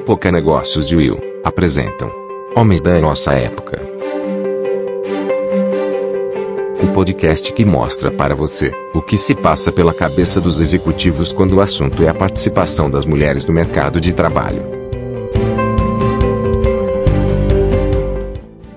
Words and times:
Época 0.00 0.32
Negócios 0.32 0.90
e 0.90 0.96
Will 0.96 1.20
apresentam 1.44 2.10
Homens 2.56 2.80
da 2.80 2.98
Nossa 2.98 3.34
Época. 3.34 3.78
O 6.82 6.88
podcast 6.94 7.52
que 7.52 7.66
mostra 7.66 8.10
para 8.10 8.34
você 8.34 8.72
o 8.94 9.02
que 9.02 9.18
se 9.18 9.34
passa 9.34 9.70
pela 9.70 9.92
cabeça 9.92 10.40
dos 10.40 10.58
executivos 10.58 11.34
quando 11.34 11.56
o 11.56 11.60
assunto 11.60 12.02
é 12.02 12.08
a 12.08 12.14
participação 12.14 12.90
das 12.90 13.04
mulheres 13.04 13.44
no 13.44 13.52
mercado 13.52 14.00
de 14.00 14.14
trabalho. 14.14 14.62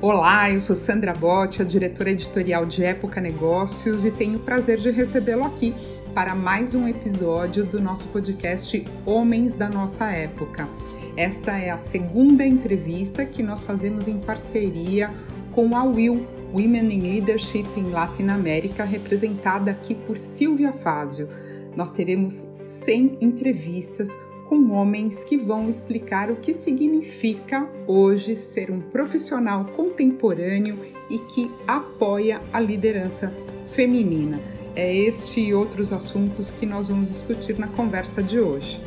Olá, 0.01 0.51
eu 0.51 0.59
sou 0.59 0.75
Sandra 0.75 1.13
Botti, 1.13 1.61
a 1.61 1.65
diretora 1.65 2.11
editorial 2.11 2.65
de 2.65 2.83
Época 2.83 3.21
Negócios 3.21 4.03
e 4.03 4.11
tenho 4.11 4.35
o 4.35 4.41
prazer 4.41 4.77
de 4.77 4.91
recebê-lo 4.91 5.45
aqui 5.45 5.73
para 6.13 6.35
mais 6.35 6.75
um 6.75 6.85
episódio 6.85 7.63
do 7.63 7.79
nosso 7.79 8.09
podcast 8.09 8.85
Homens 9.05 9.53
da 9.53 9.69
Nossa 9.69 10.11
Época. 10.11 10.67
Esta 11.15 11.59
é 11.59 11.69
a 11.69 11.77
segunda 11.77 12.43
entrevista 12.43 13.23
que 13.23 13.43
nós 13.43 13.61
fazemos 13.61 14.07
em 14.07 14.17
parceria 14.17 15.13
com 15.51 15.75
a 15.75 15.83
Will, 15.83 16.25
Women 16.51 16.91
in 16.91 17.01
Leadership 17.01 17.67
em 17.77 17.91
Latinoamérica, 17.91 18.83
representada 18.83 19.69
aqui 19.69 19.93
por 19.93 20.17
Silvia 20.17 20.73
Fázio. 20.73 21.29
Nós 21.75 21.91
teremos 21.91 22.47
100 22.55 23.19
entrevistas 23.21 24.09
com 24.49 24.71
homens 24.71 25.23
que 25.23 25.37
vão 25.37 25.69
explicar 25.69 26.31
o 26.31 26.37
que 26.37 26.51
significa 26.51 27.69
hoje 27.87 28.35
ser 28.35 28.71
um 28.71 28.81
profissional 28.81 29.65
contemporâneo 29.65 30.79
e 31.11 31.19
que 31.19 31.51
apoia 31.67 32.41
a 32.51 32.59
liderança 32.59 33.31
feminina. 33.67 34.39
É 34.75 34.91
este 34.95 35.41
e 35.41 35.53
outros 35.53 35.93
assuntos 35.93 36.49
que 36.49 36.65
nós 36.65 36.87
vamos 36.87 37.09
discutir 37.09 37.59
na 37.59 37.67
conversa 37.67 38.23
de 38.23 38.39
hoje. 38.39 38.81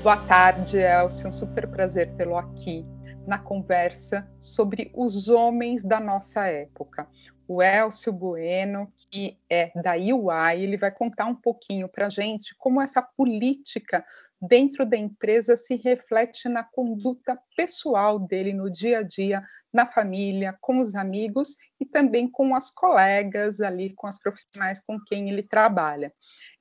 Boa 0.00 0.16
tarde, 0.16 0.78
Elcio. 0.78 1.26
É 1.26 1.28
um 1.28 1.32
super 1.32 1.66
prazer 1.66 2.12
tê-lo 2.12 2.36
aqui 2.36 2.84
na 3.26 3.36
conversa 3.36 4.30
sobre 4.38 4.92
os 4.94 5.28
homens 5.28 5.82
da 5.82 5.98
nossa 5.98 6.46
época 6.46 7.08
o 7.48 7.62
Elcio 7.62 8.12
Bueno, 8.12 8.92
que 8.94 9.38
é 9.48 9.72
da 9.74 9.92
UI, 9.92 10.62
ele 10.62 10.76
vai 10.76 10.92
contar 10.92 11.24
um 11.24 11.34
pouquinho 11.34 11.88
para 11.88 12.08
a 12.08 12.10
gente 12.10 12.54
como 12.58 12.78
essa 12.78 13.00
política 13.00 14.04
dentro 14.38 14.84
da 14.84 14.98
empresa 14.98 15.56
se 15.56 15.74
reflete 15.76 16.46
na 16.46 16.62
conduta 16.62 17.40
pessoal 17.56 18.18
dele 18.18 18.52
no 18.52 18.70
dia 18.70 18.98
a 18.98 19.02
dia, 19.02 19.42
na 19.72 19.86
família, 19.86 20.58
com 20.60 20.78
os 20.78 20.94
amigos 20.94 21.56
e 21.80 21.86
também 21.86 22.30
com 22.30 22.54
as 22.54 22.70
colegas 22.70 23.62
ali, 23.62 23.94
com 23.94 24.06
as 24.06 24.18
profissionais 24.18 24.78
com 24.86 25.00
quem 25.00 25.30
ele 25.30 25.42
trabalha. 25.42 26.12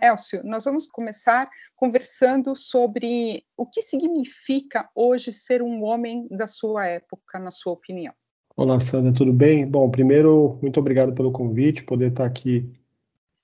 Elcio, 0.02 0.42
nós 0.46 0.64
vamos 0.64 0.88
começar 0.88 1.50
conversando 1.76 2.56
sobre 2.56 3.44
o 3.58 3.66
que 3.66 3.82
significa 3.82 4.90
hoje 4.96 5.34
ser 5.34 5.62
um 5.62 5.84
homem 5.84 6.30
da 6.32 6.48
sua 6.48 6.88
época, 6.88 7.38
na 7.38 7.52
sua 7.52 7.74
opinião. 7.74 8.14
Olá, 8.60 8.80
Sandra, 8.80 9.14
tudo 9.14 9.32
bem? 9.32 9.68
Bom, 9.68 9.88
primeiro, 9.88 10.58
muito 10.64 10.80
obrigado 10.80 11.14
pelo 11.14 11.32
convite, 11.32 11.84
poder 11.84 12.10
estar 12.10 12.26
aqui 12.26 12.68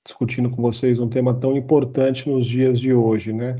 discutindo 0.04 0.50
com 0.50 0.60
vocês 0.60 1.00
um 1.00 1.08
tema 1.08 1.36
tão 1.36 1.56
importante 1.56 2.28
nos 2.28 2.48
dias 2.48 2.80
de 2.80 2.96
hoje, 2.96 3.32
né? 3.32 3.58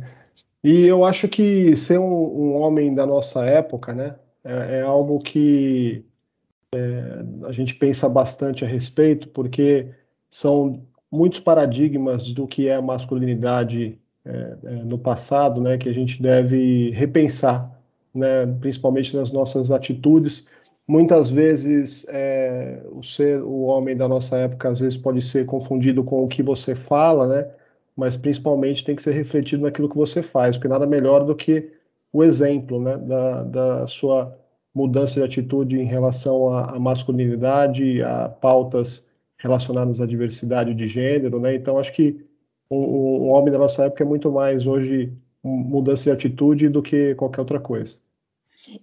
E 0.64 0.82
eu 0.88 1.06
acho 1.06 1.28
que 1.28 1.78
ser 1.78 2.00
um, 2.00 2.06
um 2.06 2.56
homem 2.56 2.96
da 2.96 3.06
nossa 3.06 3.46
época, 3.46 3.94
né, 3.94 4.16
é, 4.44 4.80
é 4.80 4.82
algo 4.82 5.20
que 5.20 6.04
é, 6.74 7.24
a 7.48 7.52
gente 7.52 7.76
pensa 7.76 8.10
bastante 8.10 8.66
a 8.66 8.68
respeito, 8.68 9.28
porque 9.28 9.90
são 10.32 10.82
muitos 11.12 11.40
paradigmas 11.40 12.32
do 12.32 12.48
que 12.48 12.68
é 12.68 12.78
a 12.78 12.82
masculinidade 12.82 14.00
é, 14.26 14.58
é 14.64 14.76
no 14.86 14.98
passado, 14.98 15.62
né, 15.62 15.78
que 15.78 15.88
a 15.88 15.94
gente 15.94 16.20
deve 16.20 16.90
repensar, 16.90 17.72
né, 18.12 18.48
principalmente 18.60 19.16
nas 19.16 19.32
nossas 19.32 19.70
atitudes 19.70 20.48
Muitas 20.88 21.30
vezes 21.30 22.06
é, 22.10 22.82
o 22.92 23.02
ser 23.04 23.42
o 23.42 23.62
homem 23.62 23.96
da 23.96 24.08
nossa 24.08 24.36
época 24.38 24.70
às 24.70 24.80
vezes 24.82 24.98
pode 24.98 25.22
ser 25.22 25.46
confundido 25.46 26.04
com 26.04 26.24
o 26.24 26.28
que 26.28 26.44
você 26.44 26.76
fala, 26.76 27.28
né? 27.28 27.52
Mas 27.96 28.18
principalmente 28.18 28.84
tem 28.84 28.96
que 28.96 29.02
ser 29.02 29.14
refletido 29.14 29.64
naquilo 29.64 29.88
que 29.88 29.96
você 29.96 30.22
faz, 30.22 30.58
porque 30.58 30.68
nada 30.68 30.86
melhor 30.86 31.26
do 31.26 31.36
que 31.36 31.72
o 32.12 32.24
exemplo, 32.24 32.82
né? 32.82 32.98
Da, 32.98 33.44
da 33.44 33.88
sua 33.88 34.38
mudança 34.76 35.16
de 35.16 35.24
atitude 35.24 35.80
em 35.80 35.86
relação 35.86 36.52
à, 36.52 36.76
à 36.76 36.80
masculinidade, 36.80 38.02
a 38.02 38.28
pautas 38.30 39.08
relacionadas 39.38 40.02
à 40.02 40.06
diversidade 40.06 40.74
de 40.74 40.88
gênero, 40.88 41.40
né? 41.40 41.56
Então 41.56 41.78
acho 41.78 41.94
que 41.94 42.26
o, 42.70 42.76
o 42.76 43.26
homem 43.28 43.52
da 43.52 43.60
nossa 43.60 43.86
época 43.86 44.04
é 44.04 44.08
muito 44.08 44.32
mais 44.32 44.68
hoje 44.68 45.14
mudança 45.44 46.04
de 46.04 46.12
atitude 46.12 46.70
do 46.70 46.82
que 46.82 47.16
qualquer 47.16 47.42
outra 47.42 47.60
coisa. 47.60 47.98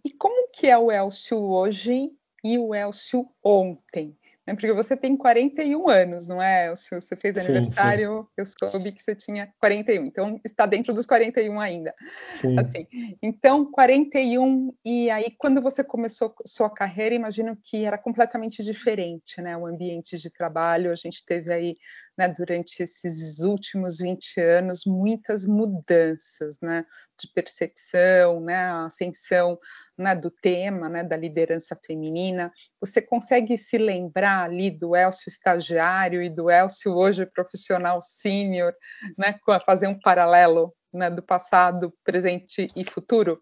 E 0.04 0.10
como 0.12 0.39
que 0.60 0.66
é 0.66 0.76
o 0.76 0.92
Elcio 0.92 1.38
hoje 1.38 2.12
e 2.44 2.58
o 2.58 2.74
Elcio 2.74 3.26
ontem. 3.42 4.14
Né? 4.50 4.54
Porque 4.54 4.72
você 4.72 4.96
tem 4.96 5.16
41 5.16 5.88
anos, 5.88 6.26
não 6.26 6.42
é? 6.42 6.70
Você 6.70 7.16
fez 7.16 7.36
aniversário, 7.36 8.22
sim. 8.22 8.28
eu 8.36 8.70
soube 8.70 8.92
que 8.92 9.02
você 9.02 9.14
tinha 9.14 9.52
41, 9.60 10.04
então 10.06 10.40
está 10.44 10.66
dentro 10.66 10.92
dos 10.92 11.06
41 11.06 11.60
ainda. 11.60 11.94
Sim. 12.40 12.58
Assim, 12.58 12.86
então, 13.22 13.70
41, 13.70 14.74
e 14.84 15.10
aí 15.10 15.30
quando 15.38 15.62
você 15.62 15.84
começou 15.84 16.34
sua 16.44 16.68
carreira, 16.68 17.14
imagino 17.14 17.56
que 17.62 17.84
era 17.84 17.96
completamente 17.96 18.62
diferente, 18.62 19.40
né? 19.40 19.56
O 19.56 19.66
ambiente 19.66 20.18
de 20.18 20.30
trabalho, 20.30 20.90
a 20.90 20.96
gente 20.96 21.24
teve 21.24 21.52
aí, 21.52 21.74
né, 22.18 22.28
durante 22.28 22.82
esses 22.82 23.40
últimos 23.40 23.98
20 23.98 24.40
anos, 24.40 24.82
muitas 24.84 25.46
mudanças, 25.46 26.58
né? 26.60 26.84
De 27.18 27.32
percepção, 27.32 28.40
né? 28.40 28.56
A 28.56 28.86
ascensão 28.86 29.58
né, 30.00 30.14
do 30.14 30.30
tema, 30.30 30.88
né, 30.88 31.04
da 31.04 31.16
liderança 31.16 31.78
feminina. 31.84 32.50
Você 32.80 33.02
consegue 33.02 33.56
se 33.58 33.76
lembrar 33.76 34.39
ali 34.42 34.70
do 34.70 34.94
Elcio 34.96 35.28
estagiário 35.28 36.22
e 36.22 36.28
do 36.28 36.50
Elcio 36.50 36.92
hoje 36.92 37.26
profissional 37.26 38.00
sênior, 38.02 38.72
né, 39.16 39.34
fazer 39.64 39.86
um 39.86 39.98
paralelo 39.98 40.72
né, 40.92 41.10
do 41.10 41.22
passado, 41.22 41.92
presente 42.04 42.66
e 42.76 42.84
futuro? 42.84 43.40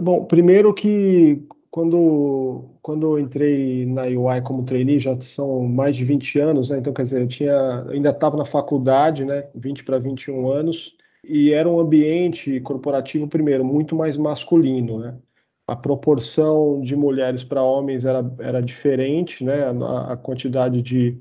Bom, 0.00 0.24
primeiro 0.24 0.72
que 0.72 1.44
quando, 1.72 2.66
quando 2.82 3.16
eu 3.16 3.18
entrei 3.18 3.86
na 3.86 4.02
UI 4.02 4.42
como 4.42 4.62
trainee, 4.62 4.98
já 4.98 5.18
são 5.22 5.62
mais 5.62 5.96
de 5.96 6.04
20 6.04 6.38
anos, 6.38 6.70
né? 6.70 6.78
então 6.78 6.92
quer 6.92 7.02
dizer, 7.02 7.22
eu 7.22 7.26
tinha, 7.26 7.86
ainda 7.88 8.10
estava 8.10 8.36
na 8.36 8.44
faculdade, 8.44 9.24
né? 9.24 9.48
20 9.54 9.82
para 9.82 9.98
21 9.98 10.50
anos, 10.50 10.94
e 11.24 11.52
era 11.52 11.68
um 11.68 11.80
ambiente 11.80 12.60
corporativo, 12.60 13.26
primeiro, 13.26 13.64
muito 13.64 13.96
mais 13.96 14.18
masculino, 14.18 14.98
né? 14.98 15.16
A 15.72 15.76
proporção 15.76 16.82
de 16.82 16.94
mulheres 16.94 17.42
para 17.42 17.62
homens 17.62 18.04
era, 18.04 18.22
era 18.38 18.60
diferente, 18.60 19.42
né? 19.42 19.64
A, 19.64 20.12
a 20.12 20.16
quantidade 20.18 20.82
de, 20.82 21.16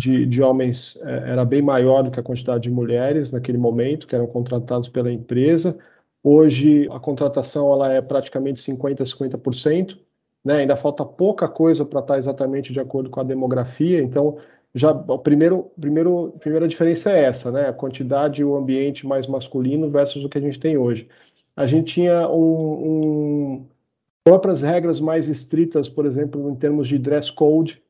de, 0.00 0.26
de, 0.26 0.42
homens 0.42 0.98
é, 1.02 1.30
era 1.30 1.44
bem 1.44 1.62
maior 1.62 2.02
do 2.02 2.10
que 2.10 2.18
a 2.18 2.22
quantidade 2.22 2.64
de 2.64 2.70
mulheres 2.72 3.30
naquele 3.30 3.56
momento, 3.56 4.08
que 4.08 4.16
eram 4.16 4.26
contratados 4.26 4.88
pela 4.88 5.12
empresa. 5.12 5.78
Hoje, 6.24 6.88
a 6.90 6.98
contratação 6.98 7.72
ela 7.72 7.92
é 7.92 8.02
praticamente 8.02 8.60
50%, 8.60 9.04
50%. 9.16 9.96
Né? 10.44 10.56
Ainda 10.56 10.74
falta 10.74 11.04
pouca 11.04 11.48
coisa 11.48 11.84
para 11.84 12.00
estar 12.00 12.18
exatamente 12.18 12.72
de 12.72 12.80
acordo 12.80 13.08
com 13.08 13.20
a 13.20 13.24
demografia, 13.24 14.02
então 14.02 14.38
já 14.74 14.90
o 14.90 15.18
primeiro, 15.20 15.70
primeiro, 15.80 16.34
primeira 16.40 16.66
diferença 16.66 17.12
é 17.12 17.22
essa, 17.22 17.52
né? 17.52 17.68
A 17.68 17.72
quantidade 17.72 18.42
e 18.42 18.44
o 18.44 18.56
ambiente 18.56 19.06
mais 19.06 19.28
masculino 19.28 19.88
versus 19.88 20.24
o 20.24 20.28
que 20.28 20.36
a 20.36 20.40
gente 20.40 20.58
tem 20.58 20.76
hoje. 20.76 21.08
A 21.54 21.64
gente 21.64 21.94
tinha 21.94 22.28
um, 22.28 23.62
um 23.62 23.66
próprias 24.24 24.62
regras 24.62 25.00
mais 25.00 25.28
estritas, 25.28 25.88
por 25.88 26.06
exemplo, 26.06 26.50
em 26.50 26.54
termos 26.54 26.88
de 26.88 26.98
dress 26.98 27.30
code. 27.30 27.82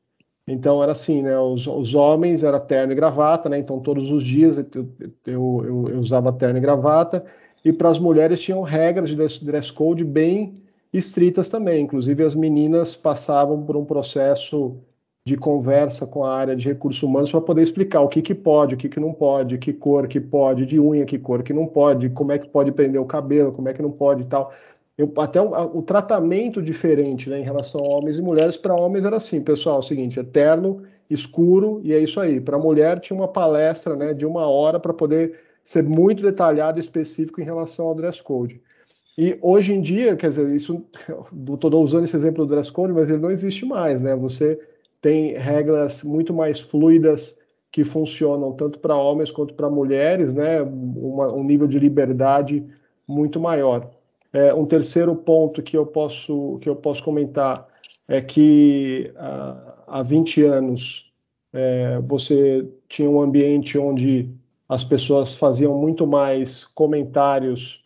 Então 0.47 0.83
era 0.83 0.91
assim, 0.91 1.23
né? 1.23 1.39
Os, 1.39 1.65
os 1.65 1.95
homens 1.95 2.43
era 2.43 2.59
terno 2.59 2.91
e 2.91 2.95
gravata, 2.95 3.49
né? 3.49 3.57
Então 3.57 3.79
todos 3.79 4.11
os 4.11 4.23
dias 4.23 4.57
eu, 4.57 4.87
eu, 5.25 5.65
eu, 5.65 5.85
eu 5.89 5.99
usava 5.99 6.31
terno 6.33 6.57
e 6.57 6.61
gravata. 6.61 7.25
E 7.63 7.73
para 7.73 7.89
as 7.89 7.97
mulheres 7.97 8.41
tinham 8.41 8.61
regras 8.61 9.09
de 9.09 9.15
dress 9.15 9.71
code 9.71 10.03
bem 10.03 10.61
estritas 10.93 11.49
também. 11.49 11.83
Inclusive 11.83 12.23
as 12.23 12.35
meninas 12.35 12.95
passavam 12.95 13.63
por 13.63 13.75
um 13.75 13.85
processo 13.85 14.77
de 15.27 15.35
conversa 15.35 16.05
com 16.05 16.23
a 16.23 16.35
área 16.35 16.55
de 16.55 16.67
recursos 16.67 17.01
humanos 17.01 17.31
para 17.31 17.41
poder 17.41 17.63
explicar 17.63 18.01
o 18.01 18.07
que, 18.07 18.21
que 18.21 18.35
pode, 18.35 18.75
o 18.75 18.77
que, 18.77 18.87
que 18.87 18.99
não 18.99 19.11
pode, 19.11 19.57
que 19.57 19.73
cor 19.73 20.07
que 20.07 20.21
pode, 20.21 20.67
de 20.67 20.79
unha 20.79 21.03
que 21.03 21.17
cor 21.17 21.41
que 21.41 21.51
não 21.51 21.65
pode, 21.65 22.11
como 22.11 22.31
é 22.31 22.37
que 22.37 22.47
pode 22.47 22.71
prender 22.71 23.01
o 23.01 23.05
cabelo, 23.05 23.51
como 23.51 23.67
é 23.67 23.73
que 23.73 23.81
não 23.81 23.89
pode 23.89 24.21
e 24.21 24.25
tal. 24.25 24.53
Eu, 24.97 25.11
até 25.17 25.41
o, 25.41 25.77
o, 25.77 25.81
tratamento 25.81 26.61
diferente 26.61 27.29
né, 27.29 27.39
em 27.39 27.43
relação 27.43 27.81
a 27.81 27.97
homens 27.97 28.17
e 28.17 28.21
mulheres, 28.21 28.55
para 28.55 28.73
homens 28.73 29.03
era 29.03 29.17
assim, 29.17 29.41
pessoal, 29.41 29.77
é 29.77 29.79
o 29.79 29.81
seguinte, 29.83 30.19
eterno, 30.19 30.83
escuro, 31.09 31.81
e 31.83 31.93
é 31.93 31.99
isso 31.99 32.19
aí. 32.19 32.39
Para 32.39 32.57
mulher 32.57 32.99
tinha 32.99 33.17
uma 33.17 33.27
palestra 33.27 33.95
né, 33.95 34.13
de 34.13 34.25
uma 34.25 34.47
hora 34.47 34.79
para 34.79 34.93
poder 34.93 35.37
ser 35.63 35.83
muito 35.83 36.23
detalhado 36.23 36.79
e 36.79 36.81
específico 36.81 37.41
em 37.41 37.43
relação 37.43 37.87
ao 37.87 37.95
dress 37.95 38.21
code. 38.23 38.61
E 39.17 39.37
hoje 39.41 39.73
em 39.73 39.81
dia, 39.81 40.15
quer 40.15 40.29
dizer, 40.29 40.53
isso, 40.53 40.85
estou 41.53 41.83
usando 41.83 42.03
esse 42.03 42.15
exemplo 42.15 42.45
do 42.45 42.53
dress 42.53 42.71
code, 42.71 42.93
mas 42.93 43.09
ele 43.09 43.21
não 43.21 43.31
existe 43.31 43.65
mais, 43.65 44.01
né? 44.01 44.15
Você 44.15 44.59
tem 45.01 45.33
regras 45.33 46.03
muito 46.03 46.33
mais 46.33 46.59
fluidas 46.59 47.37
que 47.71 47.83
funcionam 47.83 48.53
tanto 48.53 48.79
para 48.79 48.95
homens 48.95 49.31
quanto 49.31 49.53
para 49.53 49.69
mulheres, 49.69 50.33
né? 50.33 50.61
Uma, 50.61 51.33
um 51.33 51.43
nível 51.43 51.67
de 51.67 51.79
liberdade 51.79 52.65
muito 53.07 53.39
maior. 53.39 53.89
É, 54.35 54.53
um 54.53 54.65
terceiro 54.65 55.15
ponto 55.15 55.63
que 55.63 55.77
eu 55.77 55.85
posso 55.85 56.57
que 56.59 56.67
eu 56.67 56.75
posso 56.75 57.01
comentar 57.01 57.65
é 58.05 58.21
que 58.21 59.09
ah, 59.15 59.83
há 59.87 60.03
20 60.03 60.43
anos 60.43 61.09
é, 61.53 62.01
você 62.01 62.67
tinha 62.89 63.09
um 63.09 63.21
ambiente 63.21 63.77
onde 63.77 64.29
as 64.67 64.83
pessoas 64.83 65.35
faziam 65.35 65.77
muito 65.77 66.05
mais 66.05 66.65
comentários 66.65 67.81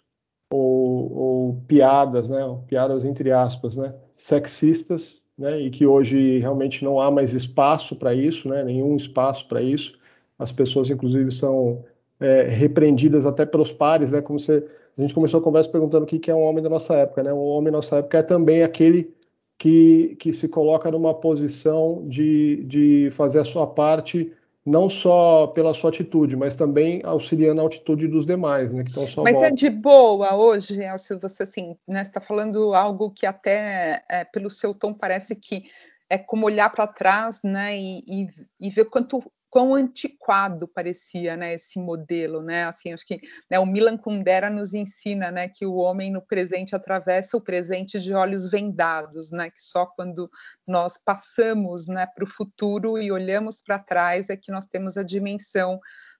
ou, 0.52 1.14
ou 1.14 1.64
piadas, 1.68 2.30
né, 2.30 2.40
piadas 2.68 3.06
entre 3.06 3.32
aspas, 3.32 3.76
né, 3.76 3.94
sexistas, 4.18 5.24
né, 5.38 5.60
e 5.62 5.70
que 5.70 5.86
hoje 5.86 6.40
realmente 6.40 6.84
não 6.84 7.00
há 7.00 7.12
mais 7.12 7.36
espaço 7.36 7.96
para 7.96 8.16
isso, 8.16 8.50
né, 8.50 8.64
nenhum 8.64 8.96
espaço 8.96 9.48
para 9.48 9.62
isso. 9.62 10.00
As 10.40 10.52
pessoas, 10.52 10.90
inclusive, 10.90 11.30
são 11.30 11.86
é, 12.20 12.44
repreendidas 12.44 13.28
até 13.28 13.46
pelos 13.46 13.72
pares, 13.72 14.10
né, 14.10 14.20
como 14.20 14.40
você, 14.40 14.66
a 15.00 15.02
gente 15.02 15.14
começou 15.14 15.40
a 15.40 15.44
conversa 15.44 15.70
perguntando 15.70 16.04
o 16.04 16.08
que 16.08 16.30
é 16.30 16.36
um 16.36 16.44
homem 16.44 16.62
da 16.62 16.70
nossa 16.70 16.94
época, 16.96 17.24
né, 17.24 17.34
um 17.34 17.38
homem 17.38 17.72
da 17.72 17.78
nossa 17.78 17.98
época 17.98 18.18
é 18.18 18.24
também 18.24 18.64
aquele 18.64 19.14
que, 19.58 20.16
que 20.20 20.34
se 20.34 20.48
coloca 20.48 20.92
numa 20.92 21.14
posição 21.14 22.04
de, 22.08 22.64
de 22.66 23.10
fazer 23.12 23.40
a 23.40 23.46
sua 23.46 23.66
parte 23.66 24.32
não 24.66 24.88
só 24.88 25.48
pela 25.48 25.74
sua 25.74 25.90
atitude, 25.90 26.36
mas 26.36 26.54
também 26.54 27.02
auxiliando 27.04 27.62
a 27.62 27.66
atitude 27.66 28.08
dos 28.08 28.26
demais, 28.26 28.74
né? 28.74 28.84
Que 28.84 28.90
estão 28.90 29.08
só 29.08 29.24
mas 29.24 29.42
é 29.42 29.50
de 29.50 29.70
boa 29.70 30.36
hoje, 30.36 30.84
Elcio, 30.84 31.20
você 31.20 31.44
assim, 31.44 31.76
né? 31.88 32.02
Está 32.02 32.20
falando 32.20 32.74
algo 32.76 33.10
que 33.10 33.26
até 33.26 34.04
é, 34.08 34.26
pelo 34.26 34.50
seu 34.50 34.74
tom 34.74 34.94
parece 34.94 35.36
que 35.36 35.64
é 36.10 36.18
como 36.18 36.46
olhar 36.46 36.70
para 36.70 36.86
trás, 36.86 37.40
né? 37.44 37.76
E, 37.78 38.02
e, 38.08 38.28
e 38.60 38.70
ver 38.70 38.86
quanto 38.86 39.24
quão 39.50 39.74
antiquado 39.74 40.68
parecia, 40.68 41.36
né, 41.36 41.54
esse 41.54 41.80
modelo, 41.80 42.42
né, 42.42 42.66
assim, 42.66 42.94
acho 42.94 43.06
que 43.06 43.20
né, 43.50 43.60
o 43.60 43.66
Milan 43.66 43.98
Kundera 43.98 44.50
nos 44.50 44.74
ensina, 44.74 45.32
né, 45.32 45.48
que 45.48 45.66
o 45.66 45.76
homem 45.76 46.12
no 46.12 46.22
presente 46.22 46.76
atravessa 46.76 47.36
o 47.36 47.42
presente 47.42 48.00
de 48.00 48.14
olhos 48.14 48.50
vendados, 48.50 49.32
né, 49.32 49.50
que 49.50 49.62
só 49.62 49.86
quando 49.86 50.30
nós 50.68 50.98
passamos, 50.98 51.88
né, 51.88 52.06
para 52.06 52.24
o 52.24 52.28
futuro 52.28 52.98
e 52.98 53.12
olhamos 53.12 53.62
para 53.62 53.80
trás 53.80 54.30
é 54.30 54.38
que 54.38 54.52
nós 54.52 54.66
temos 54.66 54.98
a 54.98 55.04
dimensão 55.04 55.80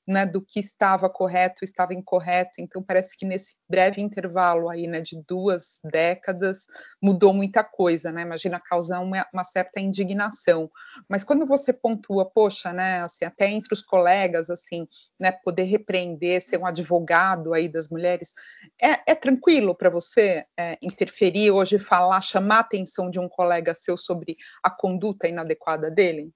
né, 0.10 0.26
do 0.26 0.42
que 0.42 0.60
estava 0.60 1.08
correto, 1.08 1.64
estava 1.64 1.94
incorreto. 1.94 2.60
Então 2.60 2.82
parece 2.82 3.16
que 3.16 3.24
nesse 3.24 3.54
breve 3.70 4.02
intervalo 4.02 4.68
aí, 4.68 4.88
né, 4.88 5.02
de 5.02 5.22
duas 5.28 5.80
décadas, 5.84 6.66
mudou 7.00 7.32
muita 7.32 7.64
coisa, 7.64 8.12
né? 8.12 8.24
Imagina 8.24 8.60
causar 8.60 9.02
uma, 9.02 9.24
uma, 9.32 9.44
certa 9.44 9.80
indignação. 9.80 10.68
Mas 11.08 11.24
quando 11.24 11.46
você 11.46 11.72
pontua, 11.72 12.26
poxa, 12.26 12.74
né, 12.74 13.02
assim, 13.04 13.24
até 13.24 13.48
entre 13.52 13.72
os 13.72 13.84
colegas, 13.84 14.50
assim, 14.50 14.88
né, 15.20 15.32
poder 15.32 15.66
repreender, 15.66 16.42
ser 16.42 16.58
um 16.58 16.66
advogado 16.66 17.54
aí 17.54 17.70
das 17.70 17.88
mulheres, 17.88 18.34
é, 18.82 19.12
é 19.12 19.14
tranquilo 19.14 19.76
para 19.76 19.92
você 19.92 20.44
é, 20.58 20.76
interferir 20.82 21.52
hoje, 21.52 21.78
falar, 21.78 22.22
chamar 22.22 22.58
a 22.58 22.62
atenção 22.62 23.12
de 23.12 23.20
um 23.20 23.30
colega 23.30 23.76
seu 23.76 23.96
sobre 23.96 24.36
a 24.64 24.72
conduta 24.72 25.28
inadequada 25.28 25.92
dele? 25.92 26.34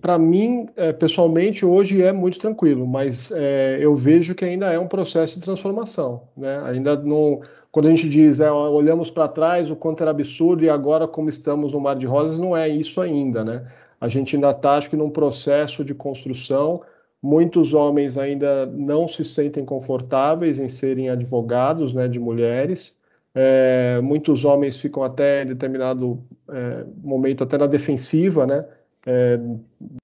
Para 0.00 0.18
mim, 0.18 0.68
é, 0.76 0.92
pessoalmente, 0.92 1.64
hoje 1.64 2.02
é 2.02 2.12
muito 2.12 2.38
tranquilo, 2.38 2.86
mas 2.86 3.30
é, 3.30 3.78
eu 3.80 3.94
vejo 3.94 4.34
que 4.34 4.44
ainda 4.44 4.72
é 4.72 4.78
um 4.78 4.86
processo 4.86 5.38
de 5.38 5.44
transformação. 5.44 6.22
Né? 6.36 6.60
Ainda 6.64 6.96
não. 6.96 7.40
Quando 7.70 7.86
a 7.86 7.90
gente 7.90 8.08
diz, 8.08 8.40
é, 8.40 8.50
olhamos 8.50 9.10
para 9.10 9.28
trás, 9.28 9.70
o 9.70 9.76
quanto 9.76 10.02
era 10.02 10.10
absurdo, 10.10 10.64
e 10.64 10.68
agora, 10.68 11.06
como 11.06 11.28
estamos 11.28 11.72
no 11.72 11.80
Mar 11.80 11.94
de 11.94 12.06
Rosas, 12.06 12.38
não 12.38 12.56
é 12.56 12.68
isso 12.68 13.00
ainda. 13.00 13.44
Né? 13.44 13.64
A 14.00 14.08
gente 14.08 14.34
ainda 14.34 14.50
está, 14.50 14.76
acho 14.76 14.90
que, 14.90 14.96
num 14.96 15.10
processo 15.10 15.84
de 15.84 15.94
construção. 15.94 16.82
Muitos 17.22 17.74
homens 17.74 18.16
ainda 18.16 18.66
não 18.66 19.06
se 19.06 19.24
sentem 19.24 19.64
confortáveis 19.64 20.58
em 20.58 20.68
serem 20.70 21.10
advogados 21.10 21.92
né, 21.92 22.08
de 22.08 22.18
mulheres. 22.18 22.98
É, 23.34 24.00
muitos 24.02 24.44
homens 24.44 24.76
ficam 24.78 25.02
até 25.02 25.42
em 25.42 25.46
determinado 25.46 26.20
é, 26.48 26.84
momento 27.02 27.44
até 27.44 27.56
na 27.56 27.66
defensiva, 27.66 28.46
né? 28.46 28.64
É, 29.06 29.38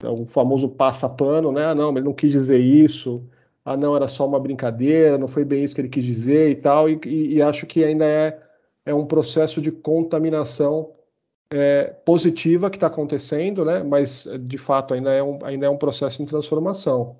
o 0.04 0.26
famoso 0.26 0.68
passa-pano, 0.68 1.52
né? 1.52 1.66
Ah, 1.66 1.74
não, 1.74 1.90
ele 1.90 2.02
não 2.02 2.12
quis 2.14 2.32
dizer 2.32 2.58
isso. 2.58 3.22
Ah, 3.64 3.76
não, 3.76 3.96
era 3.96 4.08
só 4.08 4.26
uma 4.26 4.40
brincadeira, 4.40 5.18
não 5.18 5.28
foi 5.28 5.44
bem 5.44 5.64
isso 5.64 5.74
que 5.74 5.80
ele 5.80 5.88
quis 5.88 6.04
dizer 6.04 6.50
e 6.50 6.56
tal. 6.56 6.88
E, 6.88 6.98
e, 7.04 7.34
e 7.34 7.42
acho 7.42 7.66
que 7.66 7.84
ainda 7.84 8.04
é, 8.04 8.38
é 8.86 8.94
um 8.94 9.06
processo 9.06 9.60
de 9.60 9.70
contaminação 9.72 10.92
é, 11.50 11.84
positiva 12.04 12.70
que 12.70 12.76
está 12.76 12.86
acontecendo, 12.86 13.64
né? 13.64 13.82
Mas 13.82 14.26
de 14.40 14.56
fato 14.58 14.94
ainda 14.94 15.12
é 15.12 15.22
um, 15.22 15.38
ainda 15.44 15.66
é 15.66 15.70
um 15.70 15.76
processo 15.76 16.22
em 16.22 16.26
transformação. 16.26 17.16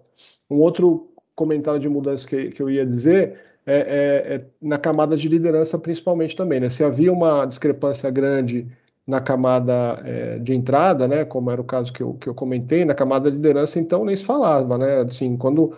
Um 0.50 0.61
outro 0.61 1.11
comentário 1.34 1.81
de 1.81 1.88
mudança 1.88 2.26
que, 2.26 2.50
que 2.50 2.62
eu 2.62 2.70
ia 2.70 2.87
dizer 2.87 3.38
é, 3.67 3.76
é, 3.76 4.34
é 4.37 4.46
na 4.62 4.78
camada 4.78 5.17
de 5.17 5.28
liderança, 5.28 5.78
principalmente 5.78 6.37
também, 6.37 6.61
né? 6.61 6.70
Se 6.70 6.82
havia 6.84 7.12
uma 7.12 7.44
discrepância 7.44 8.11
grande 8.11 8.69
na 9.06 9.20
camada 9.20 10.03
é, 10.05 10.38
de 10.38 10.55
entrada, 10.55 11.06
né, 11.06 11.25
como 11.25 11.50
era 11.50 11.61
o 11.61 11.64
caso 11.64 11.93
que 11.93 12.03
eu, 12.03 12.14
que 12.14 12.29
eu 12.29 12.35
comentei, 12.35 12.85
na 12.85 12.94
camada 12.94 13.31
de 13.31 13.37
liderança, 13.37 13.79
então 13.79 14.05
nem 14.05 14.17
se 14.17 14.25
falava, 14.25 14.76
né, 14.76 15.03
assim, 15.03 15.37
quando, 15.37 15.76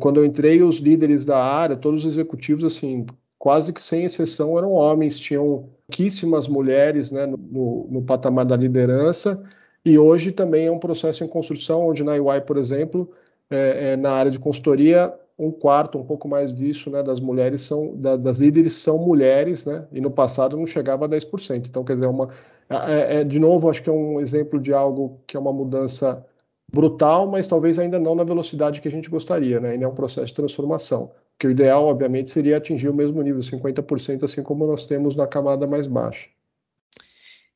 quando 0.00 0.18
eu 0.20 0.24
entrei, 0.24 0.62
os 0.62 0.78
líderes 0.78 1.24
da 1.24 1.38
área, 1.42 1.76
todos 1.76 2.04
os 2.04 2.14
executivos, 2.14 2.64
assim, 2.64 3.06
quase 3.38 3.72
que 3.72 3.80
sem 3.80 4.04
exceção 4.04 4.58
eram 4.58 4.72
homens, 4.72 5.18
tinham 5.18 5.68
pouquíssimas 5.86 6.48
mulheres, 6.48 7.10
né, 7.10 7.26
no, 7.26 7.86
no 7.90 8.02
patamar 8.02 8.44
da 8.44 8.56
liderança, 8.56 9.42
e 9.84 9.98
hoje 9.98 10.32
também 10.32 10.66
é 10.66 10.70
um 10.72 10.78
processo 10.78 11.22
em 11.22 11.28
construção, 11.28 11.86
onde 11.88 12.02
na 12.02 12.12
UI, 12.12 12.40
por 12.40 12.56
exemplo, 12.56 13.10
é, 13.50 13.92
é, 13.92 13.96
na 13.96 14.12
área 14.12 14.30
de 14.30 14.38
consultoria, 14.38 15.14
um 15.38 15.50
quarto, 15.50 15.98
um 15.98 16.04
pouco 16.04 16.28
mais 16.28 16.54
disso, 16.54 16.90
né, 16.90 17.02
das 17.02 17.20
mulheres 17.20 17.62
são, 17.62 17.96
da, 17.96 18.16
das 18.16 18.38
líderes 18.38 18.74
são 18.74 18.98
mulheres, 18.98 19.64
né, 19.64 19.86
e 19.90 20.00
no 20.00 20.10
passado 20.10 20.56
não 20.56 20.66
chegava 20.66 21.06
a 21.06 21.08
10%. 21.08 21.66
Então, 21.66 21.84
quer 21.84 21.94
dizer, 21.94 22.06
é 22.06 22.08
uma, 22.08 22.30
é, 22.68 23.20
é, 23.20 23.24
de 23.24 23.38
novo, 23.38 23.68
acho 23.68 23.82
que 23.82 23.90
é 23.90 23.92
um 23.92 24.20
exemplo 24.20 24.60
de 24.60 24.72
algo 24.72 25.20
que 25.26 25.36
é 25.36 25.40
uma 25.40 25.52
mudança 25.52 26.24
brutal, 26.72 27.30
mas 27.30 27.46
talvez 27.46 27.78
ainda 27.78 27.98
não 27.98 28.14
na 28.14 28.24
velocidade 28.24 28.80
que 28.80 28.88
a 28.88 28.90
gente 28.90 29.10
gostaria, 29.10 29.60
né? 29.60 29.70
Ainda 29.70 29.84
é 29.84 29.88
um 29.88 29.94
processo 29.94 30.26
de 30.26 30.34
transformação. 30.34 31.12
Que 31.38 31.46
o 31.46 31.50
ideal, 31.50 31.84
obviamente, 31.84 32.30
seria 32.30 32.56
atingir 32.56 32.88
o 32.88 32.94
mesmo 32.94 33.20
nível, 33.22 33.40
50%, 33.40 34.24
assim 34.24 34.42
como 34.42 34.66
nós 34.66 34.86
temos 34.86 35.14
na 35.14 35.26
camada 35.26 35.66
mais 35.66 35.86
baixa. 35.86 36.28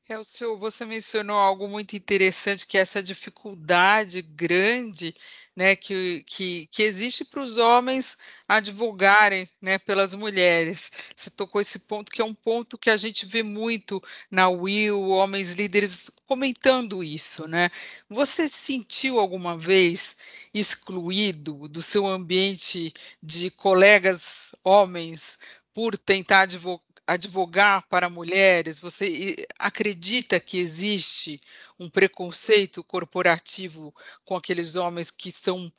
Elcio, 0.09 0.57
você 0.57 0.85
mencionou 0.85 1.35
algo 1.35 1.67
muito 1.67 1.95
interessante, 1.95 2.65
que 2.65 2.77
é 2.77 2.81
essa 2.81 3.01
dificuldade 3.01 4.21
grande 4.21 5.13
né, 5.59 5.75
que, 5.75 6.23
que, 6.25 6.67
que 6.71 6.83
existe 6.83 7.25
para 7.25 7.41
os 7.41 7.57
homens 7.57 8.17
advogarem 8.47 9.45
né, 9.61 9.77
pelas 9.77 10.15
mulheres. 10.15 10.89
Você 11.13 11.29
tocou 11.29 11.59
esse 11.59 11.79
ponto, 11.79 12.09
que 12.09 12.21
é 12.21 12.23
um 12.23 12.33
ponto 12.33 12.77
que 12.77 12.89
a 12.89 12.95
gente 12.95 13.25
vê 13.25 13.43
muito 13.43 14.01
na 14.31 14.47
Will, 14.47 15.09
homens 15.09 15.51
líderes 15.51 16.09
comentando 16.25 17.03
isso. 17.03 17.45
Né? 17.45 17.69
Você 18.09 18.47
sentiu 18.47 19.19
alguma 19.19 19.57
vez 19.57 20.15
excluído 20.53 21.67
do 21.67 21.81
seu 21.81 22.07
ambiente 22.07 22.93
de 23.21 23.51
colegas 23.51 24.55
homens 24.63 25.37
por 25.73 25.97
tentar 25.97 26.43
advogar? 26.43 26.88
Advogar 27.13 27.87
para 27.89 28.09
mulheres? 28.09 28.79
Você 28.79 29.35
acredita 29.57 30.39
que 30.39 30.57
existe 30.59 31.41
um 31.79 31.89
preconceito 31.89 32.83
corporativo 32.83 33.93
com 34.23 34.35
aqueles 34.35 34.75
homens 34.75 35.09
que 35.11 35.31
são 35.31 35.71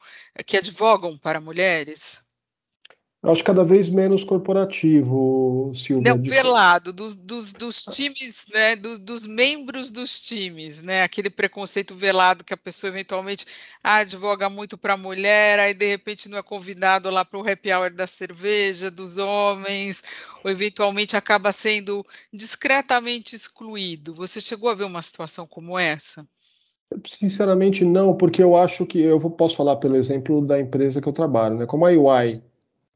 que 0.46 0.56
advogam 0.56 1.16
para 1.16 1.40
mulheres? 1.40 2.22
Eu 3.22 3.32
acho 3.32 3.44
cada 3.44 3.62
vez 3.62 3.90
menos 3.90 4.24
corporativo, 4.24 5.70
Silvia. 5.74 6.14
Não, 6.14 6.22
velado, 6.22 6.90
dos, 6.90 7.14
dos, 7.14 7.52
dos 7.52 7.84
times, 7.84 8.46
né, 8.50 8.74
dos, 8.74 8.98
dos, 8.98 9.26
membros 9.26 9.90
dos 9.90 10.22
times, 10.22 10.80
né, 10.80 11.02
aquele 11.02 11.28
preconceito 11.28 11.94
velado 11.94 12.42
que 12.42 12.54
a 12.54 12.56
pessoa 12.56 12.88
eventualmente 12.88 13.44
ah, 13.84 13.96
advoga 13.96 14.48
muito 14.48 14.78
para 14.78 14.94
a 14.94 14.96
mulher, 14.96 15.58
aí 15.58 15.74
de 15.74 15.86
repente 15.86 16.30
não 16.30 16.38
é 16.38 16.42
convidado 16.42 17.10
lá 17.10 17.22
para 17.22 17.38
o 17.38 17.46
happy 17.46 17.70
hour 17.70 17.92
da 17.92 18.06
cerveja, 18.06 18.90
dos 18.90 19.18
homens, 19.18 20.02
ou 20.42 20.50
eventualmente 20.50 21.14
acaba 21.14 21.52
sendo 21.52 22.06
discretamente 22.32 23.36
excluído. 23.36 24.14
Você 24.14 24.40
chegou 24.40 24.70
a 24.70 24.74
ver 24.74 24.84
uma 24.84 25.02
situação 25.02 25.46
como 25.46 25.78
essa? 25.78 26.26
Sinceramente, 27.06 27.84
não, 27.84 28.16
porque 28.16 28.42
eu 28.42 28.56
acho 28.56 28.86
que 28.86 28.98
eu 28.98 29.20
posso 29.30 29.56
falar 29.56 29.76
pelo 29.76 29.94
exemplo 29.94 30.40
da 30.40 30.58
empresa 30.58 31.02
que 31.02 31.08
eu 31.08 31.12
trabalho, 31.12 31.58
né? 31.58 31.66
Como 31.66 31.84
a 31.84 31.90
UI 31.90 32.49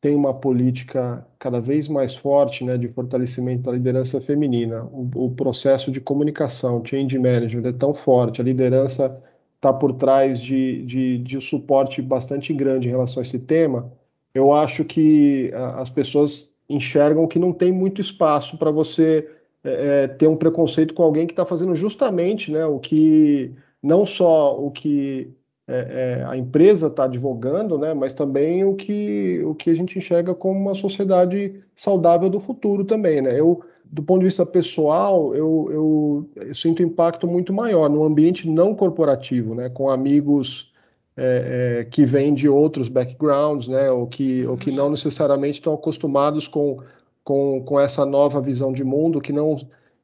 tem 0.05 0.15
uma 0.15 0.35
política 0.35 1.27
cada 1.39 1.63
vez 1.63 1.89
mais 1.89 2.15
forte 2.15 2.63
né, 2.63 2.77
de 2.77 2.89
fortalecimento 2.89 3.63
da 3.63 3.73
liderança 3.73 4.21
feminina. 4.21 4.85
O, 4.93 5.09
o, 5.15 5.31
processo 5.31 5.91
de 5.91 5.99
comunicação, 5.99 6.83
change 6.85 7.19
management, 7.19 7.67
é 7.67 7.73
tão 7.73 7.95
forte, 7.95 8.39
a 8.39 8.45
liderança 8.45 9.19
está 9.57 9.73
por 9.73 9.95
trás 9.95 10.39
de, 10.41 10.83
de, 10.83 11.19
de 11.21 11.39
um 11.39 11.41
suporte 11.41 12.03
bastante 12.03 12.53
grande 12.53 12.87
em 12.87 12.91
relação 12.91 13.23
a 13.23 13.25
esse 13.25 13.39
tema. 13.39 13.91
Eu 14.35 14.53
acho 14.53 14.85
que 14.85 15.51
as 15.55 15.89
pessoas 15.89 16.51
enxergam 16.69 17.27
que 17.27 17.39
não 17.39 17.51
tem 17.51 17.73
muito 17.73 17.99
espaço 18.03 18.59
para 18.59 18.71
você 18.71 19.27
é, 19.65 20.03
é, 20.03 20.07
ter 20.07 20.27
um 20.27 20.37
preconceito 20.37 20.93
com 20.93 21.03
alguém 21.03 21.27
que 21.27 21.33
está 21.33 21.47
fazendo 21.47 21.75
justamente 21.75 22.53
né, 22.53 22.67
o 22.67 22.79
que, 22.79 23.55
não 23.83 24.05
só 24.05 24.55
o 24.55 24.71
que 24.71 25.33
é, 25.67 26.21
é, 26.21 26.25
a 26.25 26.37
empresa 26.37 26.89
está 26.89 27.05
advogando, 27.05 27.79
né, 27.79 27.95
mas 27.95 28.13
também 28.13 28.65
o 28.65 28.75
que, 28.75 29.43
o 29.45 29.55
que 29.55 29.71
a 29.71 29.75
gente 29.75 29.99
enxerga 29.99 30.35
como 30.35 30.61
uma 30.61 30.75
sociedade 30.75 31.59
saudável 31.75 32.29
do 32.29 32.39
futuro 32.39 32.85
também. 32.85 33.23
Né? 33.23 33.41
Eu, 33.41 33.63
do 33.85 34.03
ponto 34.03 34.21
de 34.21 34.27
vista 34.27 34.45
pessoal, 34.45 35.35
eu, 35.35 35.69
eu, 35.71 36.31
eu 36.37 36.55
sinto 36.55 36.83
impacto 36.83 37.27
muito 37.27 37.53
maior 37.53 37.89
no 37.89 38.05
ambiente 38.05 38.49
não 38.49 38.75
corporativo, 38.75 39.55
né, 39.55 39.71
com 39.71 39.89
amigos 39.91 40.71
é, 41.17 41.79
é, 41.81 41.85
que 41.85 42.05
vêm 42.05 42.35
de 42.35 42.49
outros 42.49 42.91
backgrounds, 42.91 43.67
né, 43.67 43.91
ou, 43.91 44.07
que, 44.07 44.45
ou 44.47 44.59
que 44.59 44.71
não 44.71 44.91
necessariamente 44.91 45.61
estão 45.61 45.73
acostumados 45.73 46.47
com, 46.47 46.79
com, 47.23 47.63
com 47.65 47.81
essa 47.81 48.05
nova 48.05 48.39
visão 48.39 48.71
de 48.71 48.85
mundo, 48.85 49.19
que 49.21 49.33
não 49.33 49.57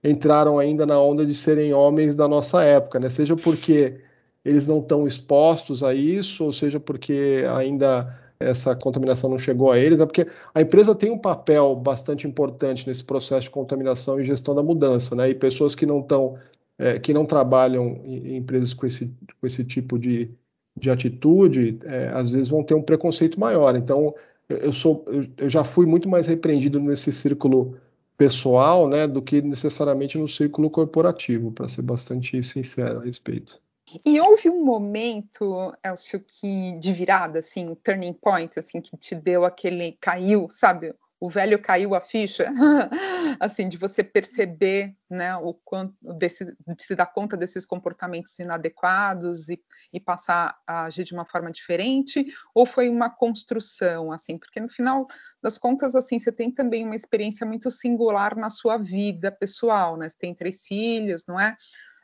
entraram 0.02 0.58
ainda 0.58 0.86
na 0.86 0.98
onda 0.98 1.26
de 1.26 1.34
serem 1.34 1.74
homens 1.74 2.14
da 2.14 2.26
nossa 2.26 2.62
época, 2.64 2.98
né, 2.98 3.10
seja 3.10 3.36
porque 3.36 4.00
eles 4.44 4.66
não 4.66 4.78
estão 4.80 5.06
expostos 5.06 5.82
a 5.82 5.94
isso, 5.94 6.44
ou 6.44 6.52
seja, 6.52 6.80
porque 6.80 7.44
ainda 7.54 8.18
essa 8.40 8.74
contaminação 8.74 9.28
não 9.28 9.38
chegou 9.38 9.70
a 9.70 9.78
eles, 9.78 9.98
né? 9.98 10.06
porque 10.06 10.26
a 10.54 10.62
empresa 10.62 10.94
tem 10.94 11.10
um 11.10 11.18
papel 11.18 11.76
bastante 11.76 12.26
importante 12.26 12.88
nesse 12.88 13.04
processo 13.04 13.42
de 13.42 13.50
contaminação 13.50 14.18
e 14.18 14.24
gestão 14.24 14.54
da 14.54 14.62
mudança, 14.62 15.14
né? 15.14 15.28
E 15.28 15.34
pessoas 15.34 15.74
que 15.74 15.84
não 15.84 16.00
estão, 16.00 16.38
é, 16.78 16.98
que 16.98 17.12
não 17.12 17.26
trabalham 17.26 18.00
em 18.02 18.36
empresas 18.36 18.72
com 18.72 18.86
esse, 18.86 19.14
com 19.38 19.46
esse 19.46 19.62
tipo 19.62 19.98
de, 19.98 20.30
de 20.74 20.90
atitude, 20.90 21.78
é, 21.84 22.08
às 22.14 22.30
vezes 22.30 22.48
vão 22.48 22.64
ter 22.64 22.74
um 22.74 22.82
preconceito 22.82 23.38
maior. 23.38 23.76
Então, 23.76 24.14
eu 24.48 24.72
sou, 24.72 25.04
eu 25.36 25.48
já 25.48 25.62
fui 25.62 25.84
muito 25.84 26.08
mais 26.08 26.26
repreendido 26.26 26.80
nesse 26.80 27.12
círculo 27.12 27.76
pessoal, 28.16 28.88
né, 28.88 29.06
do 29.06 29.22
que 29.22 29.40
necessariamente 29.42 30.18
no 30.18 30.28
círculo 30.28 30.70
corporativo, 30.70 31.52
para 31.52 31.68
ser 31.68 31.82
bastante 31.82 32.42
sincero 32.42 33.00
a 33.00 33.04
respeito. 33.04 33.60
E 34.04 34.20
houve 34.20 34.48
um 34.48 34.64
momento, 34.64 35.72
Elcio, 35.84 36.20
que 36.20 36.78
de 36.78 36.92
virada, 36.92 37.40
assim, 37.40 37.68
um 37.68 37.74
turning 37.74 38.12
point, 38.12 38.58
assim, 38.58 38.80
que 38.80 38.96
te 38.96 39.14
deu 39.14 39.44
aquele 39.44 39.92
caiu, 40.00 40.48
sabe? 40.50 40.94
O 41.18 41.28
velho 41.28 41.60
caiu 41.60 41.94
a 41.94 42.00
ficha, 42.00 42.46
assim, 43.38 43.68
de 43.68 43.76
você 43.76 44.02
perceber, 44.02 44.96
né, 45.10 45.36
o 45.36 45.52
quanto 45.52 45.94
desse, 46.14 46.46
de 46.46 46.82
se 46.82 46.94
dar 46.94 47.06
conta 47.06 47.36
desses 47.36 47.66
comportamentos 47.66 48.38
inadequados 48.38 49.50
e, 49.50 49.62
e 49.92 50.00
passar 50.00 50.58
a 50.66 50.84
agir 50.84 51.04
de 51.04 51.12
uma 51.12 51.26
forma 51.26 51.50
diferente, 51.50 52.24
ou 52.54 52.64
foi 52.64 52.88
uma 52.88 53.10
construção, 53.10 54.10
assim, 54.10 54.38
porque 54.38 54.60
no 54.60 54.68
final 54.68 55.06
das 55.42 55.58
contas, 55.58 55.94
assim, 55.94 56.18
você 56.18 56.32
tem 56.32 56.50
também 56.50 56.86
uma 56.86 56.96
experiência 56.96 57.44
muito 57.46 57.70
singular 57.70 58.34
na 58.34 58.48
sua 58.48 58.78
vida 58.78 59.30
pessoal, 59.30 59.98
né? 59.98 60.08
Você 60.08 60.16
tem 60.16 60.34
três 60.34 60.64
filhos, 60.64 61.26
não 61.26 61.38
é? 61.38 61.54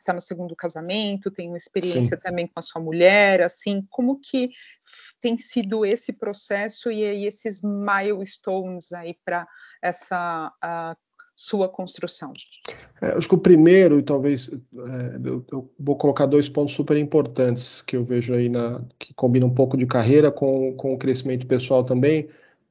Está 0.07 0.13
no 0.13 0.21
segundo 0.21 0.55
casamento, 0.55 1.29
tem 1.29 1.49
uma 1.49 1.57
experiência 1.57 2.15
Sim. 2.15 2.23
também 2.23 2.47
com 2.47 2.57
a 2.57 2.61
sua 2.61 2.81
mulher, 2.81 3.41
assim, 3.41 3.85
como 3.89 4.19
que 4.19 4.49
tem 5.19 5.37
sido 5.37 5.85
esse 5.85 6.13
processo 6.13 6.89
e 6.89 7.25
esses 7.25 7.61
milestones 7.61 8.93
aí 8.93 9.17
para 9.25 9.45
essa 9.81 10.51
sua 11.35 11.69
construção? 11.69 12.33
É, 13.01 13.09
acho 13.09 13.27
que 13.27 13.35
o 13.35 13.37
primeiro, 13.37 13.99
e 13.99 14.03
talvez 14.03 14.49
é, 14.49 15.19
eu, 15.23 15.45
eu, 15.51 15.71
vou 15.77 15.95
colocar 15.95 16.25
dois 16.25 16.49
pontos 16.49 16.73
super 16.73 16.97
importantes 16.97 17.81
que 17.81 17.95
eu 17.95 18.03
vejo 18.03 18.33
aí 18.33 18.49
na 18.49 18.81
que 18.97 19.13
combinam 19.13 19.47
um 19.47 19.53
pouco 19.53 19.77
de 19.77 19.85
carreira 19.85 20.31
com, 20.31 20.73
com 20.75 20.93
o 20.93 20.97
crescimento 20.97 21.45
pessoal 21.45 21.83
também 21.83 22.27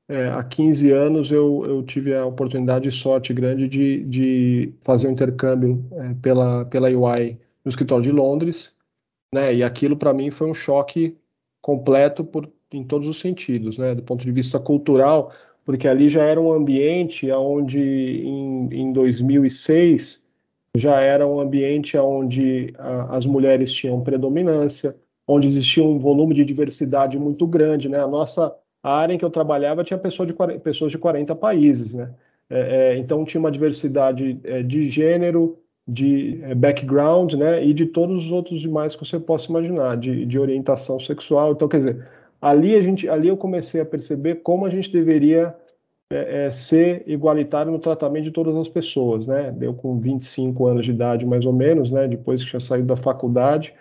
é, 0.09 0.29
há 0.29 0.43
15 0.43 0.93
anos 0.93 1.31
eu, 1.33 1.65
eu 1.67 1.83
tive 1.83 2.15
a 2.15 2.25
oportunidade 2.25 2.89
e 2.89 2.93
sorte 2.93 3.33
grande 3.35 3.69
de, 3.69 4.05
de 4.05 4.73
fazer 4.83 5.09
um 5.09 5.13
intercâmbio 5.13 5.85
é, 5.93 6.15
pela, 6.23 6.65
pela 6.67 6.89
UI 6.89 7.39
no 7.65 7.69
escritório 7.69 8.05
de 8.05 8.13
Londres, 8.13 8.77
né? 9.35 9.53
E 9.55 9.65
aquilo 9.65 9.97
para 9.97 10.15
mim 10.15 10.31
foi 10.31 10.49
um 10.49 10.55
choque 10.55 11.17
completo 11.61 12.23
por, 12.23 12.49
em 12.73 12.85
todos 12.85 13.09
os 13.09 13.19
sentidos, 13.19 13.79
né? 13.79 13.95
Do 13.97 14.03
ponto 14.03 14.25
de 14.25 14.31
vista 14.31 14.61
cultural, 14.61 15.33
porque 15.65 15.89
ali 15.89 16.09
já 16.09 16.23
era 16.23 16.41
um 16.41 16.53
ambiente 16.53 17.31
onde 17.33 17.81
em, 17.81 18.69
em 18.73 18.93
2006 18.93 20.25
já 20.77 21.01
era 21.01 21.27
um 21.27 21.41
ambiente 21.41 21.97
onde 21.99 22.73
a, 22.79 23.17
as 23.17 23.27
mulheres 23.27 23.73
tinham 23.73 24.01
predominância, 24.03 24.97
onde 25.27 25.49
existia 25.49 25.83
um 25.83 25.99
volume 25.99 26.35
de 26.35 26.45
diversidade 26.45 27.19
muito 27.19 27.45
grande, 27.45 27.89
né? 27.89 27.99
A 27.99 28.07
nossa 28.07 28.55
a 28.87 28.99
área 28.99 29.13
em 29.13 29.19
que 29.19 29.25
eu 29.25 29.31
trabalhava 29.31 29.83
tinha 29.83 29.99
pessoas 29.99 30.29
de 30.29 30.33
40, 30.33 30.61
pessoas 30.61 30.93
de 30.93 30.99
40 30.99 31.35
países, 31.35 31.93
né? 31.93 32.09
É, 32.49 32.93
é, 32.93 32.97
então 32.97 33.25
tinha 33.25 33.41
uma 33.41 33.51
diversidade 33.51 34.39
é, 34.45 34.63
de 34.63 34.89
gênero, 34.89 35.59
de 35.89 36.39
é, 36.45 36.55
background, 36.55 37.35
né? 37.35 37.65
E 37.65 37.75
de 37.75 37.87
todos 37.87 38.27
os 38.27 38.31
outros 38.31 38.61
demais 38.61 38.95
que 38.95 39.05
você 39.05 39.19
possa 39.19 39.51
imaginar, 39.51 39.97
de, 39.97 40.25
de 40.25 40.39
orientação 40.39 41.01
sexual. 41.01 41.51
Então, 41.51 41.67
quer 41.67 41.79
dizer, 41.79 42.09
ali 42.41 42.77
a 42.77 42.81
gente, 42.81 43.09
ali 43.09 43.27
eu 43.27 43.37
comecei 43.37 43.81
a 43.81 43.85
perceber 43.85 44.37
como 44.37 44.65
a 44.65 44.71
gente 44.71 44.93
deveria 44.93 45.53
é, 46.09 46.45
é, 46.47 46.51
ser 46.53 47.03
igualitário 47.09 47.73
no 47.73 47.81
tratamento 47.81 48.23
de 48.23 48.31
todas 48.31 48.57
as 48.57 48.69
pessoas, 48.69 49.27
né? 49.27 49.53
Eu 49.61 49.75
com 49.75 49.99
25 49.99 50.65
anos 50.65 50.85
de 50.85 50.93
idade, 50.93 51.27
mais 51.27 51.45
ou 51.45 51.53
menos, 51.53 51.91
né? 51.91 52.07
Depois 52.07 52.45
que 52.45 52.51
tinha 52.51 52.61
saído 52.61 52.87
da 52.87 52.97
faculdade, 52.97 53.75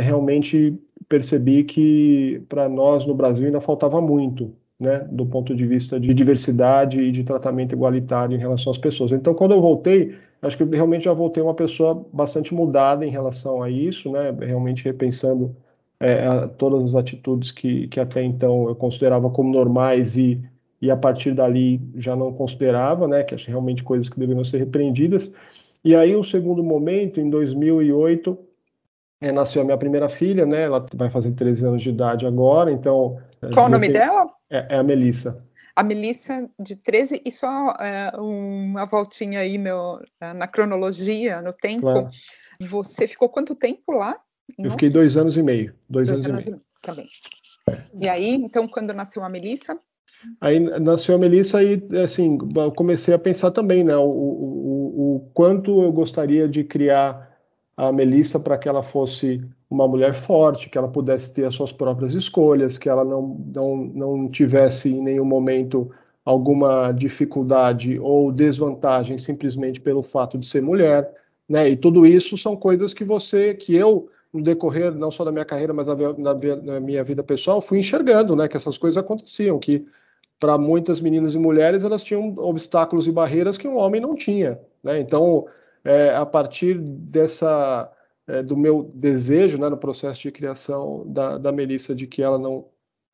realmente 0.00 0.80
percebi 1.08 1.64
que 1.64 2.42
para 2.48 2.68
nós 2.68 3.06
no 3.06 3.14
Brasil 3.14 3.46
ainda 3.46 3.60
faltava 3.60 4.00
muito, 4.00 4.54
né, 4.78 5.06
do 5.10 5.24
ponto 5.26 5.54
de 5.54 5.66
vista 5.66 5.98
de 5.98 6.12
diversidade 6.12 7.00
e 7.00 7.12
de 7.12 7.24
tratamento 7.24 7.72
igualitário 7.74 8.36
em 8.36 8.40
relação 8.40 8.70
às 8.70 8.78
pessoas. 8.78 9.12
Então, 9.12 9.34
quando 9.34 9.52
eu 9.52 9.60
voltei, 9.60 10.14
acho 10.40 10.56
que 10.56 10.64
realmente 10.64 11.04
já 11.04 11.12
voltei 11.12 11.42
uma 11.42 11.54
pessoa 11.54 12.04
bastante 12.12 12.54
mudada 12.54 13.06
em 13.06 13.10
relação 13.10 13.62
a 13.62 13.70
isso, 13.70 14.10
né, 14.10 14.34
realmente 14.40 14.84
repensando 14.84 15.54
é, 16.00 16.48
todas 16.58 16.82
as 16.90 16.94
atitudes 16.96 17.52
que, 17.52 17.86
que 17.86 18.00
até 18.00 18.22
então 18.24 18.68
eu 18.68 18.74
considerava 18.74 19.30
como 19.30 19.52
normais 19.52 20.16
e, 20.16 20.42
e 20.80 20.90
a 20.90 20.96
partir 20.96 21.32
dali 21.32 21.80
já 21.94 22.16
não 22.16 22.32
considerava, 22.32 23.06
né, 23.06 23.22
que 23.22 23.34
acho 23.34 23.48
realmente 23.48 23.84
coisas 23.84 24.08
que 24.08 24.18
deveriam 24.18 24.42
ser 24.42 24.58
repreendidas. 24.58 25.32
E 25.84 25.94
aí, 25.94 26.14
o 26.14 26.22
segundo 26.22 26.62
momento, 26.62 27.20
em 27.20 27.28
2008, 27.28 28.38
é, 29.22 29.30
nasceu 29.30 29.62
a 29.62 29.64
minha 29.64 29.78
primeira 29.78 30.08
filha, 30.08 30.44
né? 30.44 30.62
Ela 30.62 30.84
vai 30.94 31.08
fazer 31.08 31.30
13 31.30 31.64
anos 31.64 31.82
de 31.82 31.90
idade 31.90 32.26
agora, 32.26 32.72
então. 32.72 33.18
Qual 33.54 33.66
o 33.66 33.68
nome 33.68 33.86
tem... 33.86 34.00
dela? 34.00 34.26
É, 34.50 34.66
é, 34.74 34.76
a 34.78 34.82
Melissa. 34.82 35.44
A 35.76 35.82
Melissa 35.82 36.50
de 36.58 36.74
13, 36.74 37.22
e 37.24 37.30
só 37.30 37.70
é, 37.80 38.12
uma 38.18 38.84
voltinha 38.84 39.38
aí 39.40 39.56
no, 39.56 40.02
na 40.20 40.46
cronologia, 40.48 41.40
no 41.40 41.52
tempo. 41.52 41.82
Claro. 41.82 42.08
Você 42.60 43.06
ficou 43.06 43.28
quanto 43.28 43.54
tempo 43.54 43.92
lá? 43.92 44.18
Eu 44.58 44.70
fiquei 44.72 44.90
dois 44.90 45.16
anos 45.16 45.36
e 45.36 45.42
meio. 45.42 45.72
Dois, 45.88 46.08
dois 46.08 46.26
anos, 46.26 46.26
anos, 46.26 46.46
e 46.46 46.50
meio. 46.50 46.62
Tá 46.82 46.92
bem. 46.92 47.06
E 48.00 48.08
aí, 48.08 48.34
então, 48.34 48.66
quando 48.66 48.92
nasceu 48.92 49.24
a 49.24 49.28
Melissa? 49.28 49.78
Aí 50.40 50.60
nasceu 50.60 51.14
a 51.14 51.18
Melissa 51.18 51.62
e, 51.62 51.80
assim, 52.04 52.38
eu 52.56 52.72
comecei 52.72 53.14
a 53.14 53.18
pensar 53.18 53.50
também, 53.52 53.82
né? 53.82 53.96
O, 53.96 54.04
o, 54.04 55.16
o 55.16 55.30
quanto 55.32 55.82
eu 55.82 55.92
gostaria 55.92 56.48
de 56.48 56.64
criar 56.64 57.31
a 57.76 57.90
Melissa 57.92 58.38
para 58.38 58.58
que 58.58 58.68
ela 58.68 58.82
fosse 58.82 59.40
uma 59.70 59.88
mulher 59.88 60.14
forte, 60.14 60.68
que 60.68 60.76
ela 60.76 60.88
pudesse 60.88 61.32
ter 61.32 61.44
as 61.44 61.54
suas 61.54 61.72
próprias 61.72 62.14
escolhas, 62.14 62.76
que 62.76 62.88
ela 62.88 63.04
não, 63.04 63.40
não, 63.54 63.76
não 63.76 64.28
tivesse 64.28 64.90
em 64.90 65.02
nenhum 65.02 65.24
momento 65.24 65.90
alguma 66.24 66.92
dificuldade 66.92 67.98
ou 67.98 68.30
desvantagem 68.30 69.18
simplesmente 69.18 69.80
pelo 69.80 70.02
fato 70.02 70.38
de 70.38 70.46
ser 70.46 70.62
mulher, 70.62 71.10
né? 71.48 71.68
E 71.70 71.76
tudo 71.76 72.06
isso 72.06 72.36
são 72.36 72.54
coisas 72.54 72.94
que 72.94 73.04
você, 73.04 73.54
que 73.54 73.74
eu 73.74 74.08
no 74.32 74.42
decorrer 74.42 74.94
não 74.94 75.10
só 75.10 75.24
da 75.24 75.32
minha 75.32 75.44
carreira, 75.44 75.74
mas 75.74 75.86
na, 75.86 75.94
na, 76.62 76.80
minha 76.80 77.04
vida 77.04 77.22
pessoal, 77.22 77.60
fui 77.60 77.78
enxergando, 77.78 78.36
né? 78.36 78.48
Que 78.48 78.56
essas 78.56 78.78
coisas 78.78 78.96
aconteciam, 78.96 79.58
que 79.58 79.84
para 80.38 80.56
muitas 80.56 81.00
meninas 81.00 81.34
e 81.34 81.38
mulheres 81.38 81.84
elas 81.84 82.02
tinham 82.02 82.34
obstáculos 82.38 83.06
e 83.06 83.12
barreiras 83.12 83.58
que 83.58 83.68
um 83.68 83.76
homem 83.76 84.00
não 84.00 84.14
tinha, 84.14 84.58
né? 84.82 85.00
Então 85.00 85.46
é, 85.84 86.14
a 86.14 86.24
partir 86.24 86.78
dessa 86.78 87.90
é, 88.26 88.42
do 88.42 88.56
meu 88.56 88.90
desejo, 88.94 89.58
né, 89.58 89.68
no 89.68 89.76
processo 89.76 90.22
de 90.22 90.32
criação 90.32 91.04
da, 91.06 91.38
da 91.38 91.52
Melissa, 91.52 91.94
de 91.94 92.06
que 92.06 92.22
ela 92.22 92.38
não, 92.38 92.66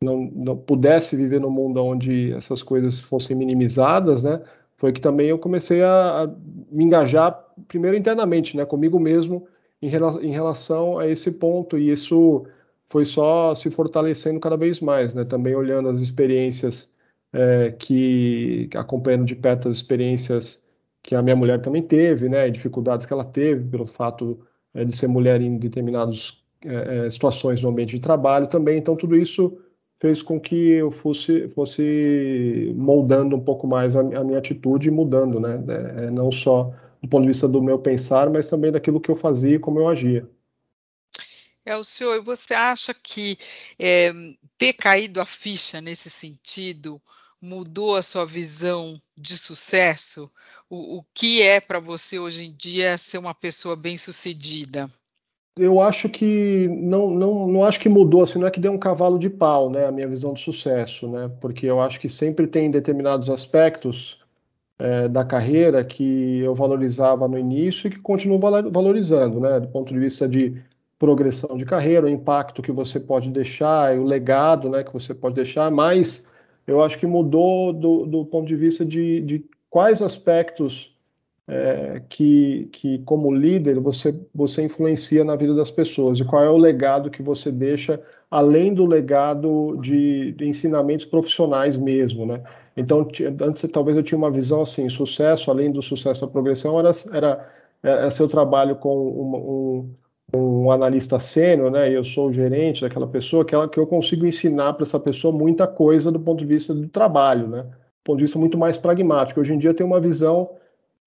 não, 0.03 0.31
não 0.35 0.57
pudesse 0.57 1.17
viver 1.17 1.41
no 1.41 1.51
mundo 1.51 1.83
onde 1.83 2.33
essas 2.33 2.63
coisas 2.63 3.01
fossem 3.01 3.37
minimizadas, 3.37 4.23
né, 4.23 4.43
foi 4.77 4.93
que 4.93 5.01
também 5.01 5.29
eu 5.29 5.39
comecei 5.39 5.83
a, 5.83 6.23
a 6.23 6.27
me 6.71 6.85
engajar 6.85 7.45
primeiro 7.67 7.97
internamente, 7.97 8.57
né, 8.57 8.65
comigo 8.65 9.01
mesmo 9.01 9.47
em, 9.83 9.89
rela, 9.89 10.25
em 10.25 10.31
relação 10.31 10.99
a 10.99 11.07
esse 11.07 11.33
ponto. 11.33 11.77
E 11.77 11.91
isso 11.91 12.47
foi 12.87 13.05
só 13.05 13.55
se 13.55 13.71
fortalecendo 13.71 14.41
cada 14.41 14.57
vez 14.57 14.81
mais, 14.81 15.15
né, 15.15 15.25
também 15.25 15.55
olhando 15.55 15.89
as 15.89 16.01
experiências 16.01 16.93
é, 17.33 17.73
que 17.73 18.71
acompanhando 18.75 19.25
de 19.25 19.35
perto 19.35 19.69
as 19.69 19.77
experiências 19.77 20.63
que 21.03 21.15
a 21.15 21.23
minha 21.23 21.37
mulher 21.37 21.61
também 21.61 21.83
teve, 21.83 22.29
né, 22.29 22.51
dificuldades 22.51 23.07
que 23.07 23.13
ela 23.13 23.25
teve 23.25 23.69
pelo 23.69 23.87
fato 23.87 24.41
é, 24.75 24.85
de 24.85 24.95
ser 24.95 25.09
mulher 25.09 25.41
em 25.41 25.59
determinadas 25.59 26.43
é, 26.65 27.09
situações 27.11 27.63
no 27.63 27.71
ambiente 27.71 27.91
de 27.91 28.01
trabalho 28.01 28.47
também. 28.47 28.79
Então, 28.79 28.97
tudo 28.97 29.17
isso 29.17 29.59
fez 30.01 30.23
com 30.23 30.39
que 30.41 30.71
eu 30.71 30.91
fosse, 30.91 31.49
fosse 31.49 32.73
moldando 32.77 33.37
um 33.37 33.41
pouco 33.41 33.67
mais 33.67 33.97
a, 33.97 34.01
a 34.01 34.25
minha 34.25 34.39
atitude 34.39 34.89
e 34.89 34.93
mudando, 34.93 35.41
né, 35.41 35.63
é, 35.97 36.11
não 36.11 36.31
só 36.31 36.73
do 37.03 37.09
ponto 37.09 37.23
de 37.23 37.29
vista 37.29 37.49
do 37.49 37.63
meu 37.63 37.79
pensar, 37.79 38.29
mas 38.31 38.49
também 38.49 38.73
daquilo 38.73 39.01
que 39.01 39.11
eu 39.11 39.17
fazia 39.17 39.57
e 39.57 39.59
como 39.59 39.79
eu 39.79 39.89
agia. 39.89 40.29
É 41.65 41.77
o 41.77 41.85
senhor, 41.85 42.23
você 42.25 42.55
acha 42.55 42.95
que 42.95 43.37
é, 43.79 44.13
ter 44.57 44.73
caído 44.73 45.21
a 45.21 45.27
ficha 45.27 45.81
nesse 45.81 46.09
sentido 46.09 47.01
mudou 47.41 47.97
a 47.97 48.03
sua 48.03 48.25
visão 48.25 49.01
de 49.17 49.37
sucesso? 49.37 50.31
O, 50.71 50.99
o 50.99 51.05
que 51.15 51.43
é 51.43 51.61
para 51.61 51.81
você 51.81 52.19
hoje 52.19 52.47
em 52.47 52.53
dia 52.53 52.99
ser 52.99 53.19
uma 53.19 53.35
pessoa 53.35 53.75
bem-sucedida? 53.75 54.89
Eu 55.57 55.81
acho 55.81 56.09
que 56.09 56.69
não, 56.69 57.11
não, 57.11 57.49
não 57.49 57.65
acho 57.65 57.81
que 57.81 57.89
mudou, 57.89 58.23
assim, 58.23 58.39
não 58.39 58.47
é 58.47 58.51
que 58.51 58.61
deu 58.61 58.71
um 58.71 58.79
cavalo 58.79 59.19
de 59.19 59.29
pau, 59.29 59.69
né, 59.71 59.87
a 59.87 59.91
minha 59.91 60.07
visão 60.07 60.33
de 60.33 60.41
sucesso, 60.41 61.09
né, 61.09 61.29
porque 61.41 61.67
eu 61.67 61.81
acho 61.81 61.99
que 61.99 62.09
sempre 62.09 62.47
tem 62.47 62.71
determinados 62.71 63.29
aspectos 63.29 64.21
é, 64.79 65.09
da 65.09 65.25
carreira 65.25 65.85
que 65.85 66.39
eu 66.39 66.55
valorizava 66.55 67.27
no 67.27 67.37
início 67.37 67.89
e 67.89 67.91
que 67.91 67.99
continuo 67.99 68.39
valorizando, 68.39 69.41
né, 69.41 69.59
do 69.59 69.69
ponto 69.69 69.93
de 69.93 69.99
vista 69.99 70.29
de 70.29 70.63
progressão 70.97 71.57
de 71.57 71.65
carreira, 71.65 72.07
o 72.07 72.11
impacto 72.11 72.63
que 72.63 72.71
você 72.71 73.01
pode 73.01 73.31
deixar, 73.31 73.99
o 73.99 74.05
legado, 74.05 74.69
né, 74.69 74.85
que 74.85 74.93
você 74.93 75.13
pode 75.13 75.35
deixar, 75.35 75.71
mas 75.73 76.25
eu 76.67 76.81
acho 76.83 76.99
que 76.99 77.07
mudou 77.07 77.73
do, 77.73 78.07
do 78.07 78.25
ponto 78.27 78.47
de 78.47 78.55
vista 78.55 78.85
de, 78.85 79.21
de 79.23 79.45
quais 79.71 80.03
aspectos 80.03 80.95
é, 81.49 82.03
que, 82.11 82.69
que, 82.73 82.99
como 83.01 83.33
líder, 83.33 83.81
você, 83.81 84.15
você 84.35 84.63
influencia 84.63 85.25
na 85.25 85.35
vida 85.35 85.55
das 85.55 85.71
pessoas 85.71 86.21
e 86.21 86.25
qual 86.25 86.45
é 86.45 86.51
o 86.51 86.59
legado 86.59 87.11
que 87.11 87.23
você 87.23 87.51
deixa, 87.51 88.01
além 88.31 88.75
do 88.75 88.85
legado 88.85 89.79
de, 89.81 90.33
de 90.33 90.47
ensinamentos 90.47 91.07
profissionais 91.07 91.77
mesmo, 91.77 92.27
né? 92.27 92.43
Então, 92.77 93.09
antes 93.43 93.69
talvez 93.73 93.97
eu 93.97 94.03
tinha 94.03 94.19
uma 94.19 94.31
visão 94.31 94.61
assim, 94.61 94.89
sucesso, 94.89 95.51
além 95.51 95.73
do 95.73 95.83
sucesso 95.83 96.21
da 96.21 96.29
progressão, 96.29 96.79
era, 96.79 96.93
era, 97.13 97.51
era 97.83 98.11
seu 98.11 98.29
trabalho 98.29 98.77
com 98.77 98.95
um, 98.95 99.89
um, 100.37 100.39
um 100.39 100.71
analista 100.71 101.19
sênior, 101.19 101.71
né? 101.71 101.91
Eu 101.91 102.05
sou 102.05 102.29
o 102.29 102.33
gerente 102.33 102.83
daquela 102.83 103.07
pessoa, 103.07 103.45
que, 103.45 103.55
ela, 103.55 103.69
que 103.69 103.81
eu 103.81 103.87
consigo 103.87 104.27
ensinar 104.27 104.75
para 104.75 104.85
essa 104.85 105.01
pessoa 105.01 105.33
muita 105.33 105.67
coisa 105.67 106.13
do 106.13 106.21
ponto 106.21 106.39
de 106.39 106.47
vista 106.47 106.75
do 106.75 106.89
trabalho, 106.89 107.49
né? 107.49 107.67
Ponto 108.09 108.21
de 108.21 108.25
vista 108.25 108.39
muito 108.39 108.57
mais 108.57 108.79
pragmático. 108.79 109.39
Hoje 109.39 109.53
em 109.53 109.59
dia 109.59 109.75
tenho 109.75 109.87
uma 109.87 110.01
visão 110.01 110.49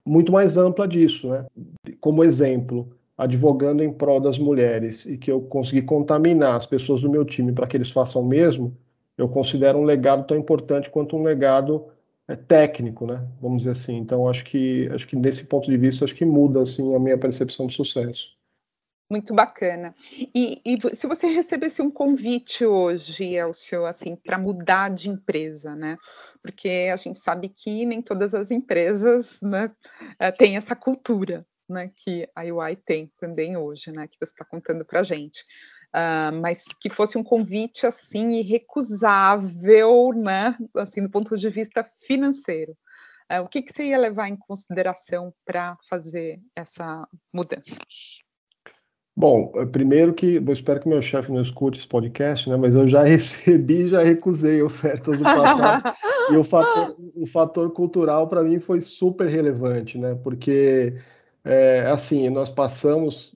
muito 0.06 0.32
mais 0.32 0.56
ampla 0.56 0.88
disso, 0.88 1.30
né? 1.30 1.48
Como 2.00 2.24
exemplo, 2.24 2.92
advogando 3.18 3.84
em 3.84 3.92
prol 3.92 4.20
das 4.20 4.38
mulheres 4.38 5.08
e 5.08 5.18
que 5.18 5.32
eu 5.32 5.42
consegui 5.42 5.82
contaminar 5.82 6.56
as 6.56 6.68
pessoas 6.68 7.02
do 7.02 7.10
meu 7.10 7.26
time 7.26 7.54
para 7.54 7.66
que 7.66 7.76
eles 7.76 7.90
façam 7.90 8.22
o 8.22 8.28
mesmo, 8.28 8.78
eu 9.18 9.28
considero 9.28 9.80
um 9.80 9.84
legado 9.84 10.28
tão 10.28 10.38
importante 10.38 10.92
quanto 10.92 11.18
um 11.18 11.24
legado 11.24 11.86
é, 12.28 12.36
técnico, 12.36 13.08
né? 13.08 13.28
Vamos 13.42 13.64
dizer 13.64 13.72
assim. 13.72 13.98
Então, 13.98 14.28
acho 14.28 14.46
que 14.46 14.88
acho 14.94 15.08
que 15.08 15.16
nesse 15.16 15.44
ponto 15.46 15.72
de 15.72 15.78
vista 15.78 16.06
acho 16.06 16.14
que 16.14 16.24
muda 16.24 16.62
assim 16.62 16.94
a 16.94 17.00
minha 17.00 17.18
percepção 17.18 17.66
de 17.66 17.74
sucesso. 17.74 18.38
Muito 19.12 19.34
bacana. 19.34 19.94
E, 20.34 20.62
e, 20.66 20.96
se 20.96 21.06
você 21.06 21.28
recebesse 21.28 21.82
um 21.82 21.92
convite 21.92 22.66
hoje, 22.66 23.36
Elcio, 23.36 23.86
assim, 23.86 24.16
para 24.16 24.38
mudar 24.38 24.90
de 24.90 25.10
empresa, 25.10 25.76
né? 25.76 25.98
Porque 26.42 26.90
a 26.90 26.96
gente 26.96 27.20
sabe 27.20 27.50
que 27.50 27.86
nem 27.86 28.02
todas 28.02 28.34
as 28.34 28.52
empresas, 28.52 29.38
né, 29.42 29.70
eh, 30.18 30.32
têm 30.32 30.56
essa 30.56 30.78
cultura, 30.78 31.46
né, 31.68 31.92
que 31.94 32.26
a 32.34 32.44
UI 32.44 32.78
tem 32.78 33.12
também 33.20 33.58
hoje, 33.58 33.92
né, 33.92 34.08
que 34.08 34.16
você 34.18 34.32
está 34.32 34.46
contando 34.46 34.86
para 34.86 35.02
a 35.02 35.04
gente. 35.04 35.44
Uh, 35.94 36.32
mas 36.42 36.68
que 36.80 36.90
fosse 36.90 37.18
um 37.18 37.24
convite 37.24 37.86
assim 37.86 38.30
irrecusável, 38.30 40.14
né, 40.16 40.58
assim 40.78 41.04
do 41.04 41.10
ponto 41.10 41.36
de 41.36 41.50
vista 41.50 41.84
financeiro. 42.08 42.78
Uh, 43.30 43.42
o 43.42 43.50
que, 43.50 43.62
que 43.62 43.74
você 43.74 43.88
ia 43.88 43.98
levar 43.98 44.30
em 44.30 44.38
consideração 44.38 45.34
para 45.44 45.78
fazer 45.90 46.40
essa 46.56 47.06
mudança? 47.34 47.76
Bom, 49.16 49.52
é, 49.56 49.66
primeiro 49.66 50.14
que 50.14 50.36
eu 50.36 50.54
espero 50.54 50.80
que 50.80 50.88
meu 50.88 51.02
chefe 51.02 51.32
não 51.32 51.42
escute 51.42 51.80
esse 51.80 51.88
podcast, 51.88 52.50
né? 52.50 52.56
Mas 52.56 52.74
eu 52.76 52.88
já 52.88 53.04
recebi, 53.04 53.88
já 53.88 54.02
recusei 54.02 54.62
ofertas 54.62 55.18
do 55.18 55.24
passado 55.24 55.94
e 56.32 56.38
o 56.38 56.44
fator, 56.44 56.96
o 57.16 57.26
fator 57.26 57.72
cultural 57.72 58.28
para 58.28 58.44
mim 58.44 58.60
foi 58.60 58.82
super 58.82 59.28
relevante, 59.28 59.98
né? 59.98 60.16
Porque 60.24 60.96
é, 61.44 61.82
assim 61.88 62.30
nós 62.30 62.50
passamos, 62.50 63.34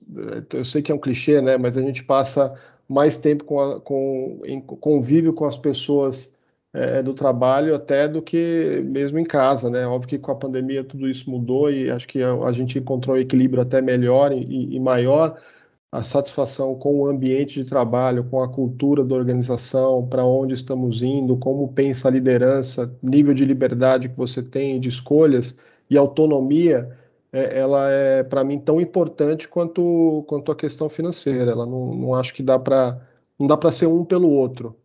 é, 0.52 0.56
eu 0.58 0.64
sei 0.64 0.80
que 0.80 0.90
é 0.90 0.94
um 0.94 0.98
clichê, 0.98 1.40
né? 1.42 1.58
Mas 1.58 1.76
a 1.76 1.82
gente 1.82 2.02
passa 2.02 2.54
mais 2.88 3.16
tempo 3.18 3.44
com, 3.44 3.60
a, 3.60 3.80
com 3.80 4.40
em 4.46 4.60
convívio 4.60 5.32
com 5.34 5.44
as 5.44 5.56
pessoas 5.56 6.32
é, 6.72 7.02
do 7.02 7.14
trabalho 7.14 7.74
até 7.74 8.08
do 8.08 8.22
que 8.22 8.82
mesmo 8.86 9.18
em 9.18 9.24
casa, 9.24 9.70
né? 9.70 9.86
Óbvio 9.86 10.08
que 10.08 10.18
com 10.18 10.32
a 10.32 10.36
pandemia 10.36 10.84
tudo 10.84 11.08
isso 11.08 11.30
mudou 11.30 11.70
e 11.70 11.90
acho 11.90 12.08
que 12.08 12.22
a, 12.22 12.32
a 12.32 12.52
gente 12.52 12.78
encontrou 12.78 13.16
um 13.16 13.18
equilíbrio 13.18 13.62
até 13.62 13.82
melhor 13.82 14.32
e, 14.32 14.74
e 14.74 14.80
maior 14.80 15.38
a 15.96 16.02
satisfação 16.02 16.74
com 16.74 17.00
o 17.00 17.06
ambiente 17.06 17.62
de 17.62 17.68
trabalho, 17.68 18.24
com 18.24 18.42
a 18.42 18.48
cultura 18.48 19.02
da 19.02 19.14
organização, 19.14 20.06
para 20.06 20.24
onde 20.24 20.52
estamos 20.52 21.00
indo, 21.00 21.38
como 21.38 21.72
pensa 21.72 22.08
a 22.08 22.10
liderança, 22.10 22.94
nível 23.02 23.32
de 23.32 23.44
liberdade 23.46 24.10
que 24.10 24.16
você 24.16 24.42
tem, 24.42 24.78
de 24.78 24.88
escolhas 24.90 25.56
e 25.88 25.96
autonomia, 25.96 26.94
é, 27.32 27.58
ela 27.58 27.90
é 27.90 28.22
para 28.22 28.44
mim 28.44 28.58
tão 28.58 28.78
importante 28.78 29.48
quanto, 29.48 30.22
quanto 30.28 30.52
a 30.52 30.56
questão 30.56 30.88
financeira. 30.88 31.50
Ela 31.52 31.64
não, 31.64 31.94
não 31.94 32.14
acho 32.14 32.34
que 32.34 32.42
dá 32.42 32.58
para 32.58 33.00
não 33.38 33.46
dá 33.46 33.56
para 33.56 33.72
ser 33.72 33.86
um 33.86 34.04
pelo 34.04 34.30
outro, 34.30 34.76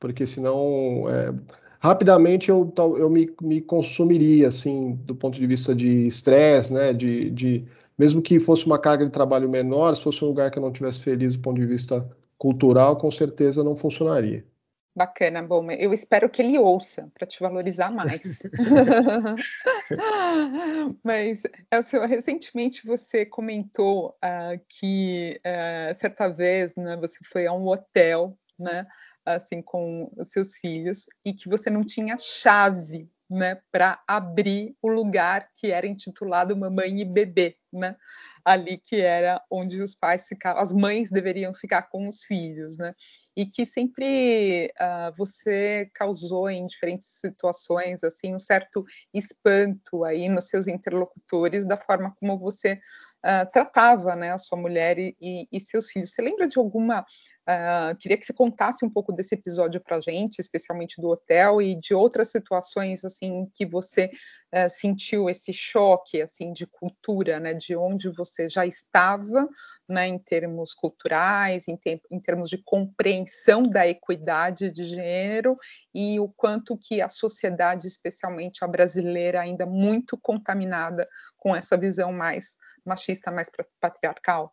porque 0.00 0.26
senão 0.26 1.04
é, 1.08 1.34
rapidamente 1.80 2.50
eu, 2.50 2.72
eu 2.98 3.10
me, 3.10 3.30
me 3.42 3.60
consumiria 3.60 4.48
assim 4.48 4.94
do 5.04 5.14
ponto 5.14 5.38
de 5.38 5.46
vista 5.46 5.74
de 5.74 6.06
estresse, 6.06 6.72
né, 6.72 6.92
de, 6.92 7.30
de 7.30 7.66
mesmo 7.98 8.22
que 8.22 8.38
fosse 8.38 8.64
uma 8.64 8.78
carga 8.78 9.04
de 9.04 9.10
trabalho 9.10 9.48
menor, 9.48 9.96
se 9.96 10.04
fosse 10.04 10.24
um 10.24 10.28
lugar 10.28 10.50
que 10.50 10.58
eu 10.58 10.62
não 10.62 10.72
tivesse 10.72 11.00
feliz 11.00 11.36
do 11.36 11.42
ponto 11.42 11.60
de 11.60 11.66
vista 11.66 12.08
cultural, 12.38 12.96
com 12.96 13.10
certeza 13.10 13.64
não 13.64 13.74
funcionaria. 13.74 14.46
Bacana, 14.94 15.42
bom, 15.42 15.70
eu 15.70 15.92
espero 15.92 16.28
que 16.28 16.42
ele 16.42 16.58
ouça 16.58 17.08
para 17.14 17.26
te 17.26 17.38
valorizar 17.38 17.90
mais. 17.90 18.42
Mas, 21.04 21.42
Elcio, 21.70 22.04
recentemente 22.04 22.84
você 22.84 23.24
comentou 23.24 24.16
uh, 24.24 24.60
que 24.68 25.40
uh, 25.46 25.94
certa 25.94 26.28
vez 26.28 26.74
né, 26.74 26.96
você 26.96 27.18
foi 27.30 27.46
a 27.46 27.52
um 27.52 27.68
hotel, 27.68 28.36
né, 28.58 28.86
assim, 29.24 29.62
com 29.62 30.10
os 30.16 30.30
seus 30.30 30.56
filhos, 30.56 31.06
e 31.24 31.32
que 31.32 31.48
você 31.48 31.70
não 31.70 31.84
tinha 31.84 32.16
chave 32.18 33.08
né, 33.30 33.60
para 33.70 34.02
abrir 34.06 34.74
o 34.80 34.88
lugar 34.88 35.48
que 35.54 35.70
era 35.70 35.86
intitulado 35.86 36.56
Mamãe 36.56 37.00
e 37.00 37.04
Bebê, 37.04 37.56
né, 37.72 37.96
ali 38.44 38.78
que 38.78 39.00
era 39.00 39.42
onde 39.50 39.82
os 39.82 39.94
pais 39.94 40.26
ficavam, 40.26 40.62
as 40.62 40.72
mães 40.72 41.10
deveriam 41.10 41.52
ficar 41.54 41.82
com 41.82 42.08
os 42.08 42.24
filhos, 42.24 42.78
né, 42.78 42.94
e 43.36 43.44
que 43.44 43.66
sempre 43.66 44.72
uh, 44.80 45.12
você 45.16 45.90
causou 45.94 46.48
em 46.48 46.66
diferentes 46.66 47.08
situações 47.20 48.02
assim 48.02 48.34
um 48.34 48.38
certo 48.38 48.84
espanto 49.12 50.04
aí 50.04 50.28
nos 50.28 50.48
seus 50.48 50.66
interlocutores 50.66 51.66
da 51.66 51.76
forma 51.76 52.14
como 52.18 52.38
você 52.38 52.80
uh, 53.24 53.50
tratava 53.50 54.14
né, 54.14 54.32
a 54.32 54.38
sua 54.38 54.58
mulher 54.58 54.98
e, 54.98 55.16
e, 55.20 55.48
e, 55.50 55.60
seus 55.60 55.90
filhos. 55.90 56.10
Você 56.10 56.22
lembra 56.22 56.46
de 56.46 56.58
alguma? 56.58 57.04
Uh, 57.48 57.96
queria 57.98 58.18
que 58.18 58.26
você 58.26 58.32
contasse 58.32 58.84
um 58.84 58.90
pouco 58.90 59.10
desse 59.10 59.34
episódio 59.34 59.80
para 59.80 59.96
a 59.96 60.00
gente, 60.00 60.38
especialmente 60.38 61.00
do 61.00 61.08
hotel 61.08 61.62
e 61.62 61.74
de 61.74 61.94
outras 61.94 62.30
situações 62.30 63.04
assim 63.06 63.50
que 63.54 63.64
você 63.64 64.10
uh, 64.54 64.68
sentiu 64.68 65.30
esse 65.30 65.52
choque 65.52 66.20
assim 66.20 66.52
de 66.52 66.66
cultura, 66.66 67.40
né, 67.40 67.54
de 67.54 67.74
onde 67.74 68.10
você 68.10 68.48
já 68.48 68.66
estava, 68.66 69.48
né, 69.88 70.06
em 70.06 70.18
termos 70.18 70.74
culturais, 70.74 71.66
em, 71.68 71.76
te 71.76 72.00
em 72.10 72.20
termos 72.20 72.50
de 72.50 72.58
compreensão 72.58 73.62
da 73.62 73.88
equidade 73.88 74.70
de 74.70 74.84
gênero 74.84 75.56
e 75.94 76.20
o 76.20 76.28
quanto 76.28 76.76
que 76.76 77.00
a 77.00 77.08
sociedade, 77.08 77.86
especialmente 77.86 78.62
a 78.62 78.68
brasileira, 78.68 79.40
ainda 79.40 79.64
muito 79.64 80.18
contaminada 80.18 81.06
com 81.38 81.56
essa 81.56 81.78
visão 81.78 82.12
mais 82.12 82.58
machista, 82.88 83.30
mais 83.30 83.48
patriarcal? 83.80 84.52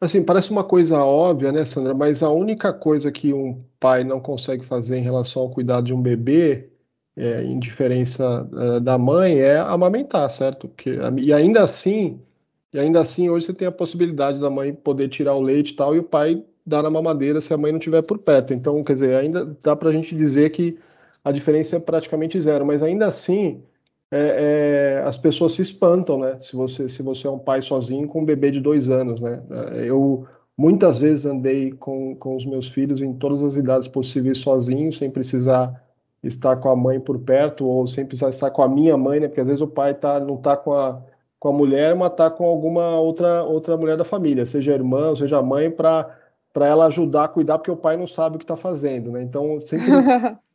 Assim, 0.00 0.22
parece 0.22 0.50
uma 0.50 0.64
coisa 0.64 1.04
óbvia, 1.04 1.52
né, 1.52 1.64
Sandra? 1.64 1.94
Mas 1.94 2.24
a 2.24 2.30
única 2.30 2.72
coisa 2.72 3.12
que 3.12 3.32
um 3.32 3.64
pai 3.78 4.02
não 4.02 4.20
consegue 4.20 4.64
fazer 4.64 4.96
em 4.96 5.02
relação 5.02 5.42
ao 5.42 5.50
cuidado 5.50 5.84
de 5.84 5.94
um 5.94 6.02
bebê, 6.02 6.70
é, 7.16 7.42
em 7.42 7.58
diferença 7.58 8.48
é, 8.52 8.80
da 8.80 8.98
mãe, 8.98 9.38
é 9.38 9.58
amamentar, 9.58 10.28
certo? 10.28 10.66
Porque, 10.66 10.98
e 11.18 11.32
ainda 11.32 11.62
assim, 11.62 12.20
e 12.72 12.80
ainda 12.80 13.00
assim, 13.00 13.30
hoje 13.30 13.46
você 13.46 13.54
tem 13.54 13.68
a 13.68 13.72
possibilidade 13.72 14.40
da 14.40 14.50
mãe 14.50 14.74
poder 14.74 15.08
tirar 15.08 15.34
o 15.34 15.40
leite 15.40 15.70
e 15.70 15.76
tal, 15.76 15.94
e 15.94 16.00
o 16.00 16.02
pai 16.02 16.44
dar 16.66 16.84
a 16.84 16.90
mamadeira 16.90 17.40
se 17.40 17.52
a 17.54 17.56
mãe 17.56 17.70
não 17.70 17.78
estiver 17.78 18.02
por 18.02 18.18
perto. 18.18 18.52
Então, 18.52 18.82
quer 18.82 18.94
dizer, 18.94 19.14
ainda 19.14 19.56
dá 19.62 19.76
para 19.76 19.90
a 19.90 19.92
gente 19.92 20.16
dizer 20.16 20.50
que 20.50 20.78
a 21.24 21.30
diferença 21.30 21.76
é 21.76 21.80
praticamente 21.80 22.40
zero, 22.40 22.66
mas 22.66 22.82
ainda 22.82 23.06
assim 23.06 23.62
é, 24.14 24.98
é, 24.98 25.02
as 25.06 25.16
pessoas 25.16 25.54
se 25.54 25.62
espantam, 25.62 26.18
né? 26.18 26.38
Se 26.42 26.54
você, 26.54 26.86
se 26.86 27.02
você 27.02 27.26
é 27.26 27.30
um 27.30 27.38
pai 27.38 27.62
sozinho 27.62 28.06
com 28.06 28.20
um 28.20 28.24
bebê 28.26 28.50
de 28.50 28.60
dois 28.60 28.90
anos, 28.90 29.22
né? 29.22 29.42
Eu 29.86 30.26
muitas 30.56 31.00
vezes 31.00 31.24
andei 31.24 31.72
com, 31.72 32.14
com 32.16 32.36
os 32.36 32.44
meus 32.44 32.68
filhos 32.68 33.00
em 33.00 33.14
todas 33.14 33.42
as 33.42 33.56
idades 33.56 33.88
possíveis 33.88 34.36
sozinho, 34.38 34.92
sem 34.92 35.10
precisar 35.10 35.82
estar 36.22 36.56
com 36.56 36.68
a 36.68 36.76
mãe 36.76 37.00
por 37.00 37.18
perto 37.20 37.66
ou 37.66 37.86
sem 37.86 38.04
precisar 38.04 38.28
estar 38.28 38.50
com 38.50 38.62
a 38.62 38.68
minha 38.68 38.98
mãe, 38.98 39.18
né? 39.18 39.28
Porque 39.28 39.40
às 39.40 39.46
vezes 39.46 39.62
o 39.62 39.66
pai 39.66 39.94
tá, 39.94 40.20
não 40.20 40.34
está 40.34 40.58
com 40.58 40.74
a, 40.74 41.02
com 41.38 41.48
a 41.48 41.52
mulher, 41.52 41.96
mas 41.96 42.12
está 42.12 42.30
com 42.30 42.44
alguma 42.44 43.00
outra, 43.00 43.44
outra 43.44 43.78
mulher 43.78 43.96
da 43.96 44.04
família, 44.04 44.44
seja 44.44 44.74
irmã, 44.74 45.16
seja 45.16 45.42
mãe, 45.42 45.70
para 45.70 46.14
para 46.52 46.66
ela 46.66 46.86
ajudar 46.86 47.24
a 47.24 47.28
cuidar, 47.28 47.58
porque 47.58 47.70
o 47.70 47.76
pai 47.76 47.96
não 47.96 48.06
sabe 48.06 48.36
o 48.36 48.38
que 48.38 48.44
está 48.44 48.56
fazendo, 48.56 49.10
né? 49.10 49.22
Então, 49.22 49.58
sempre 49.60 49.86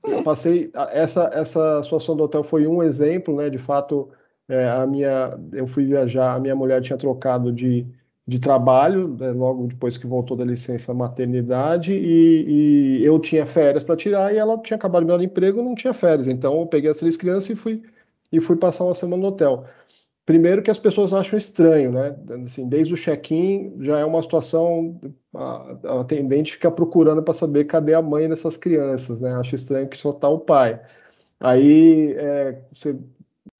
eu 0.03 0.21
passei 0.23 0.71
essa 0.91 1.29
essa 1.33 1.81
situação 1.83 2.15
do 2.15 2.23
hotel 2.23 2.43
foi 2.43 2.67
um 2.67 2.83
exemplo, 2.83 3.35
né? 3.35 3.49
De 3.49 3.57
fato, 3.57 4.09
é, 4.47 4.69
a 4.69 4.85
minha 4.85 5.37
eu 5.53 5.67
fui 5.67 5.85
viajar, 5.85 6.35
a 6.35 6.39
minha 6.39 6.55
mulher 6.55 6.81
tinha 6.81 6.97
trocado 6.97 7.51
de, 7.51 7.85
de 8.27 8.39
trabalho 8.39 9.07
né, 9.19 9.31
logo 9.31 9.67
depois 9.67 9.97
que 9.97 10.05
voltou 10.05 10.37
da 10.37 10.45
licença 10.45 10.93
maternidade 10.93 11.93
e, 11.93 12.99
e 12.99 13.05
eu 13.05 13.19
tinha 13.19 13.45
férias 13.45 13.83
para 13.83 13.95
tirar 13.95 14.33
e 14.33 14.37
ela 14.37 14.57
tinha 14.59 14.77
acabado 14.77 15.03
de 15.03 15.11
me 15.11 15.17
dar 15.17 15.23
emprego, 15.23 15.63
não 15.63 15.75
tinha 15.75 15.93
férias. 15.93 16.27
Então, 16.27 16.59
eu 16.59 16.67
peguei 16.67 16.91
as 16.91 16.99
três 16.99 17.17
crianças 17.17 17.49
e 17.49 17.55
fui 17.55 17.81
e 18.31 18.39
fui 18.39 18.57
passar 18.57 18.83
uma 18.83 18.95
semana 18.95 19.21
no 19.21 19.29
hotel. 19.29 19.65
Primeiro 20.27 20.61
que 20.61 20.69
as 20.69 20.77
pessoas 20.77 21.13
acham 21.13 21.39
estranho, 21.39 21.89
né? 21.89 22.13
Assim, 22.43 22.67
desde 22.67 22.93
o 22.93 22.97
check-in 22.97 23.77
já 23.79 23.97
é 23.97 24.03
uma 24.03 24.21
situação 24.21 24.99
a, 25.33 25.77
a 25.85 26.01
atendente 26.01 26.51
fica 26.51 26.69
procurando 26.69 27.23
para 27.23 27.33
saber 27.33 27.63
cadê 27.63 27.93
a 27.93 28.01
mãe 28.01 28.27
dessas 28.27 28.57
crianças, 28.57 29.21
né? 29.21 29.33
Acha 29.35 29.55
estranho 29.55 29.87
que 29.87 29.97
só 29.97 30.09
está 30.09 30.27
o 30.27 30.37
pai. 30.37 30.81
Aí 31.39 32.11
é, 32.17 32.61
você 32.73 32.99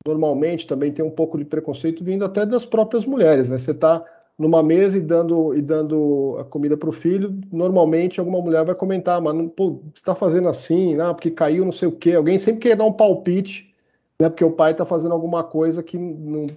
normalmente 0.06 0.67
também 0.67 0.91
tem 0.91 1.06
um 1.06 1.10
pouco 1.10 1.38
de 1.38 1.45
preconceito 1.45 2.03
vindo 2.03 2.25
até 2.25 2.45
das 2.45 2.65
próprias 2.65 3.06
mulheres, 3.06 3.49
né? 3.49 3.58
Você 3.58 3.71
está 3.71 4.03
numa 4.38 4.62
mesa 4.62 4.97
e 4.97 5.01
dando 5.01 5.56
e 5.56 5.62
dando 5.62 6.36
a 6.38 6.43
comida 6.43 6.75
para 6.75 6.89
o 6.89 6.91
filho, 6.91 7.39
normalmente 7.49 8.19
alguma 8.19 8.41
mulher 8.41 8.65
vai 8.65 8.75
comentar, 8.75 9.21
mas 9.21 9.34
pô, 9.56 9.82
você 9.86 9.91
está 9.95 10.13
fazendo 10.13 10.49
assim, 10.49 10.97
não, 10.97 11.15
porque 11.15 11.32
caiu 11.32 11.63
não 11.63 11.71
sei 11.71 11.88
o 11.88 11.93
quê. 11.93 12.12
Alguém 12.12 12.38
sempre 12.38 12.60
quer 12.60 12.75
dar 12.75 12.84
um 12.84 12.91
palpite 12.91 13.66
né, 14.19 14.30
porque 14.30 14.43
o 14.43 14.51
pai 14.51 14.71
está 14.71 14.84
fazendo 14.84 15.12
alguma 15.12 15.43
coisa 15.43 15.84
que 15.84 15.95
não, 15.97 16.47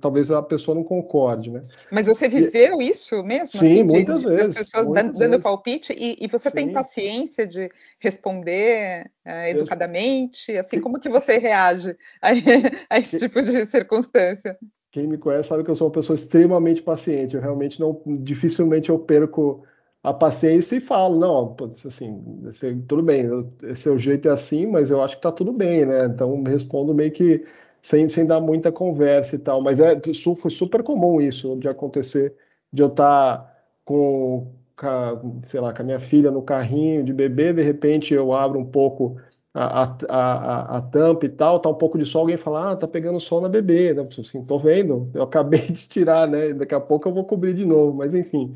talvez 0.00 0.28
a 0.28 0.42
pessoa 0.42 0.74
não 0.74 0.82
concorde, 0.82 1.52
né? 1.52 1.62
Mas 1.90 2.06
você 2.06 2.28
viveu 2.28 2.82
e, 2.82 2.88
isso 2.88 3.22
mesmo? 3.22 3.60
Sim, 3.60 3.74
assim, 3.74 3.82
muitas 3.84 4.20
de, 4.20 4.26
vezes. 4.26 4.48
As 4.48 4.54
pessoas 4.56 4.88
dando, 4.88 5.12
dando, 5.12 5.40
palpite 5.40 5.92
e, 5.92 6.16
e 6.18 6.26
você 6.26 6.50
sim. 6.50 6.56
tem 6.56 6.72
paciência 6.72 7.46
de 7.46 7.70
responder 8.00 9.08
uh, 9.24 9.46
educadamente? 9.46 10.56
Assim, 10.58 10.80
como 10.80 10.98
que 10.98 11.08
você 11.08 11.38
reage 11.38 11.96
a, 12.20 12.30
a 12.90 12.98
esse 12.98 13.18
tipo 13.18 13.40
de 13.40 13.64
circunstância? 13.66 14.58
Quem 14.90 15.06
me 15.06 15.16
conhece 15.16 15.48
sabe 15.48 15.62
que 15.62 15.70
eu 15.70 15.76
sou 15.76 15.86
uma 15.86 15.92
pessoa 15.92 16.16
extremamente 16.16 16.82
paciente. 16.82 17.36
Eu 17.36 17.40
realmente 17.40 17.78
não, 17.78 18.02
dificilmente 18.04 18.90
eu 18.90 18.98
perco 18.98 19.62
a 20.06 20.14
paciência 20.14 20.76
e 20.76 20.80
falo, 20.80 21.18
não, 21.18 21.56
assim, 21.84 22.80
tudo 22.86 23.02
bem, 23.02 23.26
seu 23.74 23.98
jeito 23.98 24.28
é 24.28 24.30
assim, 24.30 24.64
mas 24.64 24.88
eu 24.88 25.02
acho 25.02 25.16
que 25.16 25.22
tá 25.22 25.32
tudo 25.32 25.52
bem, 25.52 25.84
né? 25.84 26.04
Então 26.04 26.44
respondo 26.44 26.94
meio 26.94 27.10
que 27.10 27.44
sem, 27.82 28.08
sem 28.08 28.24
dar 28.24 28.40
muita 28.40 28.70
conversa 28.70 29.34
e 29.34 29.38
tal, 29.40 29.60
mas 29.60 29.80
é, 29.80 30.00
foi 30.36 30.50
super 30.52 30.84
comum 30.84 31.20
isso 31.20 31.56
de 31.56 31.66
acontecer, 31.66 32.36
de 32.72 32.82
eu 32.82 32.86
estar 32.86 33.38
tá 33.38 33.56
com, 33.84 34.52
com, 34.76 35.40
sei 35.42 35.58
lá, 35.60 35.72
com 35.72 35.82
a 35.82 35.84
minha 35.84 35.98
filha 35.98 36.30
no 36.30 36.40
carrinho 36.40 37.02
de 37.02 37.12
bebê, 37.12 37.52
de 37.52 37.62
repente 37.62 38.14
eu 38.14 38.32
abro 38.32 38.60
um 38.60 38.64
pouco 38.64 39.16
a, 39.52 39.82
a, 39.82 39.96
a, 40.08 40.76
a, 40.76 40.82
tampa 40.82 41.26
e 41.26 41.30
tal, 41.30 41.58
tá 41.58 41.68
um 41.68 41.74
pouco 41.74 41.98
de 41.98 42.04
sol, 42.04 42.20
alguém 42.20 42.36
fala, 42.36 42.72
ah, 42.72 42.76
tá 42.76 42.86
pegando 42.86 43.18
sol 43.18 43.40
na 43.40 43.48
bebê, 43.48 43.92
né? 43.92 44.06
Assim, 44.16 44.44
tô 44.44 44.56
vendo, 44.56 45.10
eu 45.14 45.22
acabei 45.22 45.62
de 45.66 45.88
tirar, 45.88 46.28
né? 46.28 46.52
Daqui 46.52 46.76
a 46.76 46.80
pouco 46.80 47.08
eu 47.08 47.12
vou 47.14 47.24
cobrir 47.24 47.54
de 47.54 47.64
novo, 47.66 47.96
mas 47.96 48.14
enfim. 48.14 48.54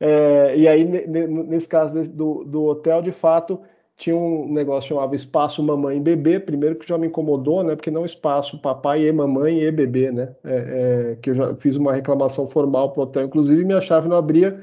É, 0.00 0.56
e 0.56 0.66
aí, 0.66 0.84
nesse 0.84 1.68
caso 1.68 2.08
do, 2.08 2.42
do 2.44 2.64
hotel, 2.64 3.02
de 3.02 3.12
fato, 3.12 3.60
tinha 4.00 4.16
um 4.16 4.50
negócio 4.50 4.88
chamado 4.88 5.14
espaço 5.14 5.62
mamãe 5.62 5.98
e 5.98 6.00
bebê, 6.00 6.40
primeiro 6.40 6.76
que 6.76 6.88
já 6.88 6.96
me 6.96 7.06
incomodou, 7.06 7.62
né? 7.62 7.76
Porque 7.76 7.90
não 7.90 8.06
espaço 8.06 8.58
papai 8.58 9.06
e 9.06 9.12
mamãe 9.12 9.60
e 9.60 9.70
bebê, 9.70 10.10
né? 10.10 10.34
É, 10.42 11.12
é, 11.12 11.16
que 11.16 11.30
eu 11.30 11.34
já 11.34 11.54
fiz 11.56 11.76
uma 11.76 11.92
reclamação 11.92 12.46
formal 12.46 12.92
para 12.92 13.00
o 13.00 13.02
hotel, 13.04 13.26
inclusive 13.26 13.62
minha 13.62 13.80
chave 13.80 14.08
não 14.08 14.16
abria 14.16 14.58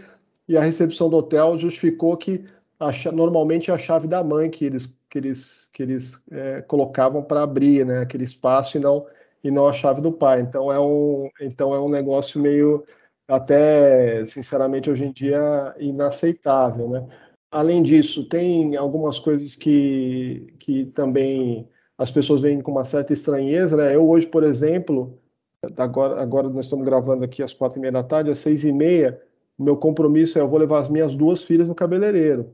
e 0.47 0.57
a 0.57 0.61
recepção 0.61 1.07
do 1.09 1.17
hotel 1.17 1.55
justificou 1.55 2.17
que 2.17 2.45
a, 2.79 2.91
normalmente 3.11 3.69
é 3.69 3.73
a 3.73 3.77
chave 3.77 4.07
da 4.07 4.23
mãe 4.23 4.49
que 4.49 4.65
eles 4.65 4.87
que 5.09 5.17
eles 5.19 5.69
que 5.71 5.83
eles 5.83 6.19
é, 6.31 6.61
colocavam 6.63 7.21
para 7.23 7.43
abrir, 7.43 7.85
né? 7.85 7.99
Aquele 7.99 8.23
espaço 8.23 8.77
e 8.77 8.79
não 8.79 9.05
e 9.43 9.51
não 9.51 9.67
a 9.67 9.73
chave 9.73 10.01
do 10.01 10.11
pai. 10.11 10.41
Então 10.41 10.71
é 10.71 10.79
um 10.79 11.29
então 11.39 11.75
é 11.75 11.79
um 11.79 11.89
negócio 11.89 12.41
meio 12.41 12.83
até, 13.27 14.25
sinceramente, 14.25 14.89
hoje 14.89 15.05
em 15.05 15.11
dia 15.11 15.75
inaceitável, 15.79 16.89
né? 16.89 17.07
Além 17.51 17.81
disso, 17.81 18.27
tem 18.27 18.75
algumas 18.75 19.19
coisas 19.19 19.55
que, 19.55 20.53
que 20.59 20.85
também 20.87 21.67
as 21.97 22.11
pessoas 22.11 22.41
veem 22.41 22.61
com 22.61 22.71
uma 22.71 22.85
certa 22.85 23.13
estranheza, 23.13 23.75
né? 23.75 23.95
Eu 23.95 24.07
hoje, 24.07 24.27
por 24.27 24.43
exemplo, 24.43 25.19
agora, 25.77 26.21
agora 26.21 26.49
nós 26.49 26.65
estamos 26.65 26.85
gravando 26.85 27.23
aqui 27.25 27.41
às 27.41 27.53
quatro 27.53 27.79
e 27.79 27.81
meia 27.81 27.91
da 27.91 28.03
tarde, 28.03 28.31
às 28.31 28.39
seis 28.39 28.63
e 28.63 28.71
meia, 28.71 29.21
meu 29.57 29.75
compromisso 29.75 30.37
é 30.37 30.41
eu 30.41 30.47
vou 30.47 30.59
levar 30.59 30.79
as 30.79 30.89
minhas 30.89 31.15
duas 31.15 31.43
filhas 31.43 31.67
no 31.67 31.75
cabeleireiro. 31.75 32.53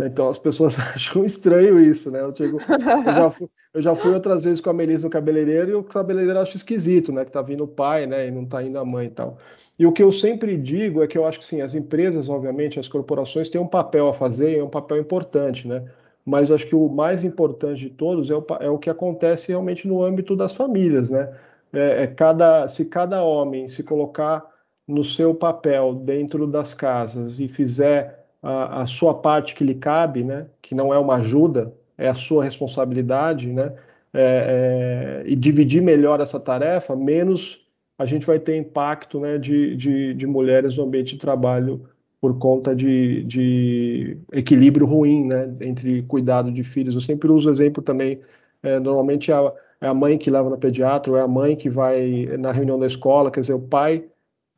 Então 0.00 0.28
as 0.28 0.38
pessoas 0.38 0.76
acham 0.94 1.24
estranho 1.24 1.78
isso, 1.80 2.10
né? 2.10 2.20
Eu, 2.20 2.34
eu, 2.38 2.58
já 2.58 3.30
fui, 3.30 3.48
eu, 3.74 3.80
já 3.80 3.94
fui, 3.94 4.12
outras 4.12 4.44
vezes 4.44 4.60
com 4.60 4.70
a 4.70 4.72
Melissa 4.72 5.06
no 5.06 5.10
cabeleireiro 5.10 5.70
e 5.70 5.74
o 5.74 5.82
cabeleireiro 5.82 6.38
acha 6.38 6.56
esquisito, 6.56 7.12
né? 7.12 7.24
Que 7.24 7.32
tá 7.32 7.40
vindo 7.40 7.64
o 7.64 7.68
pai, 7.68 8.06
né? 8.06 8.28
E 8.28 8.30
não 8.30 8.44
tá 8.44 8.62
indo 8.62 8.78
a 8.78 8.84
mãe 8.84 9.06
e 9.06 9.10
tal. 9.10 9.38
E 9.78 9.86
o 9.86 9.92
que 9.92 10.02
eu 10.02 10.12
sempre 10.12 10.56
digo 10.56 11.02
é 11.02 11.06
que 11.06 11.16
eu 11.16 11.24
acho 11.24 11.38
que 11.38 11.44
sim, 11.44 11.60
as 11.60 11.74
empresas, 11.74 12.28
obviamente, 12.28 12.78
as 12.78 12.86
corporações 12.86 13.48
têm 13.48 13.60
um 13.60 13.66
papel 13.66 14.08
a 14.08 14.12
fazer, 14.12 14.58
é 14.58 14.62
um 14.62 14.68
papel 14.68 14.98
importante, 14.98 15.66
né? 15.66 15.84
Mas 16.24 16.50
acho 16.50 16.66
que 16.66 16.74
o 16.74 16.88
mais 16.88 17.24
importante 17.24 17.80
de 17.80 17.90
todos 17.90 18.30
é 18.30 18.34
o, 18.34 18.44
é 18.60 18.70
o 18.70 18.78
que 18.78 18.90
acontece 18.90 19.48
realmente 19.48 19.88
no 19.88 20.02
âmbito 20.02 20.36
das 20.36 20.52
famílias, 20.52 21.10
né? 21.10 21.32
É, 21.72 22.02
é 22.04 22.06
cada, 22.06 22.68
se 22.68 22.84
cada 22.84 23.24
homem 23.24 23.68
se 23.68 23.82
colocar 23.82 24.46
no 24.86 25.02
seu 25.02 25.34
papel 25.34 25.94
dentro 25.94 26.46
das 26.46 26.74
casas 26.74 27.40
e 27.40 27.48
fizer 27.48 28.26
a, 28.42 28.82
a 28.82 28.86
sua 28.86 29.14
parte 29.14 29.54
que 29.54 29.64
lhe 29.64 29.74
cabe, 29.74 30.22
né? 30.22 30.46
Que 30.60 30.74
não 30.74 30.92
é 30.92 30.98
uma 30.98 31.16
ajuda, 31.16 31.74
é 32.02 32.08
a 32.08 32.14
sua 32.14 32.42
responsabilidade, 32.44 33.48
né? 33.48 33.72
É, 34.14 35.22
é, 35.24 35.30
e 35.30 35.34
dividir 35.34 35.80
melhor 35.80 36.20
essa 36.20 36.38
tarefa, 36.38 36.94
menos 36.94 37.66
a 37.98 38.04
gente 38.04 38.26
vai 38.26 38.38
ter 38.38 38.56
impacto 38.56 39.18
né, 39.20 39.38
de, 39.38 39.74
de, 39.74 40.12
de 40.12 40.26
mulheres 40.26 40.76
no 40.76 40.84
ambiente 40.84 41.14
de 41.14 41.20
trabalho 41.20 41.88
por 42.20 42.38
conta 42.38 42.74
de, 42.74 43.24
de, 43.24 44.18
equilíbrio 44.32 44.86
ruim 44.86 45.26
né, 45.26 45.54
entre 45.60 46.02
cuidado 46.02 46.52
de 46.52 46.62
filhos. 46.62 46.94
Eu 46.94 47.00
sempre 47.00 47.30
uso 47.30 47.48
o 47.48 47.52
exemplo 47.52 47.82
também, 47.82 48.20
é, 48.62 48.78
normalmente 48.78 49.30
é 49.30 49.34
a, 49.34 49.52
é 49.80 49.88
a 49.88 49.94
mãe 49.94 50.18
que 50.18 50.30
leva 50.30 50.50
na 50.50 50.58
pediatra, 50.58 51.12
ou 51.12 51.18
é 51.18 51.22
a 51.22 51.28
mãe 51.28 51.56
que 51.56 51.70
vai 51.70 52.26
na 52.38 52.52
reunião 52.52 52.78
da 52.78 52.86
escola, 52.86 53.30
quer 53.30 53.40
dizer, 53.40 53.54
o 53.54 53.60
pai 53.60 54.04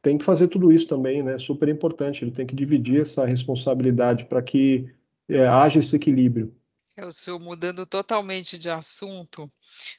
tem 0.03 0.19
que 0.19 0.25
fazer 0.25 0.49
tudo 0.49 0.73
isso 0.73 0.87
também, 0.89 1.23
né? 1.23 1.39
Super 1.39 1.69
importante, 1.69 2.25
ele 2.25 2.31
tem 2.33 2.45
que 2.45 2.55
dividir 2.55 3.03
essa 3.03 3.25
responsabilidade 3.25 4.27
para 4.27 4.43
que 4.43 4.87
é, 5.29 5.47
haja 5.47 5.79
esse 5.79 5.97
equilíbrio. 5.97 6.53
É 6.97 7.05
o 7.05 7.11
senhor 7.11 7.41
mudando 7.41 7.85
totalmente 7.85 8.57
de 8.57 8.71
assunto. 8.71 9.51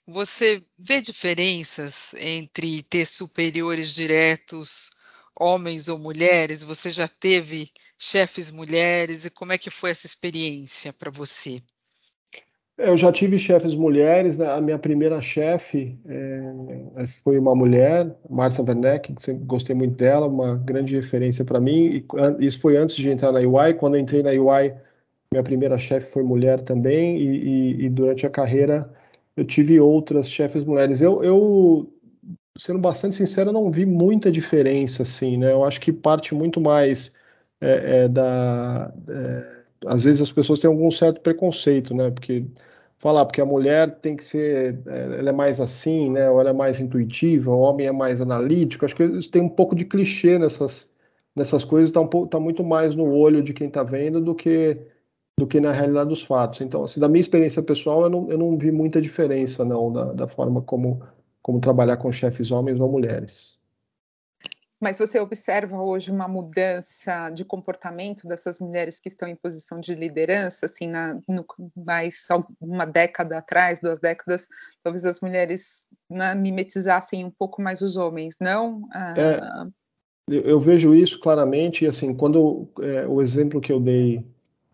Você 0.08 0.64
vê 0.80 1.02
diferenças 1.02 2.14
entre 2.14 2.82
ter 2.84 3.06
superiores 3.06 3.94
diretos, 3.94 4.92
homens 5.38 5.90
ou 5.90 6.00
mulheres? 6.00 6.64
Você 6.64 6.90
já 6.90 7.06
teve 7.06 7.70
chefes 8.00 8.50
mulheres 8.50 9.26
e 9.26 9.30
como 9.30 9.52
é 9.52 9.58
que 9.58 9.70
foi 9.70 9.90
essa 9.90 10.06
experiência 10.06 10.94
para 10.94 11.12
você? 11.12 11.62
Eu 12.78 12.96
já 12.96 13.12
tive 13.12 13.40
chefes 13.40 13.74
mulheres, 13.74 14.38
né? 14.38 14.50
a 14.52 14.60
minha 14.60 14.80
primeira 14.80 15.22
chefe 15.22 15.98
é, 16.06 17.08
foi 17.24 17.38
uma 17.38 17.56
mulher, 17.56 18.14
Marcia 18.30 18.64
Werneck, 18.66 19.16
sempre 19.20 19.46
gostei 19.46 19.74
muito 19.74 19.96
dela, 19.96 20.28
uma 20.28 20.56
grande 20.56 20.94
referência 20.94 21.46
para 21.46 21.60
mim, 21.60 22.06
e 22.40 22.46
isso 22.46 22.60
foi 22.60 22.76
antes 22.76 22.98
de 22.98 23.10
entrar 23.10 23.32
na 23.32 23.40
UI, 23.40 23.76
quando 23.76 23.96
eu 23.96 24.02
entrei 24.02 24.22
na 24.22 24.32
UI, 24.32 24.74
minha 25.36 25.44
primeira 25.44 25.78
chefe 25.78 26.12
foi 26.12 26.24
mulher 26.24 26.62
também, 26.62 27.18
e, 27.18 27.82
e, 27.82 27.86
e, 27.86 27.90
durante 27.90 28.26
a 28.26 28.30
carreira 28.30 28.90
eu 29.36 29.46
tive 29.46 29.80
outras 29.80 30.30
chefes 30.30 30.66
mulheres. 30.66 31.02
Eu, 31.02 31.24
eu, 31.24 31.94
sendo 32.58 32.80
bastante 32.80 33.16
sincero, 33.18 33.52
não 33.52 33.72
vi 33.72 33.86
muita 33.86 34.32
diferença, 34.32 35.04
assim, 35.04 35.38
né? 35.38 35.52
Eu 35.52 35.64
acho 35.64 35.82
que 35.82 35.92
parte 35.94 36.34
muito 36.34 36.62
mais 36.62 37.14
é, 37.62 38.04
é, 38.06 38.08
da... 38.08 38.94
É, 39.10 39.56
às 39.88 40.04
vezes 40.04 40.22
as 40.22 40.32
pessoas 40.32 40.60
têm 40.60 40.70
algum 40.70 40.90
certo 40.92 41.22
preconceito, 41.22 41.94
né? 41.94 42.12
Porque 42.12 42.46
falar 42.98 43.26
porque 43.26 43.42
a 43.42 43.46
mulher 43.46 44.00
tem 44.00 44.16
que 44.16 44.26
ser, 44.26 44.80
é, 44.88 45.20
ela 45.20 45.30
é 45.30 45.34
mais 45.34 45.60
assim, 45.62 46.10
né? 46.12 46.30
Ou 46.30 46.40
ela 46.42 46.52
é 46.52 46.54
mais 46.54 46.80
intuitiva, 46.80 47.52
o 47.52 47.60
homem 47.60 47.88
é 47.88 47.92
mais 47.92 48.22
analítico. 48.22 48.86
Acho 48.86 48.96
que 48.96 49.04
isso 49.04 49.30
tem 49.30 49.42
um 49.42 49.50
pouco 49.50 49.76
de 49.76 49.86
clichê 49.86 50.40
nessas 50.40 50.90
nessas 51.36 51.66
coisas, 51.66 51.90
está 51.90 52.02
um 52.02 52.08
tá 52.28 52.40
muito 52.40 52.64
mais 52.64 52.96
no 52.96 53.12
olho 53.12 53.44
de 53.44 53.54
quem 53.54 53.68
está 53.68 53.84
vendo 53.84 54.22
do 54.22 54.34
que 54.34 54.78
do 55.38 55.46
que 55.46 55.60
na 55.60 55.72
realidade 55.72 56.10
dos 56.10 56.24
fatos. 56.24 56.62
Então, 56.62 56.84
assim, 56.84 57.00
da 57.00 57.10
minha 57.10 57.22
experiência 57.22 57.62
pessoal, 57.62 58.04
eu 58.04 58.10
não, 58.10 58.30
eu 58.30 58.38
não 58.38 58.58
vi 58.58 58.72
muita 58.72 59.02
diferença, 59.02 59.66
não, 59.66 59.92
da, 59.92 60.14
da 60.14 60.28
forma 60.28 60.62
como, 60.62 61.06
como 61.42 61.60
trabalhar 61.60 61.98
com 61.98 62.12
chefes 62.12 62.52
homens 62.52 62.80
ou 62.80 62.90
mulheres. 62.90 63.60
Mas 64.80 64.98
você 64.98 65.20
observa 65.20 65.82
hoje 65.82 66.12
uma 66.12 66.28
mudança 66.28 67.30
de 67.30 67.44
comportamento 67.44 68.28
dessas 68.28 68.60
mulheres 68.60 69.00
que 69.00 69.10
estão 69.10 69.28
em 69.28 69.36
posição 69.36 69.80
de 69.80 69.96
liderança, 69.96 70.68
assim, 70.68 70.88
na, 70.88 71.20
no, 71.28 71.46
mais 71.76 72.28
uma 72.60 72.86
década 72.86 73.38
atrás, 73.38 73.80
duas 73.80 74.00
décadas, 74.00 74.48
talvez 74.84 75.06
as 75.06 75.22
mulheres 75.22 75.88
né, 76.10 76.36
mimetizassem 76.36 77.26
um 77.26 77.32
pouco 77.32 77.62
mais 77.62 77.82
os 77.82 77.96
homens, 77.98 78.36
não? 78.40 78.88
Ah, 78.94 79.14
é, 79.18 80.36
eu, 80.36 80.42
eu 80.44 80.60
vejo 80.60 80.94
isso 80.94 81.20
claramente, 81.20 81.86
e 81.86 81.88
assim, 81.88 82.14
quando 82.14 82.70
é, 82.82 83.08
o 83.08 83.22
exemplo 83.22 83.62
que 83.62 83.72
eu 83.72 83.80
dei 83.80 84.24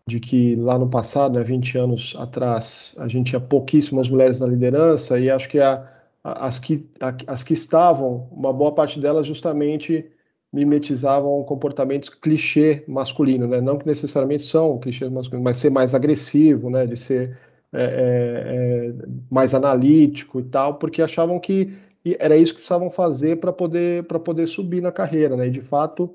de 0.08 0.18
que 0.20 0.56
lá 0.56 0.78
no 0.78 0.88
passado, 0.88 1.38
né, 1.38 1.44
20 1.44 1.78
anos 1.78 2.14
atrás, 2.18 2.94
a 2.98 3.06
gente 3.08 3.30
tinha 3.30 3.40
pouquíssimas 3.40 4.08
mulheres 4.08 4.40
na 4.40 4.46
liderança, 4.46 5.18
e 5.18 5.30
acho 5.30 5.48
que 5.48 5.60
a, 5.60 5.88
a, 6.24 6.46
as, 6.46 6.58
que, 6.58 6.86
a, 7.00 7.14
as 7.26 7.42
que 7.44 7.54
estavam, 7.54 8.28
uma 8.32 8.52
boa 8.52 8.72
parte 8.74 9.00
delas 9.00 9.26
justamente 9.26 10.10
mimetizavam 10.52 11.42
comportamentos 11.44 12.10
clichê 12.10 12.84
masculino, 12.86 13.46
né? 13.46 13.60
Não 13.60 13.78
que 13.78 13.86
necessariamente 13.86 14.44
são 14.44 14.78
clichês 14.78 15.10
masculinos, 15.10 15.44
mas 15.44 15.56
ser 15.56 15.70
mais 15.70 15.94
agressivo, 15.94 16.68
né? 16.68 16.86
De 16.86 16.96
ser 16.96 17.38
é, 17.72 17.82
é, 17.82 18.88
é 18.90 19.08
mais 19.30 19.54
analítico 19.54 20.40
e 20.40 20.44
tal, 20.44 20.74
porque 20.74 21.00
achavam 21.00 21.40
que 21.40 21.74
era 22.18 22.36
isso 22.36 22.52
que 22.52 22.58
precisavam 22.58 22.90
fazer 22.90 23.38
para 23.40 23.52
poder 23.52 24.04
para 24.04 24.18
poder 24.20 24.46
subir 24.46 24.82
na 24.82 24.92
carreira, 24.92 25.36
né? 25.36 25.46
E 25.46 25.50
de 25.50 25.62
fato 25.62 26.14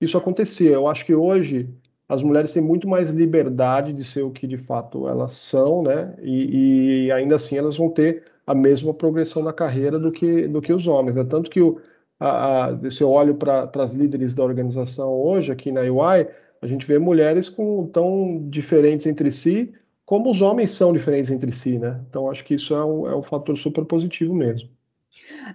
isso 0.00 0.18
acontecia. 0.18 0.70
Eu 0.72 0.86
acho 0.86 1.06
que 1.06 1.14
hoje 1.14 1.70
as 2.08 2.22
mulheres 2.22 2.52
têm 2.52 2.62
muito 2.62 2.88
mais 2.88 3.10
liberdade 3.10 3.92
de 3.92 4.02
ser 4.04 4.22
o 4.22 4.30
que 4.30 4.46
de 4.46 4.56
fato 4.56 5.08
elas 5.08 5.32
são, 5.32 5.82
né? 5.82 6.14
E, 6.22 7.06
e 7.06 7.12
ainda 7.12 7.36
assim 7.36 7.56
elas 7.56 7.76
vão 7.76 7.90
ter 7.90 8.24
a 8.46 8.54
mesma 8.54 8.94
progressão 8.94 9.42
na 9.42 9.52
carreira 9.52 9.98
do 9.98 10.10
que 10.10 10.48
do 10.48 10.60
que 10.62 10.72
os 10.72 10.86
homens, 10.86 11.14
né? 11.16 11.24
Tanto 11.24 11.50
que 11.50 11.60
o 11.60 11.78
a, 12.20 12.66
a, 12.66 12.90
se 12.90 13.02
eu 13.02 13.10
olho 13.10 13.34
para 13.36 13.70
as 13.76 13.92
líderes 13.92 14.34
da 14.34 14.42
organização 14.44 15.10
hoje, 15.12 15.52
aqui 15.52 15.70
na 15.70 15.82
UI, 15.82 16.28
a 16.60 16.66
gente 16.66 16.86
vê 16.86 16.98
mulheres 16.98 17.48
com, 17.48 17.86
tão 17.86 18.48
diferentes 18.48 19.06
entre 19.06 19.30
si, 19.30 19.72
como 20.04 20.30
os 20.30 20.40
homens 20.42 20.70
são 20.72 20.92
diferentes 20.92 21.30
entre 21.30 21.52
si, 21.52 21.78
né? 21.78 22.02
Então, 22.08 22.30
acho 22.30 22.44
que 22.44 22.54
isso 22.54 22.74
é 22.74 22.84
um, 22.84 23.06
é 23.06 23.16
um 23.16 23.22
fator 23.22 23.56
super 23.56 23.84
positivo 23.84 24.34
mesmo. 24.34 24.70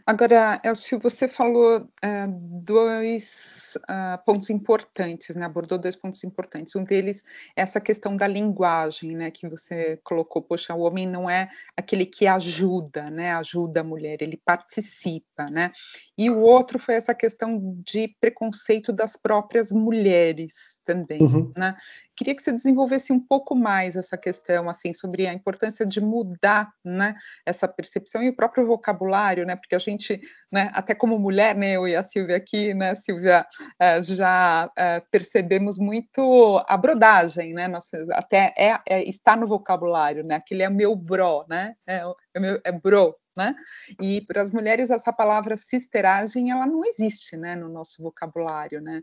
Agora, 0.05 0.59
Elcio, 0.63 0.99
você 0.99 1.27
falou 1.27 1.81
uh, 1.81 2.59
dois 2.61 3.77
uh, 3.89 4.23
pontos 4.25 4.49
importantes, 4.49 5.35
né? 5.35 5.45
abordou 5.45 5.77
dois 5.77 5.95
pontos 5.95 6.23
importantes. 6.23 6.75
Um 6.75 6.83
deles 6.83 7.23
é 7.55 7.61
essa 7.61 7.79
questão 7.79 8.15
da 8.15 8.27
linguagem, 8.27 9.15
né? 9.15 9.31
que 9.31 9.47
você 9.47 9.99
colocou, 10.03 10.41
poxa, 10.41 10.73
o 10.73 10.81
homem 10.81 11.07
não 11.07 11.29
é 11.29 11.47
aquele 11.77 12.05
que 12.05 12.27
ajuda, 12.27 13.09
né? 13.09 13.33
ajuda 13.33 13.81
a 13.81 13.83
mulher, 13.83 14.21
ele 14.21 14.37
participa. 14.37 15.45
Né? 15.51 15.71
E 16.17 16.29
o 16.29 16.39
outro 16.39 16.79
foi 16.79 16.95
essa 16.95 17.13
questão 17.13 17.75
de 17.85 18.15
preconceito 18.19 18.91
das 18.91 19.15
próprias 19.15 19.71
mulheres 19.71 20.77
também. 20.83 21.21
Uhum. 21.21 21.51
Né? 21.55 21.75
Queria 22.15 22.35
que 22.35 22.41
você 22.41 22.51
desenvolvesse 22.51 23.11
um 23.11 23.19
pouco 23.19 23.55
mais 23.55 23.95
essa 23.95 24.17
questão, 24.17 24.69
assim, 24.69 24.93
sobre 24.93 25.27
a 25.27 25.33
importância 25.33 25.85
de 25.85 25.99
mudar 25.99 26.71
né? 26.83 27.15
essa 27.45 27.67
percepção 27.67 28.21
e 28.21 28.29
o 28.29 28.35
próprio 28.35 28.65
vocabulário, 28.65 29.45
né? 29.45 29.55
Porque 29.55 29.75
a 29.75 29.79
gente, 29.79 30.19
né, 30.51 30.69
até 30.73 30.93
como 30.93 31.17
mulher, 31.17 31.55
né, 31.55 31.71
eu 31.73 31.87
e 31.87 31.95
a 31.95 32.03
Silvia 32.03 32.37
aqui, 32.37 32.73
né, 32.73 32.95
Silvia, 32.95 33.45
uh, 33.81 34.03
já 34.03 34.65
uh, 34.67 35.09
percebemos 35.09 35.77
muito 35.79 36.63
a 36.67 36.77
brodagem, 36.77 37.53
né? 37.53 37.67
Nossa, 37.67 38.05
até 38.11 38.53
é, 38.57 38.79
é, 38.87 39.03
está 39.03 39.35
no 39.35 39.47
vocabulário, 39.47 40.23
né? 40.23 40.35
Aquele 40.35 40.63
é 40.63 40.69
meu 40.69 40.95
bro, 40.95 41.45
né? 41.49 41.75
É, 41.87 42.03
é, 42.35 42.39
meu, 42.39 42.61
é 42.63 42.71
bro, 42.71 43.15
né? 43.35 43.55
E 44.01 44.21
para 44.21 44.41
as 44.41 44.51
mulheres 44.51 44.89
essa 44.89 45.11
palavra 45.11 45.57
sisteragem 45.57 46.51
ela 46.51 46.65
não 46.65 46.85
existe, 46.85 47.35
né, 47.35 47.55
no 47.55 47.69
nosso 47.69 48.01
vocabulário, 48.01 48.81
né? 48.81 49.01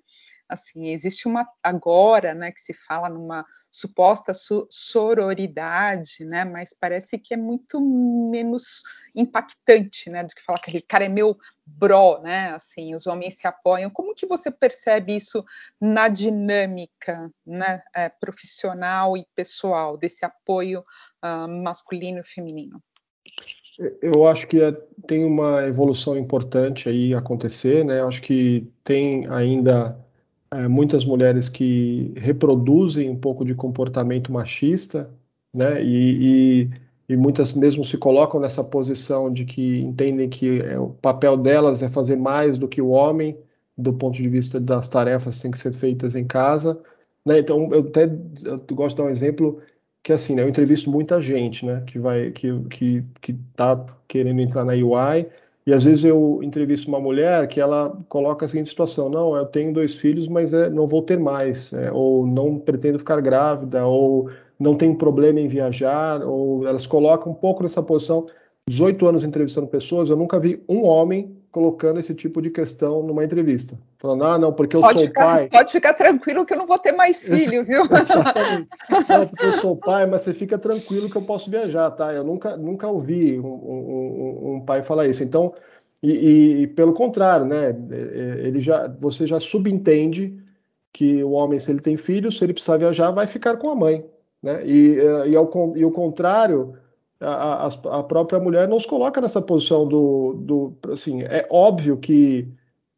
Assim, 0.48 0.88
existe 0.88 1.28
uma 1.28 1.46
agora, 1.62 2.34
né, 2.34 2.50
que 2.50 2.60
se 2.60 2.72
fala 2.72 3.08
numa 3.08 3.44
suposta 3.70 4.32
sororidade, 4.68 6.24
né, 6.24 6.44
mas 6.44 6.74
parece 6.78 7.18
que 7.18 7.34
é 7.34 7.36
muito 7.36 7.80
menos 7.80 8.82
impactante, 9.14 10.10
né, 10.10 10.24
do 10.24 10.34
que 10.34 10.42
falar 10.42 10.58
que 10.58 10.70
aquele 10.70 10.82
cara 10.82 11.04
é 11.04 11.08
meu 11.08 11.36
bro, 11.64 12.20
né? 12.20 12.50
Assim, 12.52 12.94
os 12.94 13.06
homens 13.06 13.36
se 13.36 13.46
apoiam. 13.46 13.90
Como 13.90 14.14
que 14.14 14.26
você 14.26 14.50
percebe 14.50 15.14
isso 15.16 15.44
na 15.80 16.08
dinâmica, 16.08 17.32
né, 17.46 17.82
é, 17.94 18.08
profissional 18.08 19.16
e 19.16 19.26
pessoal 19.34 19.96
desse 19.96 20.24
apoio 20.24 20.82
uh, 21.24 21.48
masculino 21.62 22.20
e 22.20 22.24
feminino? 22.24 22.82
Eu 24.02 24.26
acho 24.26 24.46
que 24.46 24.60
é, 24.60 24.72
tem 25.06 25.24
uma 25.24 25.66
evolução 25.66 26.16
importante 26.16 26.88
aí 26.88 27.14
acontecer, 27.14 27.84
né? 27.84 28.02
Acho 28.02 28.20
que 28.20 28.70
tem 28.84 29.26
ainda 29.28 29.98
é, 30.52 30.68
muitas 30.68 31.04
mulheres 31.04 31.48
que 31.48 32.12
reproduzem 32.16 33.08
um 33.08 33.16
pouco 33.16 33.44
de 33.44 33.54
comportamento 33.54 34.30
machista, 34.32 35.10
né? 35.54 35.82
E, 35.82 36.68
e, 37.08 37.14
e, 37.14 37.16
muitas 37.16 37.54
mesmo 37.54 37.84
se 37.84 37.96
colocam 37.96 38.38
nessa 38.38 38.62
posição 38.62 39.32
de 39.32 39.44
que 39.46 39.80
entendem 39.80 40.28
que 40.28 40.60
é, 40.60 40.78
o 40.78 40.90
papel 40.90 41.36
delas 41.36 41.82
é 41.82 41.88
fazer 41.88 42.16
mais 42.16 42.58
do 42.58 42.68
que 42.68 42.82
o 42.82 42.88
homem, 42.90 43.36
do 43.78 43.94
ponto 43.94 44.16
de 44.16 44.28
vista 44.28 44.60
das 44.60 44.88
tarefas 44.88 45.36
que 45.36 45.42
têm 45.42 45.50
que 45.50 45.58
ser 45.58 45.72
feitas 45.72 46.14
em 46.14 46.26
casa. 46.26 46.78
Né? 47.24 47.38
Então, 47.38 47.70
eu 47.72 47.80
até 47.80 48.04
eu 48.44 48.58
gosto 48.74 48.96
de 48.96 49.02
dar 49.02 49.08
um 49.08 49.10
exemplo 49.10 49.62
que 50.02 50.12
assim, 50.12 50.34
né, 50.34 50.42
eu 50.42 50.48
entrevisto 50.48 50.90
muita 50.90 51.20
gente, 51.20 51.64
né, 51.66 51.82
que 51.86 51.98
vai 51.98 52.30
que 52.30 52.58
que 52.70 53.04
que 53.20 53.32
tá 53.54 53.84
querendo 54.08 54.40
entrar 54.40 54.64
na 54.64 54.72
UI, 54.72 55.26
e 55.66 55.72
às 55.72 55.84
vezes 55.84 56.04
eu 56.04 56.40
entrevisto 56.42 56.88
uma 56.88 57.00
mulher 57.00 57.46
que 57.46 57.60
ela 57.60 57.96
coloca 58.08 58.46
a 58.46 58.48
seguinte 58.48 58.70
situação: 58.70 59.08
não, 59.08 59.36
eu 59.36 59.46
tenho 59.46 59.72
dois 59.72 59.94
filhos, 59.94 60.26
mas 60.26 60.52
é, 60.52 60.70
não 60.70 60.86
vou 60.86 61.02
ter 61.02 61.18
mais, 61.18 61.72
é, 61.72 61.92
ou 61.92 62.26
não 62.26 62.58
pretendo 62.58 62.98
ficar 62.98 63.20
grávida, 63.20 63.86
ou 63.86 64.30
não 64.58 64.76
tenho 64.76 64.96
problema 64.96 65.40
em 65.40 65.46
viajar, 65.46 66.22
ou 66.22 66.66
elas 66.66 66.86
colocam 66.86 67.32
um 67.32 67.34
pouco 67.34 67.62
nessa 67.62 67.82
posição. 67.82 68.26
18 68.68 69.06
anos 69.06 69.24
entrevistando 69.24 69.66
pessoas, 69.66 70.10
eu 70.10 70.16
nunca 70.16 70.38
vi 70.38 70.62
um 70.68 70.84
homem 70.84 71.39
colocando 71.50 71.98
esse 71.98 72.14
tipo 72.14 72.40
de 72.40 72.50
questão 72.50 73.02
numa 73.02 73.24
entrevista. 73.24 73.76
Falando, 73.98 74.24
ah, 74.24 74.38
não, 74.38 74.52
porque 74.52 74.76
eu 74.76 74.80
pode 74.80 74.98
sou 74.98 75.06
ficar, 75.06 75.24
pai. 75.24 75.48
Pode 75.48 75.72
ficar 75.72 75.94
tranquilo 75.94 76.46
que 76.46 76.54
eu 76.54 76.58
não 76.58 76.66
vou 76.66 76.78
ter 76.78 76.92
mais 76.92 77.22
filho, 77.22 77.64
viu? 77.64 77.82
Exatamente. 77.90 78.68
Não, 79.08 79.26
porque 79.26 79.44
eu 79.44 79.52
sou 79.54 79.76
pai, 79.76 80.06
mas 80.06 80.22
você 80.22 80.32
fica 80.32 80.56
tranquilo 80.58 81.10
que 81.10 81.16
eu 81.16 81.22
posso 81.22 81.50
viajar, 81.50 81.90
tá? 81.90 82.12
Eu 82.12 82.22
nunca, 82.22 82.56
nunca 82.56 82.86
ouvi 82.88 83.38
um, 83.38 83.46
um, 83.46 84.54
um 84.54 84.60
pai 84.60 84.82
falar 84.82 85.08
isso. 85.08 85.24
Então, 85.24 85.52
e, 86.02 86.62
e, 86.62 86.66
pelo 86.68 86.94
contrário, 86.94 87.44
né? 87.44 87.70
É, 87.90 88.46
ele 88.46 88.60
já, 88.60 88.88
você 88.88 89.26
já 89.26 89.40
subentende 89.40 90.38
que 90.92 91.22
o 91.22 91.32
homem, 91.32 91.58
se 91.58 91.70
ele 91.70 91.80
tem 91.80 91.96
filho, 91.96 92.30
se 92.30 92.44
ele 92.44 92.52
precisar 92.52 92.76
viajar, 92.76 93.10
vai 93.10 93.26
ficar 93.26 93.56
com 93.56 93.70
a 93.70 93.74
mãe. 93.74 94.04
Né? 94.42 94.64
E, 94.64 94.98
é, 94.98 95.28
e, 95.30 95.36
ao, 95.36 95.76
e 95.76 95.84
o 95.84 95.90
contrário 95.90 96.74
a, 97.20 97.66
a, 97.66 98.02
própria 98.02 98.40
mulher 98.40 98.66
não 98.66 98.80
se 98.80 98.86
coloca 98.86 99.20
nessa 99.20 99.42
posição 99.42 99.86
do, 99.86 100.34
do. 100.34 100.92
Assim, 100.92 101.22
é 101.22 101.46
óbvio 101.50 101.98
que 101.98 102.48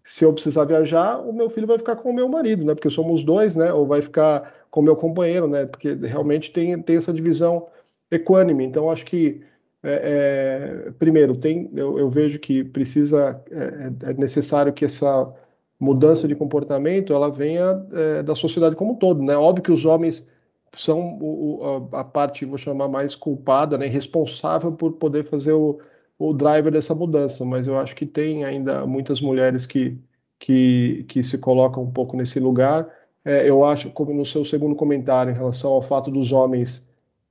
se 0.04 0.24
eu 0.24 0.32
precisar 0.32 0.64
viajar, 0.64 1.20
o 1.20 1.32
meu 1.32 1.48
filho 1.48 1.66
vai 1.66 1.78
ficar 1.78 1.96
com 1.96 2.10
o 2.10 2.14
meu 2.14 2.28
marido, 2.28 2.64
né? 2.64 2.74
Porque 2.74 2.90
somos 2.90 3.22
dois, 3.24 3.56
né? 3.56 3.72
Ou 3.72 3.86
vai 3.86 4.02
ficar 4.02 4.52
com 4.70 4.80
o 4.80 4.82
meu 4.82 4.96
companheiro, 4.96 5.46
né? 5.48 5.66
Porque 5.66 5.94
realmente 5.94 6.52
tem, 6.52 6.80
tem 6.82 6.96
essa 6.96 7.12
divisão 7.12 7.66
equânime. 8.10 8.64
Então, 8.64 8.90
acho 8.90 9.04
que, 9.04 9.40
é, 9.82 10.86
é, 10.88 10.90
primeiro, 10.92 11.36
tem, 11.36 11.70
eu, 11.74 11.98
eu, 11.98 12.10
vejo 12.10 12.38
que 12.38 12.64
precisa, 12.64 13.40
é, 13.50 14.10
é, 14.10 14.14
necessário 14.14 14.72
que 14.72 14.84
essa 14.84 15.32
mudança 15.78 16.28
de 16.28 16.34
comportamento 16.34 17.12
ela 17.12 17.30
venha 17.30 17.84
é, 17.92 18.22
da 18.22 18.34
sociedade 18.34 18.76
como 18.76 18.92
um 18.92 18.96
todo, 18.96 19.22
né? 19.22 19.36
Óbvio 19.36 19.64
que 19.64 19.72
os 19.72 19.84
homens 19.84 20.26
são 20.74 21.18
o, 21.20 21.88
a, 21.92 22.00
a, 22.00 22.04
parte, 22.04 22.44
vou 22.44 22.58
chamar 22.58 22.88
mais 22.88 23.14
culpada, 23.14 23.76
né, 23.76 23.86
responsável 23.86 24.72
por 24.72 24.92
poder 24.92 25.24
fazer 25.24 25.52
o, 25.52 25.78
o 26.18 26.32
driver 26.32 26.72
dessa 26.72 26.94
mudança, 26.94 27.44
mas 27.44 27.66
eu 27.66 27.76
acho 27.76 27.94
que 27.94 28.06
tem 28.06 28.44
ainda 28.44 28.86
muitas 28.86 29.20
mulheres 29.20 29.66
que, 29.66 29.98
que, 30.38 31.04
que 31.08 31.22
se 31.22 31.38
colocam 31.38 31.82
um 31.82 31.90
pouco 31.90 32.16
nesse 32.16 32.40
lugar. 32.40 32.88
É, 33.24 33.48
eu 33.48 33.64
acho, 33.64 33.90
como 33.90 34.12
no 34.14 34.24
seu 34.24 34.44
segundo 34.44 34.74
comentário, 34.74 35.32
em 35.32 35.36
relação 35.36 35.70
ao 35.72 35.82
fato 35.82 36.10
dos 36.10 36.32
homens 36.32 36.86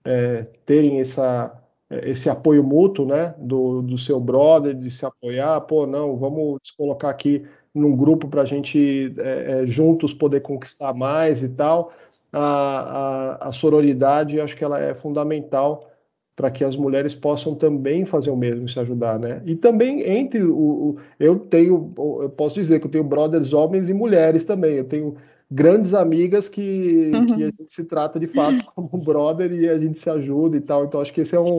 é, 0.06 0.44
terem 0.66 1.00
essa, 1.00 1.54
esse 1.90 2.30
apoio 2.30 2.64
mútuo, 2.64 3.06
né, 3.06 3.34
do, 3.40 3.82
do 3.82 3.98
seu 3.98 4.20
brother, 4.20 4.76
de 4.76 4.90
se 4.92 5.06
apoiar, 5.06 5.62
pô, 5.62 5.88
não, 5.88 6.16
vamos 6.18 6.60
se 6.64 6.76
colocar 6.78 7.10
aqui 7.10 7.44
num 7.74 7.96
grupo 7.96 8.28
para 8.28 8.42
a 8.42 8.46
gente 8.46 9.14
é, 9.18 9.64
é, 9.64 9.66
juntos 9.66 10.14
poder 10.14 10.42
conquistar 10.42 10.94
mais 10.94 11.42
e 11.42 11.50
tal 11.50 11.92
a, 12.32 13.38
a, 13.42 13.50
a 13.50 13.52
sororidade, 13.52 14.40
acho 14.40 14.56
que 14.56 14.64
ela 14.64 14.80
é 14.80 14.94
fundamental 14.94 15.92
para 16.36 16.50
que 16.50 16.64
as 16.64 16.76
mulheres 16.76 17.14
possam 17.14 17.54
também 17.54 18.06
fazer 18.06 18.32
o 18.32 18.38
mesmo, 18.38 18.68
se 18.68 18.80
ajudar, 18.80 19.20
né? 19.20 19.42
E 19.46 19.56
também 19.56 20.02
entre 20.02 20.42
o, 20.44 20.56
o, 20.56 20.98
eu 21.20 21.38
tenho, 21.38 21.94
eu 22.22 22.30
posso 22.30 22.56
dizer 22.56 22.80
que 22.80 22.88
eu 22.88 22.92
tenho 22.92 23.04
brothers 23.04 23.54
homens 23.54 23.90
e 23.90 23.94
mulheres 23.94 24.44
também. 24.46 24.76
Eu 24.76 24.86
tenho 24.86 25.16
grandes 25.52 25.94
amigas 25.94 26.48
que, 26.48 27.12
uhum. 27.14 27.26
que 27.26 27.44
a 27.44 27.48
gente 27.48 27.66
se 27.68 27.84
trata 27.84 28.20
de 28.20 28.28
fato 28.28 28.64
como 28.74 29.04
brother 29.04 29.52
e 29.52 29.70
a 29.70 29.78
gente 29.78 29.98
se 29.98 30.10
ajuda 30.10 30.56
e 30.58 30.62
tal. 30.62 30.86
Então 30.86 31.02
acho 31.02 31.14
que 31.14 31.22
esse 31.22 31.36
é 31.36 31.40
um 31.40 31.58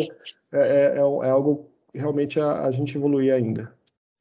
é, 0.50 0.58
é, 0.60 0.94
é, 0.96 0.98
é 0.98 1.30
algo 1.30 1.66
realmente 1.94 2.40
a, 2.40 2.64
a 2.64 2.70
gente 2.70 2.96
evoluir 2.96 3.32
ainda. 3.32 3.72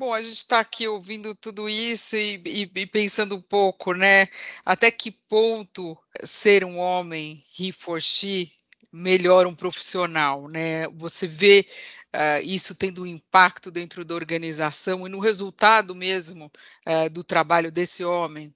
Bom, 0.02 0.16
a 0.16 0.22
gente 0.24 0.38
está 0.38 0.60
aqui 0.60 0.88
ouvindo 0.88 1.36
tudo 1.36 1.70
isso 1.70 2.16
e, 2.16 2.42
e, 2.44 2.72
e, 2.74 2.88
pensando 2.88 3.36
um 3.36 3.42
pouco, 3.42 3.94
né? 3.94 4.26
Até 4.66 4.90
que 4.90 5.12
ponto 5.12 5.96
ser 6.24 6.66
um 6.66 6.80
homem, 6.80 7.44
he 7.60 7.72
melhora 8.92 9.48
um 9.48 9.54
profissional, 9.54 10.48
né? 10.48 10.88
Você 10.96 11.28
vê 11.28 11.68
uh, 12.16 12.44
isso 12.44 12.74
tendo 12.74 13.04
um 13.04 13.06
impacto 13.06 13.70
dentro 13.70 14.04
da 14.04 14.16
organização 14.16 15.06
e 15.06 15.10
no 15.10 15.20
resultado 15.20 15.94
mesmo 15.94 16.52
uh, 16.88 17.08
do 17.12 17.24
trabalho 17.24 17.72
desse 17.72 18.04
homem? 18.04 18.52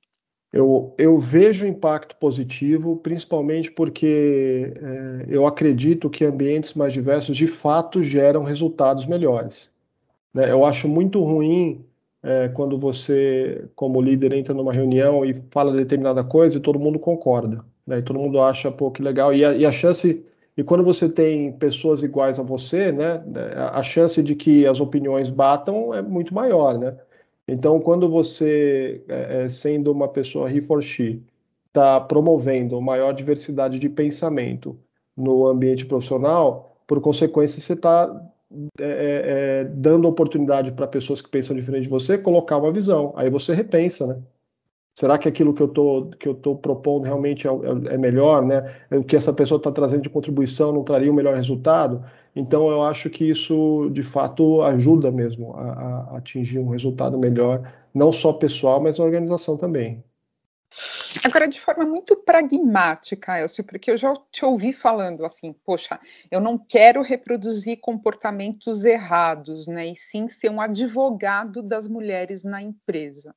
Eu, 0.52 0.96
eu 0.98 1.20
vejo 1.20 1.68
impacto 1.68 2.16
positivo, 2.16 2.98
principalmente 2.98 3.70
porque 3.70 4.74
é, 4.78 5.26
eu 5.28 5.46
acredito 5.46 6.10
que 6.10 6.26
ambientes 6.26 6.74
mais 6.74 6.92
diversos 6.92 7.38
de 7.38 7.46
fato 7.46 8.02
geram 8.02 8.42
resultados 8.42 9.06
melhores. 9.06 9.75
Né? 10.36 10.52
Eu 10.52 10.66
acho 10.66 10.88
muito 10.90 11.24
ruim 11.24 11.86
é, 12.22 12.50
quando 12.50 12.78
você, 12.78 13.66
como 13.76 14.02
líder, 14.02 14.34
entra 14.34 14.54
numa 14.54 14.74
reunião 14.74 15.24
e 15.24 15.34
fala 15.50 15.72
determinada 15.72 16.24
coisa 16.24 16.58
e 16.58 16.60
todo 16.60 16.78
mundo 16.78 17.00
concorda. 17.00 17.64
Né? 17.88 18.00
E 18.00 18.02
todo 18.02 18.20
mundo 18.20 18.42
acha, 18.42 18.70
pô, 18.70 18.92
que 18.92 19.02
legal. 19.02 19.34
E 19.34 19.46
a, 19.46 19.56
e 19.56 19.66
a 19.66 19.72
chance 19.72 20.26
e 20.58 20.64
quando 20.64 20.84
você 20.84 21.10
tem 21.10 21.52
pessoas 21.52 22.02
iguais 22.02 22.40
a 22.40 22.44
você, 22.44 22.92
né, 22.92 23.22
a 23.74 23.84
chance 23.84 24.24
de 24.24 24.36
que 24.36 24.66
as 24.66 24.80
opiniões 24.80 25.30
batam 25.30 25.94
é 25.94 26.02
muito 26.02 26.34
maior, 26.34 26.78
né? 26.80 26.98
Então, 27.46 27.80
quando 27.80 28.10
você, 28.10 29.04
é, 29.08 29.44
é 29.44 29.50
sendo 29.50 29.92
uma 29.92 30.08
pessoa 30.08 30.50
he 30.50 30.62
for 30.62 30.82
she, 30.82 31.22
está 31.68 32.00
promovendo 32.00 32.82
maior 32.82 33.14
diversidade 33.14 33.78
de 33.80 33.90
pensamento 33.90 34.78
no 35.16 35.46
ambiente 35.46 35.86
profissional, 35.86 36.78
por 36.88 37.02
consequência, 37.02 37.62
você 37.62 37.74
está 37.74 38.10
é, 38.80 38.84
é, 38.84 39.62
é, 39.62 39.64
dando 39.66 40.08
oportunidade 40.08 40.72
para 40.72 40.88
pessoas 40.88 41.22
que 41.22 41.30
pensam 41.30 41.56
diferente 41.56 41.84
de 41.84 41.90
você 41.90 42.18
colocar 42.18 42.58
uma 42.58 42.72
visão. 42.72 43.14
Aí 43.16 43.30
você 43.30 43.54
repensa, 43.54 44.08
né? 44.08 44.22
Será 44.94 45.18
que 45.18 45.28
aquilo 45.28 45.54
que 45.54 45.62
eu 45.62 45.68
tô, 45.68 46.10
que 46.20 46.28
eu 46.28 46.34
tô 46.34 46.56
propondo 46.56 47.04
realmente 47.04 47.48
é, 47.48 47.52
é, 47.52 47.96
é 47.96 47.98
melhor, 47.98 48.46
né? 48.46 48.64
O 48.92 49.04
que 49.04 49.16
essa 49.16 49.34
pessoa 49.34 49.58
está 49.58 49.72
trazendo 49.72 50.04
de 50.04 50.10
contribuição 50.10 50.72
não 50.72 50.84
traria 50.84 51.10
o 51.10 51.14
um 51.14 51.16
melhor 51.16 51.36
resultado? 51.36 52.04
Então, 52.36 52.70
eu 52.70 52.82
acho 52.84 53.10
que 53.10 53.30
isso, 53.30 53.90
de 53.92 54.04
fato, 54.04 54.62
ajuda 54.62 55.12
mesmo 55.12 55.54
a, 55.56 55.72
a 56.14 56.18
atingir 56.18 56.60
um 56.60 56.70
resultado 56.70 57.18
melhor, 57.18 57.72
não 57.94 58.12
só 58.12 58.32
pessoal, 58.34 58.82
mas 58.82 58.98
na 58.98 59.06
organização 59.06 59.58
também. 59.58 60.04
Agora, 61.24 61.48
de 61.48 61.60
forma 61.60 61.86
muito 61.86 62.16
pragmática, 62.18 63.40
Elcio, 63.40 63.64
porque 63.64 63.92
eu 63.92 63.98
já 63.98 64.14
te 64.32 64.44
ouvi 64.44 64.74
falando 64.74 65.26
assim, 65.26 65.54
poxa, 65.54 66.00
eu 66.30 66.42
não 66.42 66.58
quero 66.58 67.02
reproduzir 67.02 67.80
comportamentos 67.80 68.84
errados, 68.84 69.68
né? 69.68 69.88
E 69.88 69.96
sim 69.96 70.28
ser 70.28 70.50
um 70.50 70.60
advogado 70.60 71.64
das 71.64 71.88
mulheres 71.88 72.44
na 72.44 72.62
empresa 72.62 73.34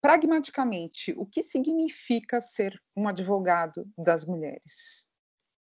pragmaticamente, 0.00 1.14
o 1.16 1.26
que 1.26 1.42
significa 1.42 2.40
ser 2.40 2.80
um 2.96 3.06
advogado 3.06 3.86
das 3.98 4.24
mulheres? 4.24 5.08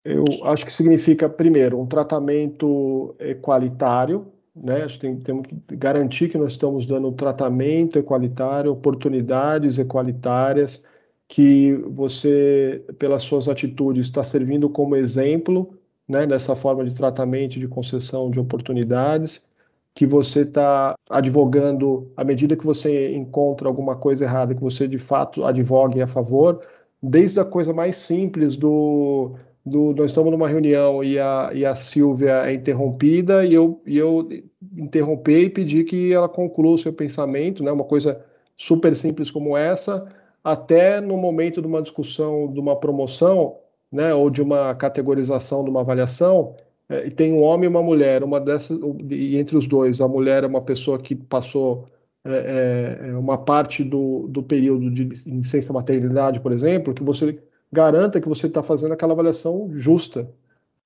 Eu 0.06 0.24
acho 0.44 0.66
que 0.66 0.72
significa, 0.72 1.28
primeiro, 1.28 1.80
um 1.80 1.88
tratamento 1.88 3.16
equalitário, 3.20 4.32
né? 4.63 4.84
A 4.84 4.88
gente 4.88 5.00
tem, 5.00 5.15
temos 5.17 5.48
que 5.48 5.76
garantir 5.76 6.30
que 6.30 6.38
nós 6.38 6.52
estamos 6.52 6.86
dando 6.86 7.12
tratamento 7.12 8.00
equalitário, 8.00 8.72
oportunidades 8.72 9.78
equalitárias, 9.78 10.84
que 11.28 11.74
você, 11.89 12.84
pelas 12.98 13.24
suas 13.24 13.48
atitudes, 13.48 14.08
está 14.08 14.24
servindo 14.24 14.70
como 14.70 14.96
exemplo 14.96 15.78
né, 16.08 16.26
dessa 16.26 16.56
forma 16.56 16.86
de 16.86 16.93
tratamento 16.93 17.60
de 17.60 17.67
concessão 17.67 18.32
de 18.32 18.39
oportunidades 18.39 19.46
que 19.93 20.06
você 20.06 20.41
está 20.41 20.93
advogando, 21.10 22.12
à 22.15 22.24
medida 22.24 22.56
que 22.56 22.63
você 22.63 23.15
encontra 23.15 23.67
alguma 23.67 23.96
coisa 23.96 24.26
errada, 24.26 24.54
que 24.54 24.62
você 24.62 24.88
de 24.88 25.00
fato 25.00 25.43
advogue 25.43 26.00
a 26.02 26.06
favor, 26.06 26.62
desde 27.02 27.39
a 27.39 27.46
coisa 27.46 27.74
mais 27.74 27.96
simples 27.96 28.56
do, 28.56 29.34
do 29.67 29.93
nós 29.93 30.12
estamos 30.12 30.32
numa 30.32 30.47
reunião 30.47 31.03
e 31.03 31.19
a, 31.19 31.51
e 31.53 31.65
a 31.65 31.75
Silvia 31.75 32.45
é 32.45 32.53
interrompida 32.53 33.45
e 33.45 33.53
eu, 33.53 33.82
e 33.86 33.97
eu 33.97 34.27
interrompi 34.75 35.45
e 35.45 35.49
pedi 35.49 35.84
que 35.84 36.13
ela 36.13 36.30
conclua 36.30 36.73
o 36.73 36.77
seu 36.77 36.93
pensamento, 36.93 37.63
né, 37.63 37.71
uma 37.71 37.84
coisa 37.84 38.23
super 38.56 38.95
simples 38.95 39.30
como 39.30 39.56
essa, 39.56 40.08
até 40.43 41.01
no 41.01 41.17
momento 41.17 41.62
de 41.62 41.67
uma 41.67 41.82
discussão 41.82 42.51
de 42.51 42.60
uma 42.60 42.75
promoção, 42.75 43.58
né, 43.91 44.13
ou 44.13 44.30
de 44.30 44.41
uma 44.41 44.73
categorização 44.75 45.63
de 45.63 45.69
uma 45.69 45.82
avaliação, 45.82 46.56
é, 46.89 47.10
tem 47.10 47.34
um 47.34 47.41
homem 47.41 47.65
e 47.65 47.67
uma 47.67 47.84
mulher, 47.84 48.23
uma 48.23 48.39
dessas, 48.39 48.80
e 49.10 49.38
entre 49.38 49.58
os 49.58 49.67
dois, 49.67 49.99
a 50.01 50.08
mulher 50.08 50.43
é 50.43 50.47
uma 50.47 50.62
pessoa 50.62 50.97
que 50.97 51.15
passou 51.15 51.86
é, 52.25 52.99
é, 53.06 53.10
é 53.10 53.17
uma 53.17 53.38
parte 53.38 53.84
do, 53.84 54.27
do 54.27 54.43
período 54.43 54.91
de 54.91 55.06
licença 55.25 55.71
maternidade, 55.71 56.39
por 56.39 56.51
exemplo, 56.51 56.93
que 56.93 57.03
você 57.03 57.39
garanta 57.71 58.21
que 58.21 58.30
você 58.30 58.47
está 58.47 58.63
fazendo 58.63 58.93
aquela 58.93 59.13
avaliação 59.13 59.69
justa, 59.73 60.30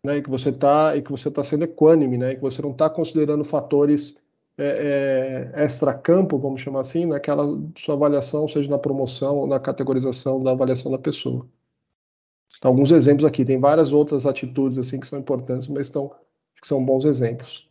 né, 0.03 0.17
e 0.17 0.21
que 0.21 0.29
você 0.29 0.49
está 0.49 0.95
e 0.95 1.01
que 1.01 1.11
você 1.11 1.29
está 1.29 1.43
sendo 1.43 1.63
equânime, 1.63 2.17
né, 2.17 2.31
e 2.33 2.35
que 2.35 2.41
você 2.41 2.61
não 2.61 2.71
está 2.71 2.89
considerando 2.89 3.43
fatores 3.43 4.17
é, 4.57 5.51
é, 5.55 5.63
extra-campo, 5.63 6.37
vamos 6.37 6.61
chamar 6.61 6.81
assim, 6.81 7.05
naquela 7.05 7.45
sua 7.77 7.95
avaliação, 7.95 8.47
seja 8.47 8.69
na 8.69 8.79
promoção 8.79 9.37
ou 9.37 9.47
na 9.47 9.59
categorização 9.59 10.41
da 10.43 10.51
avaliação 10.51 10.91
da 10.91 10.97
pessoa 10.97 11.47
alguns 12.61 12.91
exemplos 12.91 13.25
aqui, 13.25 13.45
tem 13.45 13.59
várias 13.59 13.93
outras 13.93 14.25
atitudes 14.25 14.77
assim 14.77 14.99
que 14.99 15.07
são 15.07 15.19
importantes, 15.19 15.67
mas 15.67 15.87
estão, 15.87 16.09
que 16.61 16.67
são 16.67 16.83
bons 16.83 17.05
exemplos. 17.05 17.69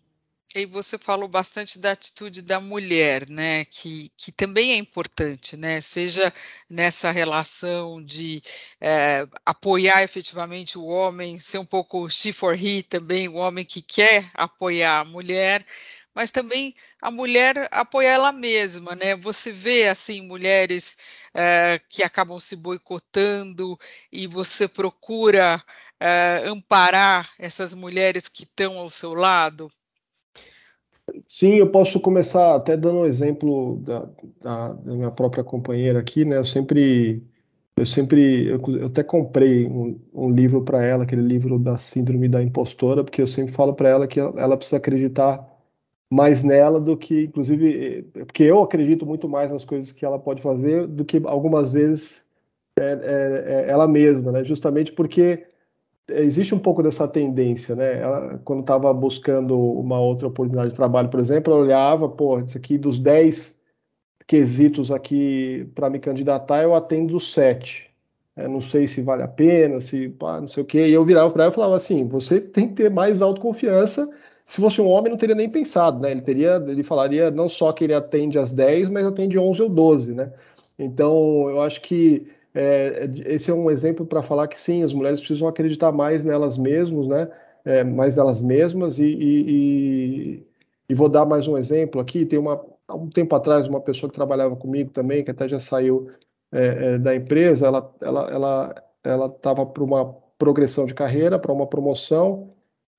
E 0.54 0.66
você 0.66 0.98
falou 0.98 1.28
bastante 1.28 1.78
da 1.78 1.92
atitude 1.92 2.42
da 2.42 2.60
mulher, 2.60 3.28
né, 3.28 3.64
que, 3.66 4.10
que 4.16 4.32
também 4.32 4.72
é 4.72 4.76
importante, 4.76 5.56
né, 5.56 5.80
seja 5.80 6.32
nessa 6.68 7.10
relação 7.12 8.02
de 8.04 8.42
é, 8.80 9.26
apoiar 9.46 10.02
efetivamente 10.02 10.76
o 10.76 10.84
homem, 10.86 11.38
ser 11.38 11.58
um 11.58 11.64
pouco 11.64 12.08
she 12.10 12.32
for 12.32 12.54
he 12.60 12.82
também, 12.82 13.28
o 13.28 13.34
homem 13.34 13.64
que 13.64 13.80
quer 13.80 14.28
apoiar 14.34 15.00
a 15.00 15.04
mulher, 15.04 15.64
mas 16.14 16.32
também 16.32 16.74
a 17.00 17.10
mulher 17.12 17.68
apoiar 17.70 18.12
ela 18.14 18.32
mesma, 18.32 18.96
né? 18.96 19.14
Você 19.16 19.52
vê 19.52 19.86
assim 19.88 20.20
mulheres 20.22 20.96
é, 21.32 21.80
que 21.88 22.02
acabam 22.02 22.38
se 22.40 22.56
boicotando 22.56 23.78
e 24.10 24.26
você 24.26 24.66
procura 24.66 25.62
é, 26.00 26.42
amparar 26.46 27.30
essas 27.38 27.72
mulheres 27.74 28.26
que 28.28 28.42
estão 28.42 28.78
ao 28.78 28.90
seu 28.90 29.14
lado? 29.14 29.70
Sim, 31.26 31.54
eu 31.54 31.70
posso 31.70 32.00
começar 32.00 32.54
até 32.54 32.76
dando 32.76 33.00
um 33.00 33.06
exemplo 33.06 33.76
da, 33.78 34.08
da, 34.40 34.72
da 34.74 34.94
minha 34.94 35.10
própria 35.10 35.42
companheira 35.42 35.98
aqui, 36.00 36.24
né? 36.24 36.36
Eu 36.36 36.44
sempre, 36.44 37.22
eu 37.76 37.86
sempre, 37.86 38.46
eu, 38.48 38.60
até 38.86 39.02
comprei 39.02 39.66
um, 39.66 40.00
um 40.12 40.30
livro 40.30 40.62
para 40.64 40.84
ela, 40.84 41.04
aquele 41.04 41.22
livro 41.22 41.58
da 41.58 41.76
síndrome 41.76 42.28
da 42.28 42.42
impostora, 42.42 43.04
porque 43.04 43.22
eu 43.22 43.26
sempre 43.26 43.52
falo 43.52 43.74
para 43.74 43.88
ela 43.88 44.06
que 44.06 44.20
ela 44.20 44.56
precisa 44.56 44.76
acreditar 44.76 45.46
mais 46.12 46.42
nela 46.42 46.80
do 46.80 46.96
que, 46.96 47.24
inclusive, 47.24 48.02
porque 48.26 48.44
eu 48.44 48.60
acredito 48.62 49.06
muito 49.06 49.28
mais 49.28 49.50
nas 49.50 49.64
coisas 49.64 49.92
que 49.92 50.04
ela 50.04 50.18
pode 50.18 50.42
fazer 50.42 50.86
do 50.86 51.04
que 51.04 51.20
algumas 51.24 51.72
vezes 51.72 52.24
é, 52.78 52.84
é, 52.84 53.64
é 53.66 53.70
ela 53.70 53.88
mesma, 53.88 54.32
né? 54.32 54.44
Justamente 54.44 54.92
porque 54.92 55.46
existe 56.12 56.54
um 56.54 56.58
pouco 56.58 56.82
dessa 56.82 57.06
tendência, 57.08 57.74
né? 57.74 58.00
Ela, 58.00 58.40
quando 58.44 58.60
estava 58.60 58.92
buscando 58.92 59.58
uma 59.58 60.00
outra 60.00 60.28
oportunidade 60.28 60.70
de 60.70 60.74
trabalho, 60.74 61.08
por 61.08 61.20
exemplo, 61.20 61.52
ela 61.52 61.62
olhava, 61.62 62.08
pô, 62.08 62.38
isso 62.38 62.56
aqui 62.56 62.78
dos 62.78 62.98
10 62.98 63.58
quesitos 64.26 64.90
aqui 64.92 65.68
para 65.74 65.90
me 65.90 65.98
candidatar, 65.98 66.62
eu 66.62 66.74
atendo 66.74 67.18
7. 67.18 67.90
É, 68.36 68.46
não 68.48 68.60
sei 68.60 68.86
se 68.86 69.02
vale 69.02 69.22
a 69.22 69.28
pena, 69.28 69.80
se 69.80 70.08
pá, 70.10 70.40
não 70.40 70.46
sei 70.46 70.62
o 70.62 70.66
quê. 70.66 70.88
E 70.88 70.92
eu 70.92 71.04
virava 71.04 71.30
para 71.30 71.44
ela 71.44 71.52
e 71.52 71.54
falava 71.54 71.76
assim: 71.76 72.06
você 72.06 72.40
tem 72.40 72.68
que 72.68 72.74
ter 72.74 72.90
mais 72.90 73.22
autoconfiança 73.22 74.08
se 74.50 74.60
fosse 74.60 74.80
um 74.80 74.88
homem, 74.88 75.10
não 75.10 75.16
teria 75.16 75.36
nem 75.36 75.48
pensado, 75.48 76.00
né? 76.00 76.10
Ele 76.10 76.22
teria, 76.22 76.56
ele 76.66 76.82
falaria 76.82 77.30
não 77.30 77.48
só 77.48 77.72
que 77.72 77.84
ele 77.84 77.94
atende 77.94 78.36
às 78.36 78.52
10, 78.52 78.88
mas 78.88 79.06
atende 79.06 79.38
11 79.38 79.62
ou 79.62 79.68
12, 79.68 80.12
né? 80.12 80.32
Então, 80.76 81.48
eu 81.48 81.60
acho 81.60 81.80
que 81.82 82.26
é, 82.54 83.08
esse 83.26 83.50
é 83.50 83.54
um 83.54 83.70
exemplo 83.70 84.04
para 84.04 84.22
falar 84.22 84.48
que 84.48 84.60
sim, 84.60 84.82
as 84.82 84.92
mulheres 84.92 85.20
precisam 85.20 85.48
acreditar 85.48 85.92
mais 85.92 86.24
nelas 86.24 86.58
mesmas, 86.58 87.06
né? 87.08 87.30
É, 87.64 87.84
mais 87.84 88.16
nelas 88.16 88.42
mesmas 88.42 88.98
e, 88.98 89.04
e, 89.04 89.50
e, 90.38 90.46
e, 90.88 90.94
vou 90.94 91.08
dar 91.08 91.26
mais 91.26 91.46
um 91.46 91.56
exemplo 91.58 92.00
aqui. 92.00 92.24
Tem 92.26 92.38
uma 92.38 92.64
há 92.88 92.96
um 92.96 93.08
tempo 93.08 93.34
atrás 93.34 93.68
uma 93.68 93.80
pessoa 93.80 94.08
que 94.10 94.14
trabalhava 94.16 94.56
comigo 94.56 94.90
também, 94.90 95.22
que 95.24 95.30
até 95.30 95.46
já 95.48 95.60
saiu 95.60 96.08
é, 96.52 96.94
é 96.94 96.98
da 96.98 97.14
empresa. 97.14 97.66
Ela 97.66 97.94
ela 98.00 98.30
ela 98.30 98.74
ela 99.04 99.26
estava 99.26 99.66
para 99.66 99.84
uma 99.84 100.06
progressão 100.38 100.86
de 100.86 100.94
carreira, 100.94 101.38
para 101.38 101.52
uma 101.52 101.66
promoção 101.66 102.50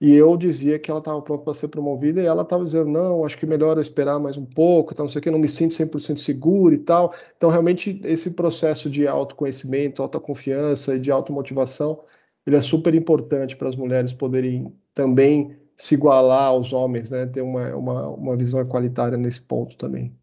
e 0.02 0.16
eu 0.16 0.36
dizia 0.36 0.80
que 0.80 0.90
ela 0.90 1.00
estava 1.00 1.22
pronta 1.22 1.44
para 1.44 1.54
ser 1.54 1.68
promovida 1.68 2.22
e 2.22 2.26
ela 2.26 2.42
estava 2.42 2.66
dizendo, 2.66 2.90
não, 2.90 3.24
acho 3.24 3.38
que 3.38 3.46
melhor 3.46 3.78
esperar 3.80 4.20
mais 4.20 4.36
um 4.36 4.46
pouco, 4.46 4.96
tal, 4.96 5.06
não 5.06 5.12
sei 5.12 5.20
o 5.20 5.22
que, 5.24 5.30
não 5.32 5.38
me 5.40 5.48
sinto 5.48 5.76
100% 5.76 6.18
seguro 6.20 6.74
e 6.74 6.80
tal. 6.80 7.14
Então, 7.38 7.52
realmente, 7.52 8.02
esse 8.04 8.32
processo 8.32 8.90
de 8.90 9.08
autoconhecimento, 9.08 10.02
autoconfiança 10.02 10.96
e 10.96 11.00
de 11.00 11.12
automotivação, 11.12 12.04
ele 12.46 12.56
é 12.56 12.62
super 12.62 12.96
importante 12.96 13.56
para 13.56 13.70
as 13.70 13.76
mulheres 13.76 14.12
poderem 14.14 14.74
também 14.94 15.56
se 15.78 15.94
igualar 15.96 16.48
aos 16.48 16.74
homens, 16.74 17.10
né? 17.12 17.28
Ter 17.28 17.42
uma, 17.42 17.76
uma, 17.76 18.10
uma 18.10 18.38
visão 18.38 18.60
equalitária 18.60 19.18
nesse 19.18 19.42
ponto 19.42 19.78
também. 19.78 20.16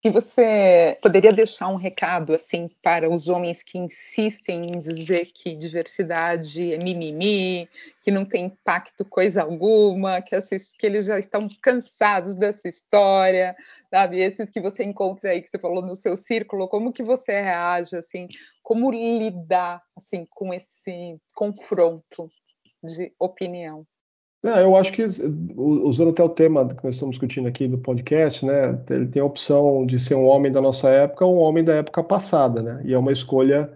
Que 0.00 0.10
você 0.10 0.98
poderia 1.02 1.32
deixar 1.32 1.68
um 1.68 1.76
recado 1.76 2.32
assim 2.34 2.70
para 2.82 3.08
os 3.10 3.28
homens 3.28 3.62
que 3.62 3.76
insistem 3.76 4.70
em 4.70 4.78
dizer 4.78 5.26
que 5.26 5.54
diversidade 5.54 6.72
é 6.72 6.78
mimimi, 6.78 7.68
que 8.02 8.10
não 8.10 8.24
tem 8.24 8.46
impacto 8.46 9.04
coisa 9.04 9.42
alguma, 9.42 10.22
que, 10.22 10.34
esses, 10.34 10.72
que 10.72 10.86
eles 10.86 11.04
já 11.04 11.18
estão 11.18 11.46
cansados 11.62 12.34
dessa 12.34 12.66
história, 12.66 13.54
sabe? 13.90 14.20
Esses 14.20 14.48
que 14.48 14.60
você 14.60 14.84
encontra 14.84 15.32
aí 15.32 15.42
que 15.42 15.50
você 15.50 15.58
falou 15.58 15.82
no 15.82 15.94
seu 15.94 16.16
círculo, 16.16 16.66
como 16.66 16.92
que 16.92 17.02
você 17.02 17.38
reage 17.38 17.94
assim? 17.94 18.26
Como 18.62 18.90
lidar 18.90 19.82
assim 19.94 20.26
com 20.30 20.54
esse 20.54 21.20
confronto 21.34 22.30
de 22.82 23.12
opinião? 23.18 23.86
É, 24.42 24.62
eu 24.62 24.74
acho 24.74 24.92
que, 24.92 25.06
usando 25.54 26.10
até 26.10 26.22
o 26.22 26.28
tema 26.28 26.66
que 26.66 26.82
nós 26.82 26.94
estamos 26.94 27.12
discutindo 27.12 27.46
aqui 27.46 27.68
do 27.68 27.76
podcast, 27.76 28.44
né, 28.44 28.78
ele 28.88 29.06
tem 29.06 29.20
a 29.20 29.24
opção 29.24 29.84
de 29.84 29.98
ser 29.98 30.14
um 30.14 30.24
homem 30.24 30.50
da 30.50 30.62
nossa 30.62 30.88
época 30.88 31.26
ou 31.26 31.36
um 31.36 31.40
homem 31.40 31.62
da 31.62 31.74
época 31.74 32.02
passada, 32.02 32.62
né, 32.62 32.80
e 32.84 32.94
é 32.94 32.98
uma 32.98 33.12
escolha 33.12 33.70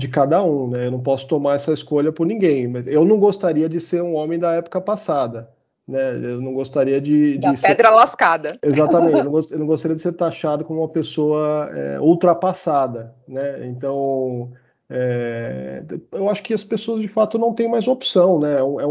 de 0.00 0.08
cada 0.08 0.42
um, 0.42 0.68
né, 0.68 0.88
eu 0.88 0.90
não 0.90 1.00
posso 1.00 1.28
tomar 1.28 1.54
essa 1.54 1.72
escolha 1.72 2.10
por 2.10 2.26
ninguém, 2.26 2.66
mas 2.66 2.88
eu 2.88 3.04
não 3.04 3.20
gostaria 3.20 3.68
de 3.68 3.78
ser 3.78 4.02
um 4.02 4.16
homem 4.16 4.36
da 4.36 4.54
época 4.54 4.80
passada, 4.80 5.48
né, 5.86 6.16
eu 6.16 6.40
não 6.40 6.54
gostaria 6.54 7.00
de... 7.00 7.38
Da 7.38 7.52
de 7.52 7.62
pedra 7.62 7.90
ser... 7.90 7.94
lascada. 7.94 8.58
Exatamente, 8.66 9.18
eu 9.18 9.24
não, 9.24 9.40
eu 9.48 9.58
não, 9.60 9.66
gostaria 9.66 9.94
de 9.94 10.02
ser 10.02 10.12
taxado 10.14 10.64
como 10.64 10.80
uma 10.80 10.88
pessoa 10.88 11.70
é, 11.72 12.00
ultrapassada, 12.00 13.14
né, 13.28 13.64
então... 13.68 14.50
É, 14.90 15.82
eu 16.12 16.28
acho 16.28 16.42
que 16.42 16.52
as 16.52 16.62
pessoas 16.62 17.00
de 17.00 17.08
fato 17.08 17.38
não 17.38 17.54
têm 17.54 17.66
mais 17.66 17.88
opção, 17.88 18.38
né? 18.38 18.58
É 18.58 18.62
um, 18.62 18.78
é 18.78 18.86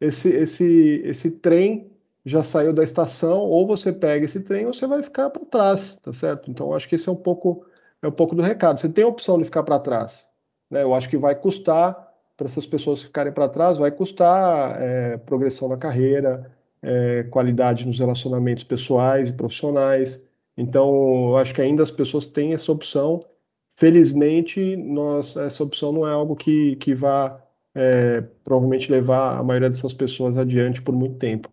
esse, 0.00 0.28
esse, 0.28 1.02
esse 1.04 1.30
trem 1.30 1.90
já 2.24 2.42
saiu 2.42 2.72
da 2.72 2.84
estação, 2.84 3.40
ou 3.40 3.66
você 3.66 3.92
pega 3.92 4.24
esse 4.24 4.40
trem 4.40 4.66
ou 4.66 4.74
você 4.74 4.86
vai 4.86 5.02
ficar 5.02 5.30
para 5.30 5.44
trás, 5.46 5.94
tá 6.02 6.12
certo? 6.12 6.50
Então, 6.50 6.72
acho 6.72 6.88
que 6.88 6.94
esse 6.94 7.08
é 7.08 7.12
um 7.12 7.16
pouco 7.16 7.64
é 8.00 8.06
um 8.06 8.12
pouco 8.12 8.34
do 8.34 8.42
recado. 8.42 8.78
Você 8.78 8.88
tem 8.88 9.04
a 9.04 9.08
opção 9.08 9.38
de 9.38 9.44
ficar 9.44 9.62
para 9.62 9.78
trás, 9.78 10.28
né? 10.70 10.82
Eu 10.82 10.94
acho 10.94 11.08
que 11.08 11.16
vai 11.16 11.34
custar 11.34 12.08
para 12.36 12.46
essas 12.46 12.66
pessoas 12.66 13.02
ficarem 13.02 13.32
para 13.32 13.48
trás, 13.48 13.78
vai 13.78 13.90
custar 13.90 14.80
é, 14.80 15.16
progressão 15.16 15.68
na 15.68 15.76
carreira, 15.76 16.48
é, 16.80 17.24
qualidade 17.24 17.84
nos 17.84 17.98
relacionamentos 17.98 18.62
pessoais 18.62 19.28
e 19.28 19.32
profissionais. 19.32 20.24
Então, 20.56 21.30
eu 21.30 21.36
acho 21.36 21.52
que 21.52 21.60
ainda 21.60 21.82
as 21.82 21.90
pessoas 21.90 22.24
têm 22.26 22.52
essa 22.52 22.70
opção. 22.70 23.24
Felizmente, 23.76 24.76
nós, 24.76 25.36
essa 25.36 25.64
opção 25.64 25.92
não 25.92 26.06
é 26.06 26.12
algo 26.12 26.36
que, 26.36 26.76
que 26.76 26.94
vá 26.94 27.40
é, 27.78 28.20
provavelmente 28.42 28.90
levar 28.90 29.38
a 29.38 29.42
maioria 29.42 29.70
dessas 29.70 29.94
pessoas 29.94 30.36
adiante 30.36 30.82
por 30.82 30.94
muito 30.94 31.16
tempo. 31.16 31.48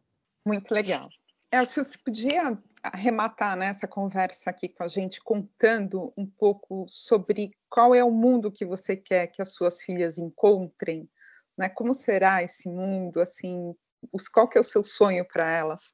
Muito 0.45 0.73
legal. 0.73 1.07
Elcio, 1.51 1.83
você 1.83 1.97
podia 2.03 2.57
arrematar 2.83 3.55
né, 3.55 3.67
essa 3.67 3.87
conversa 3.87 4.49
aqui 4.49 4.67
com 4.67 4.83
a 4.83 4.87
gente, 4.87 5.21
contando 5.21 6.11
um 6.17 6.25
pouco 6.25 6.85
sobre 6.87 7.51
qual 7.69 7.93
é 7.93 8.03
o 8.03 8.11
mundo 8.11 8.51
que 8.51 8.65
você 8.65 8.95
quer 8.95 9.27
que 9.27 9.41
as 9.41 9.53
suas 9.53 9.81
filhas 9.81 10.17
encontrem, 10.17 11.07
né? 11.57 11.69
Como 11.69 11.93
será 11.93 12.43
esse 12.43 12.67
mundo, 12.67 13.21
assim, 13.21 13.73
os, 14.11 14.27
qual 14.27 14.47
que 14.47 14.57
é 14.57 14.61
o 14.61 14.63
seu 14.63 14.83
sonho 14.83 15.25
para 15.25 15.49
elas, 15.49 15.93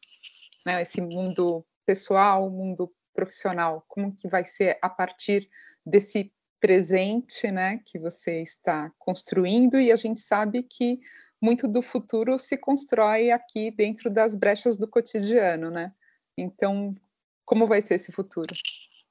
né? 0.65 0.81
Esse 0.81 1.01
mundo 1.01 1.65
pessoal, 1.85 2.49
mundo 2.49 2.91
profissional, 3.13 3.83
como 3.87 4.15
que 4.15 4.27
vai 4.27 4.45
ser 4.45 4.77
a 4.81 4.89
partir 4.89 5.47
desse 5.85 6.33
presente, 6.61 7.51
né, 7.51 7.79
que 7.83 7.97
você 7.97 8.41
está 8.41 8.91
construindo, 8.99 9.79
e 9.79 9.91
a 9.91 9.95
gente 9.95 10.19
sabe 10.19 10.61
que 10.61 10.99
muito 11.41 11.67
do 11.67 11.81
futuro 11.81 12.37
se 12.37 12.55
constrói 12.55 13.31
aqui 13.31 13.71
dentro 13.71 14.11
das 14.11 14.35
brechas 14.35 14.77
do 14.77 14.87
cotidiano, 14.87 15.71
né? 15.71 15.91
Então, 16.37 16.95
como 17.43 17.65
vai 17.65 17.81
ser 17.81 17.95
esse 17.95 18.11
futuro? 18.11 18.53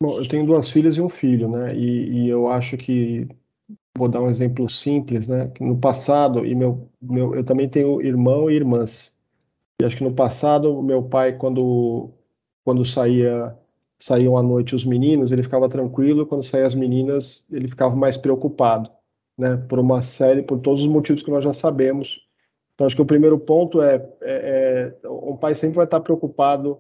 Bom, 0.01 0.19
eu 0.19 0.29
tenho 0.29 0.47
duas 0.47 0.71
filhas 0.71 0.97
e 0.97 1.01
um 1.01 1.09
filho, 1.09 1.51
né? 1.51 1.75
E, 1.75 2.23
e 2.23 2.29
eu 2.29 2.49
acho 2.49 2.77
que 2.77 3.29
vou 3.99 4.09
dar 4.09 4.23
um 4.23 4.31
exemplo 4.31 4.69
simples, 4.71 5.27
né? 5.27 5.53
No 5.61 5.77
passado 5.77 6.47
e 6.47 6.55
meu, 6.55 6.89
meu 7.03 7.35
eu 7.35 7.45
também 7.45 7.69
tenho 7.69 8.01
irmão 8.01 8.49
e 8.49 8.55
irmãs. 8.55 9.15
E 9.83 9.85
acho 9.85 9.97
que 9.97 10.05
no 10.05 10.15
passado 10.15 10.83
meu 10.83 11.03
pai 11.03 11.37
quando 11.37 12.11
quando 12.65 12.85
saía 12.85 13.55
saíam 14.01 14.37
à 14.37 14.43
noite 14.43 14.75
os 14.75 14.85
meninos, 14.85 15.31
ele 15.31 15.43
ficava 15.43 15.69
tranquilo, 15.69 16.27
quando 16.27 16.43
saíam 16.43 16.67
as 16.67 16.75
meninas, 16.75 17.47
ele 17.53 17.69
ficava 17.69 17.95
mais 17.95 18.17
preocupado, 18.17 18.91
né? 19.39 19.57
Por 19.69 19.79
uma 19.79 20.03
série, 20.03 20.43
por 20.43 20.59
todos 20.59 20.83
os 20.83 20.89
motivos 20.89 21.23
que 21.23 21.31
nós 21.31 21.45
já 21.45 21.53
sabemos. 21.53 22.27
Então, 22.75 22.87
acho 22.87 22.97
que 22.97 23.03
o 23.03 23.07
primeiro 23.07 23.39
ponto 23.39 23.83
é, 23.83 23.97
é, 24.23 24.97
é 25.03 25.09
um 25.09 25.37
pai 25.37 25.55
sempre 25.55 25.77
vai 25.77 25.85
estar 25.85 26.01
preocupado 26.01 26.79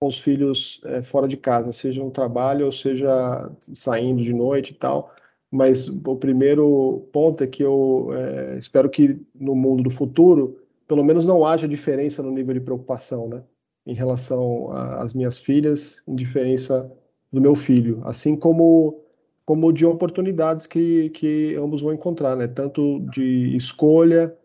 com 0.00 0.08
os 0.08 0.18
filhos 0.18 0.80
é, 0.84 1.02
fora 1.02 1.28
de 1.28 1.36
casa, 1.36 1.72
seja 1.72 2.02
no 2.02 2.10
trabalho 2.10 2.66
ou 2.66 2.72
seja 2.72 3.50
saindo 3.72 4.22
de 4.22 4.34
noite 4.34 4.72
e 4.72 4.74
tal. 4.74 5.14
Mas 5.50 5.88
o 5.88 6.16
primeiro 6.16 7.08
ponto 7.12 7.44
é 7.44 7.46
que 7.46 7.62
eu 7.62 8.10
é, 8.12 8.58
espero 8.58 8.90
que 8.90 9.20
no 9.34 9.54
mundo 9.54 9.84
do 9.84 9.90
futuro, 9.90 10.58
pelo 10.88 11.04
menos 11.04 11.24
não 11.24 11.46
haja 11.46 11.68
diferença 11.68 12.22
no 12.22 12.32
nível 12.32 12.54
de 12.54 12.60
preocupação, 12.60 13.28
né? 13.28 13.42
Em 13.86 13.94
relação 13.94 14.72
às 14.72 15.14
minhas 15.14 15.38
filhas, 15.38 16.02
em 16.06 16.16
diferença 16.16 16.90
do 17.32 17.40
meu 17.40 17.54
filho, 17.54 18.02
assim 18.04 18.36
como 18.36 19.00
como 19.44 19.72
de 19.72 19.86
oportunidades 19.86 20.66
que, 20.66 21.08
que 21.10 21.54
ambos 21.54 21.80
vão 21.80 21.92
encontrar, 21.92 22.34
né? 22.34 22.48
Tanto 22.48 22.98
de 23.12 23.56
escolha, 23.56 24.36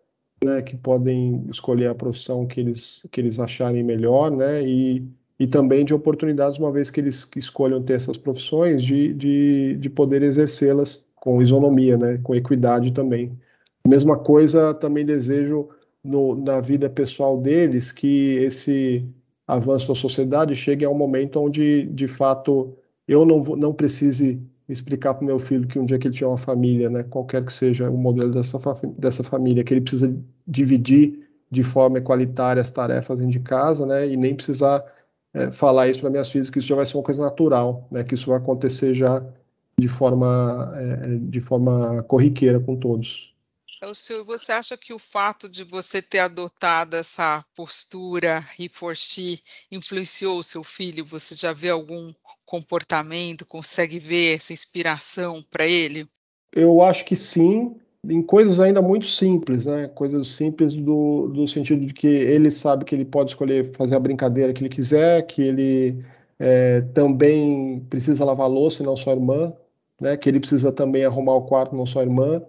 né? 0.43 0.61
Que 0.61 0.77
podem 0.77 1.43
escolher 1.49 1.87
a 1.87 1.95
profissão 1.95 2.45
que 2.45 2.59
eles 2.59 3.05
que 3.11 3.19
eles 3.19 3.39
acharem 3.39 3.83
melhor, 3.83 4.29
né? 4.29 4.63
E, 4.63 5.03
e 5.39 5.47
também 5.47 5.83
de 5.83 5.93
oportunidades, 5.93 6.59
uma 6.59 6.71
vez 6.71 6.91
que 6.91 6.99
eles 6.99 7.27
escolham 7.35 7.81
ter 7.81 7.93
essas 7.93 8.15
profissões, 8.15 8.83
de, 8.83 9.11
de, 9.15 9.75
de 9.77 9.89
poder 9.89 10.21
exercê-las 10.21 11.03
com 11.15 11.41
isonomia, 11.41 11.97
né? 11.97 12.19
Com 12.23 12.35
equidade 12.35 12.93
também. 12.93 13.35
Mesma 13.87 14.19
coisa, 14.19 14.71
também 14.75 15.03
desejo 15.03 15.69
no, 16.03 16.35
na 16.35 16.61
vida 16.61 16.89
pessoal 16.89 17.39
deles 17.39 17.91
que 17.91 18.35
esse 18.35 19.03
avanço 19.51 19.87
da 19.87 19.95
sociedade 19.95 20.55
chegue 20.55 20.85
a 20.85 20.89
um 20.89 20.97
momento 20.97 21.39
onde, 21.41 21.83
de 21.87 22.07
fato, 22.07 22.73
eu 23.05 23.25
não, 23.25 23.39
não 23.41 23.73
precise 23.73 24.41
explicar 24.69 25.13
para 25.13 25.23
o 25.23 25.25
meu 25.25 25.37
filho 25.37 25.67
que 25.67 25.77
um 25.77 25.83
dia 25.83 25.99
que 25.99 26.07
ele 26.07 26.15
tiver 26.15 26.27
uma 26.27 26.37
família, 26.37 26.89
né, 26.89 27.03
qualquer 27.03 27.43
que 27.43 27.51
seja 27.51 27.89
o 27.89 27.97
modelo 27.97 28.31
dessa, 28.31 28.57
dessa 28.97 29.23
família, 29.23 29.63
que 29.63 29.73
ele 29.73 29.81
precisa 29.81 30.15
dividir 30.47 31.27
de 31.51 31.63
forma 31.63 31.97
equalitária 31.97 32.61
as 32.61 32.71
tarefas 32.71 33.17
dentro 33.17 33.33
de 33.33 33.41
casa, 33.41 33.85
né, 33.85 34.07
e 34.07 34.15
nem 34.15 34.33
precisar 34.33 34.85
é, 35.33 35.51
falar 35.51 35.89
isso 35.89 35.99
para 35.99 36.09
minhas 36.09 36.29
filhas, 36.29 36.49
que 36.49 36.59
isso 36.59 36.69
já 36.69 36.75
vai 36.75 36.85
ser 36.85 36.95
uma 36.95 37.03
coisa 37.03 37.21
natural, 37.21 37.85
né, 37.91 38.05
que 38.05 38.15
isso 38.15 38.29
vai 38.29 38.37
acontecer 38.37 38.93
já 38.93 39.21
de 39.77 39.87
forma, 39.89 40.71
é, 40.77 41.17
de 41.17 41.41
forma 41.41 42.03
corriqueira 42.03 42.59
com 42.59 42.77
todos. 42.77 43.30
É 43.83 43.87
o 43.87 43.95
seu, 43.95 44.23
você 44.23 44.51
acha 44.51 44.77
que 44.77 44.93
o 44.93 44.99
fato 44.99 45.49
de 45.49 45.63
você 45.63 46.03
ter 46.03 46.19
adotado 46.19 46.95
essa 46.95 47.43
postura 47.55 48.45
he 48.59 48.69
for 48.69 48.95
she 48.95 49.39
influenciou 49.71 50.37
o 50.37 50.43
seu 50.43 50.63
filho? 50.63 51.03
Você 51.03 51.33
já 51.33 51.51
vê 51.51 51.71
algum 51.71 52.13
comportamento, 52.45 53.43
consegue 53.43 53.97
ver 53.97 54.35
essa 54.35 54.53
inspiração 54.53 55.43
para 55.49 55.65
ele? 55.65 56.07
Eu 56.53 56.83
acho 56.83 57.03
que 57.05 57.15
sim, 57.15 57.75
em 58.07 58.21
coisas 58.21 58.59
ainda 58.59 58.83
muito 58.83 59.07
simples, 59.07 59.65
né? 59.65 59.87
Coisas 59.87 60.27
simples 60.27 60.75
do, 60.75 61.29
do 61.29 61.47
sentido 61.47 61.83
de 61.83 61.91
que 61.91 62.05
ele 62.05 62.51
sabe 62.51 62.85
que 62.85 62.93
ele 62.93 63.05
pode 63.05 63.31
escolher 63.31 63.75
fazer 63.75 63.95
a 63.95 63.99
brincadeira 63.99 64.53
que 64.53 64.61
ele 64.61 64.69
quiser, 64.69 65.25
que 65.25 65.41
ele 65.41 66.05
é, 66.37 66.81
também 66.93 67.79
precisa 67.89 68.23
lavar 68.23 68.47
louça 68.47 68.83
e 68.83 68.85
não 68.85 68.95
só 68.95 69.09
a 69.09 69.13
irmã, 69.13 69.51
né? 69.99 70.15
Que 70.17 70.29
ele 70.29 70.39
precisa 70.39 70.71
também 70.71 71.03
arrumar 71.03 71.33
o 71.33 71.47
quarto, 71.47 71.75
não 71.75 71.87
só 71.87 72.01
a 72.01 72.03
irmã 72.03 72.43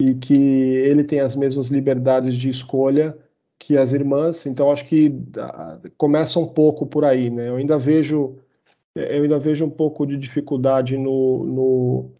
e 0.00 0.14
que 0.14 0.34
ele 0.34 1.04
tem 1.04 1.20
as 1.20 1.34
mesmas 1.36 1.68
liberdades 1.68 2.34
de 2.34 2.48
escolha 2.48 3.16
que 3.58 3.76
as 3.78 3.92
irmãs. 3.92 4.46
Então 4.46 4.70
acho 4.70 4.84
que 4.86 5.14
ah, 5.38 5.78
começa 5.96 6.38
um 6.38 6.46
pouco 6.46 6.86
por 6.86 7.04
aí, 7.04 7.30
né? 7.30 7.48
Eu 7.48 7.56
ainda 7.56 7.78
vejo 7.78 8.36
eu 8.94 9.22
ainda 9.24 9.38
vejo 9.38 9.64
um 9.64 9.70
pouco 9.70 10.06
de 10.06 10.16
dificuldade 10.16 10.96
no, 10.96 11.44
no, 11.44 12.10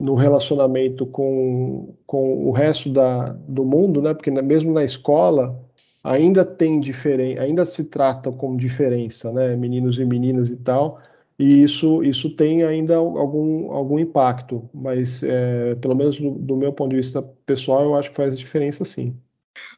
no 0.00 0.14
relacionamento 0.16 1.06
com, 1.06 1.94
com 2.04 2.44
o 2.48 2.50
resto 2.50 2.90
da, 2.90 3.28
do 3.46 3.64
mundo, 3.64 4.02
né? 4.02 4.14
Porque 4.14 4.30
mesmo 4.30 4.72
na 4.72 4.82
escola 4.82 5.56
ainda 6.02 6.44
tem 6.44 6.80
diferença, 6.80 7.42
ainda 7.42 7.64
se 7.64 7.84
tratam 7.84 8.32
como 8.32 8.56
diferença, 8.56 9.32
né? 9.32 9.54
Meninos 9.56 9.98
e 9.98 10.04
meninas 10.04 10.48
e 10.48 10.56
tal 10.56 11.00
e 11.38 11.62
isso, 11.62 12.02
isso 12.02 12.30
tem 12.30 12.64
ainda 12.64 12.96
algum, 12.96 13.70
algum 13.70 13.98
impacto, 13.98 14.68
mas 14.74 15.22
é, 15.22 15.76
pelo 15.76 15.94
menos 15.94 16.18
do, 16.18 16.32
do, 16.32 16.56
meu 16.56 16.72
ponto 16.72 16.90
de 16.90 16.96
vista 16.96 17.22
pessoal, 17.46 17.84
eu 17.84 17.94
acho 17.94 18.10
que 18.10 18.16
faz 18.16 18.36
diferença 18.36 18.84
sim. 18.84 19.16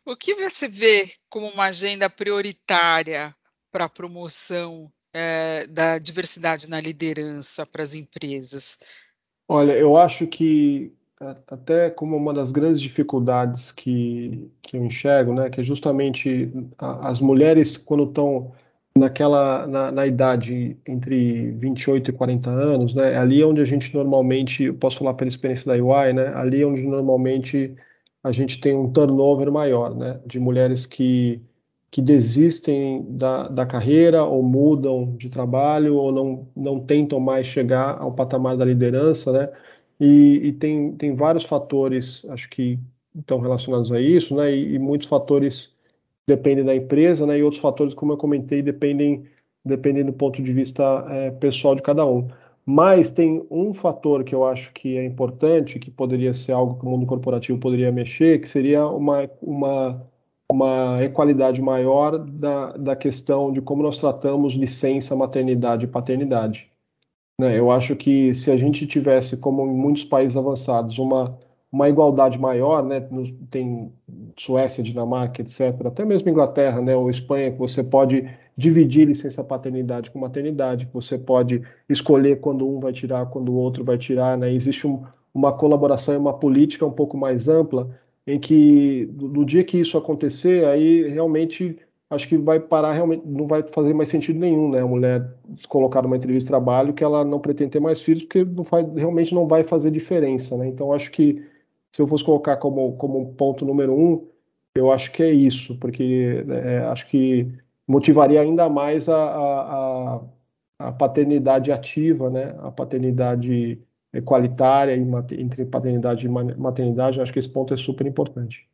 O 0.07 0.17
que 0.17 0.35
você 0.35 0.67
vê 0.67 1.11
como 1.29 1.47
uma 1.49 1.65
agenda 1.65 2.09
prioritária 2.09 3.35
para 3.71 3.85
a 3.85 3.89
promoção 3.91 4.91
é, 5.13 5.67
da 5.67 5.99
diversidade 5.99 6.69
na 6.69 6.81
liderança 6.81 7.67
para 7.67 7.83
as 7.83 7.95
empresas? 7.95 8.79
Olha, 9.47 9.73
eu 9.73 9.97
acho 9.99 10.27
que 10.27 10.93
até 11.47 11.91
como 11.91 12.17
uma 12.17 12.33
das 12.33 12.51
grandes 12.51 12.81
dificuldades 12.81 13.71
que, 13.71 14.51
que 14.63 14.79
eu 14.79 14.85
enxergo, 14.85 15.35
né, 15.35 15.51
que 15.51 15.61
é 15.61 15.65
justamente 15.65 16.51
as 16.79 17.21
mulheres 17.21 17.77
quando 17.77 18.05
estão 18.05 18.53
naquela 19.01 19.67
na, 19.67 19.91
na, 19.93 20.07
idade 20.07 20.77
entre 20.87 21.53
28 21.53 22.11
e 22.11 22.13
40 22.13 22.51
anos, 22.51 22.95
né? 22.95 23.17
Ali 23.17 23.43
é 23.43 23.47
onde 23.47 23.61
a 23.61 23.65
gente 23.65 23.95
normalmente, 23.95 24.65
eu 24.65 24.75
posso 24.75 24.99
falar 24.99 25.15
pela 25.15 25.29
experiência 25.29 25.67
da 25.67 25.83
UI, 25.83 26.13
né? 26.13 26.33
Ali 26.35 26.63
é 26.63 26.67
onde 26.67 26.83
normalmente 26.85 27.75
a 28.23 28.33
gente 28.33 28.61
tem 28.61 28.77
um 28.77 28.93
turnover 28.93 29.51
maior, 29.51 29.95
né? 29.97 30.21
De 30.27 30.39
mulheres 30.39 30.87
que 30.87 31.43
que 31.91 32.01
desistem 32.01 33.05
da, 33.09 33.49
da 33.49 33.67
carreira 33.67 34.25
ou 34.25 34.43
mudam 34.43 35.17
de 35.17 35.29
trabalho 35.29 35.97
ou 35.97 36.13
não, 36.13 36.49
não 36.55 36.81
tentam 36.81 37.19
mais 37.19 37.47
chegar 37.47 37.99
ao 38.01 38.13
patamar 38.13 38.57
da 38.57 38.65
liderança, 38.65 39.33
né? 39.33 39.53
E, 39.99 40.41
e 40.45 40.53
tem, 40.53 40.93
tem 40.93 41.15
vários 41.15 41.45
fatores, 41.45 42.25
acho 42.31 42.49
que 42.49 42.79
estão 43.15 43.41
relacionados 43.41 43.91
a 43.93 44.01
isso, 44.01 44.37
né? 44.37 44.55
E, 44.55 44.75
e 44.75 44.79
muitos 44.79 45.09
fatores 45.09 45.73
dependem 46.31 46.64
da 46.64 46.74
empresa, 46.74 47.26
né? 47.26 47.39
E 47.39 47.43
outros 47.43 47.61
fatores, 47.61 47.93
como 47.93 48.12
eu 48.12 48.16
comentei, 48.16 48.62
dependem, 48.62 49.24
dependem 49.64 50.05
do 50.05 50.12
ponto 50.12 50.41
de 50.41 50.53
vista 50.53 51.05
é, 51.11 51.31
pessoal 51.33 51.74
de 51.74 51.83
cada 51.83 52.07
um. 52.07 52.28
Mas 52.64 53.11
tem 53.11 53.45
um 53.51 53.74
fator 53.74 54.22
que 54.22 54.35
eu 54.35 54.45
acho 54.45 54.72
que 54.72 54.97
é 54.97 55.05
importante, 55.05 55.78
que 55.78 55.91
poderia 55.91 56.33
ser 56.33 56.53
algo 56.53 56.78
que 56.78 56.87
o 56.87 56.89
mundo 56.89 57.07
corporativo 57.07 57.59
poderia 57.59 57.91
mexer, 57.91 58.41
que 58.41 58.49
seria 58.49 58.87
uma, 58.87 59.28
uma, 59.43 60.07
uma 60.53 61.03
equalidade 61.03 61.61
maior 61.61 62.18
da, 62.18 62.76
da 62.76 62.95
questão 62.95 63.53
de 63.53 63.61
como 63.61 63.83
nós 63.83 63.99
tratamos 63.99 64.55
licença, 64.55 65.16
maternidade 65.16 65.85
e 65.85 65.89
paternidade. 65.89 66.70
Né? 67.41 67.59
Eu 67.59 67.72
acho 67.72 67.97
que 67.97 68.33
se 68.35 68.53
a 68.53 68.57
gente 68.57 68.87
tivesse, 68.87 69.37
como 69.37 69.66
em 69.66 69.74
muitos 69.74 70.05
países 70.05 70.37
avançados, 70.37 70.99
uma 70.99 71.37
uma 71.73 71.89
igualdade 71.89 72.39
maior, 72.39 72.85
né? 72.85 73.07
Tem 73.51 73.93
Suécia, 74.37 74.83
Dinamarca, 74.83 75.41
etc. 75.43 75.87
Até 75.87 76.05
mesmo 76.05 76.29
Inglaterra, 76.29 76.81
né? 76.81 76.97
Ou 76.97 77.09
Espanha, 77.09 77.53
que 77.53 77.59
você 77.59 77.83
pode 77.83 78.29
dividir 78.57 79.07
licença 79.07 79.43
paternidade 79.45 80.11
com 80.11 80.18
maternidade, 80.18 80.87
que 80.87 80.93
você 80.93 81.16
pode 81.16 81.62
escolher 81.89 82.41
quando 82.41 82.68
um 82.68 82.79
vai 82.79 82.93
tirar, 82.93 83.27
quando 83.27 83.51
o 83.53 83.57
outro 83.57 83.85
vai 83.85 83.97
tirar, 83.97 84.37
né? 84.37 84.53
Existe 84.53 84.87
um, 84.87 85.03
uma 85.33 85.53
colaboração 85.53 86.14
e 86.14 86.18
uma 86.18 86.35
política 86.35 86.85
um 86.85 86.91
pouco 86.91 87.16
mais 87.16 87.49
ampla 87.49 87.89
em 88.27 88.39
que 88.39 89.09
no 89.16 89.45
dia 89.45 89.64
que 89.64 89.79
isso 89.79 89.97
acontecer, 89.97 90.64
aí 90.66 91.09
realmente 91.09 91.79
acho 92.11 92.29
que 92.29 92.37
vai 92.37 92.59
parar 92.59 92.93
realmente, 92.93 93.23
não 93.25 93.47
vai 93.47 93.62
fazer 93.68 93.95
mais 93.95 94.09
sentido 94.09 94.39
nenhum, 94.39 94.71
né? 94.71 94.81
A 94.81 94.87
mulher 94.87 95.33
colocar 95.68 96.03
numa 96.03 96.16
entrevista 96.16 96.47
de 96.47 96.51
trabalho 96.51 96.93
que 96.93 97.05
ela 97.05 97.25
não 97.25 97.39
pretende 97.39 97.71
ter 97.71 97.81
mais 97.81 98.03
filhos, 98.03 98.25
porque 98.25 98.45
não 98.45 98.64
faz, 98.64 98.87
realmente 98.95 99.33
não 99.35 99.47
vai 99.47 99.62
fazer 99.62 99.91
diferença, 99.93 100.57
né? 100.57 100.66
Então 100.66 100.93
acho 100.93 101.11
que 101.12 101.43
se 101.93 102.01
eu 102.01 102.07
fosse 102.07 102.24
colocar 102.24 102.57
como, 102.57 102.93
como 102.97 103.34
ponto 103.34 103.64
número 103.64 103.95
um, 103.95 104.26
eu 104.74 104.91
acho 104.91 105.11
que 105.12 105.22
é 105.22 105.30
isso, 105.30 105.76
porque 105.76 106.45
é, 106.49 106.78
acho 106.84 107.09
que 107.09 107.53
motivaria 107.86 108.41
ainda 108.41 108.68
mais 108.68 109.09
a, 109.09 109.16
a, 109.16 110.20
a, 110.78 110.93
paternidade 110.93 111.72
ativa, 111.72 112.30
né? 112.30 112.55
a 112.61 112.70
paternidade 112.70 113.80
qualitária 114.24 114.95
entre 114.97 115.64
paternidade 115.64 116.26
e 116.26 116.28
maternidade. 116.28 117.20
Acho 117.20 117.32
que 117.32 117.38
esse 117.38 117.49
ponto 117.49 117.74
é 117.74 117.76
super 117.76 118.07
importante. 118.07 118.68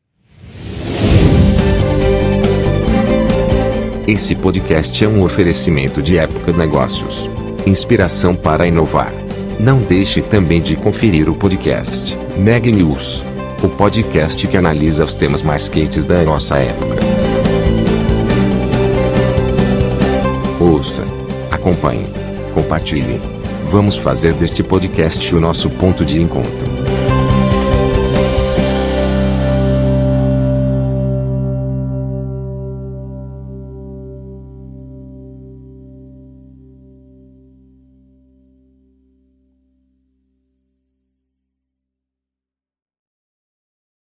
Esse 4.07 4.37
podcast 4.37 5.05
é 5.05 5.09
um 5.09 5.25
oferecimento 5.25 6.01
de 6.01 6.17
Época 6.17 6.53
Negócios. 6.53 7.29
Inspiração 7.67 8.37
para 8.37 8.67
inovar. 8.67 9.26
Não 9.59 9.79
deixe 9.81 10.21
também 10.21 10.61
de 10.61 10.77
conferir 10.77 11.31
o 11.31 11.35
podcast 11.35 12.19
Neg 12.37 12.71
News, 12.71 13.25
o 13.63 13.69
podcast 13.69 14.47
que 14.47 14.57
analisa 14.57 15.05
os 15.05 15.15
temas 15.15 15.43
mais 15.43 15.69
quentes 15.69 16.05
da 16.05 16.23
nossa 16.23 16.59
época. 16.59 16.97
Ouça, 20.61 21.05
acompanhe, 21.51 22.07
compartilhe. 22.53 23.19
Vamos 23.71 23.97
fazer 23.97 24.35
deste 24.35 24.63
podcast 24.63 25.35
o 25.35 25.41
nosso 25.41 25.71
ponto 25.71 26.05
de 26.05 26.21
encontro. 26.21 26.76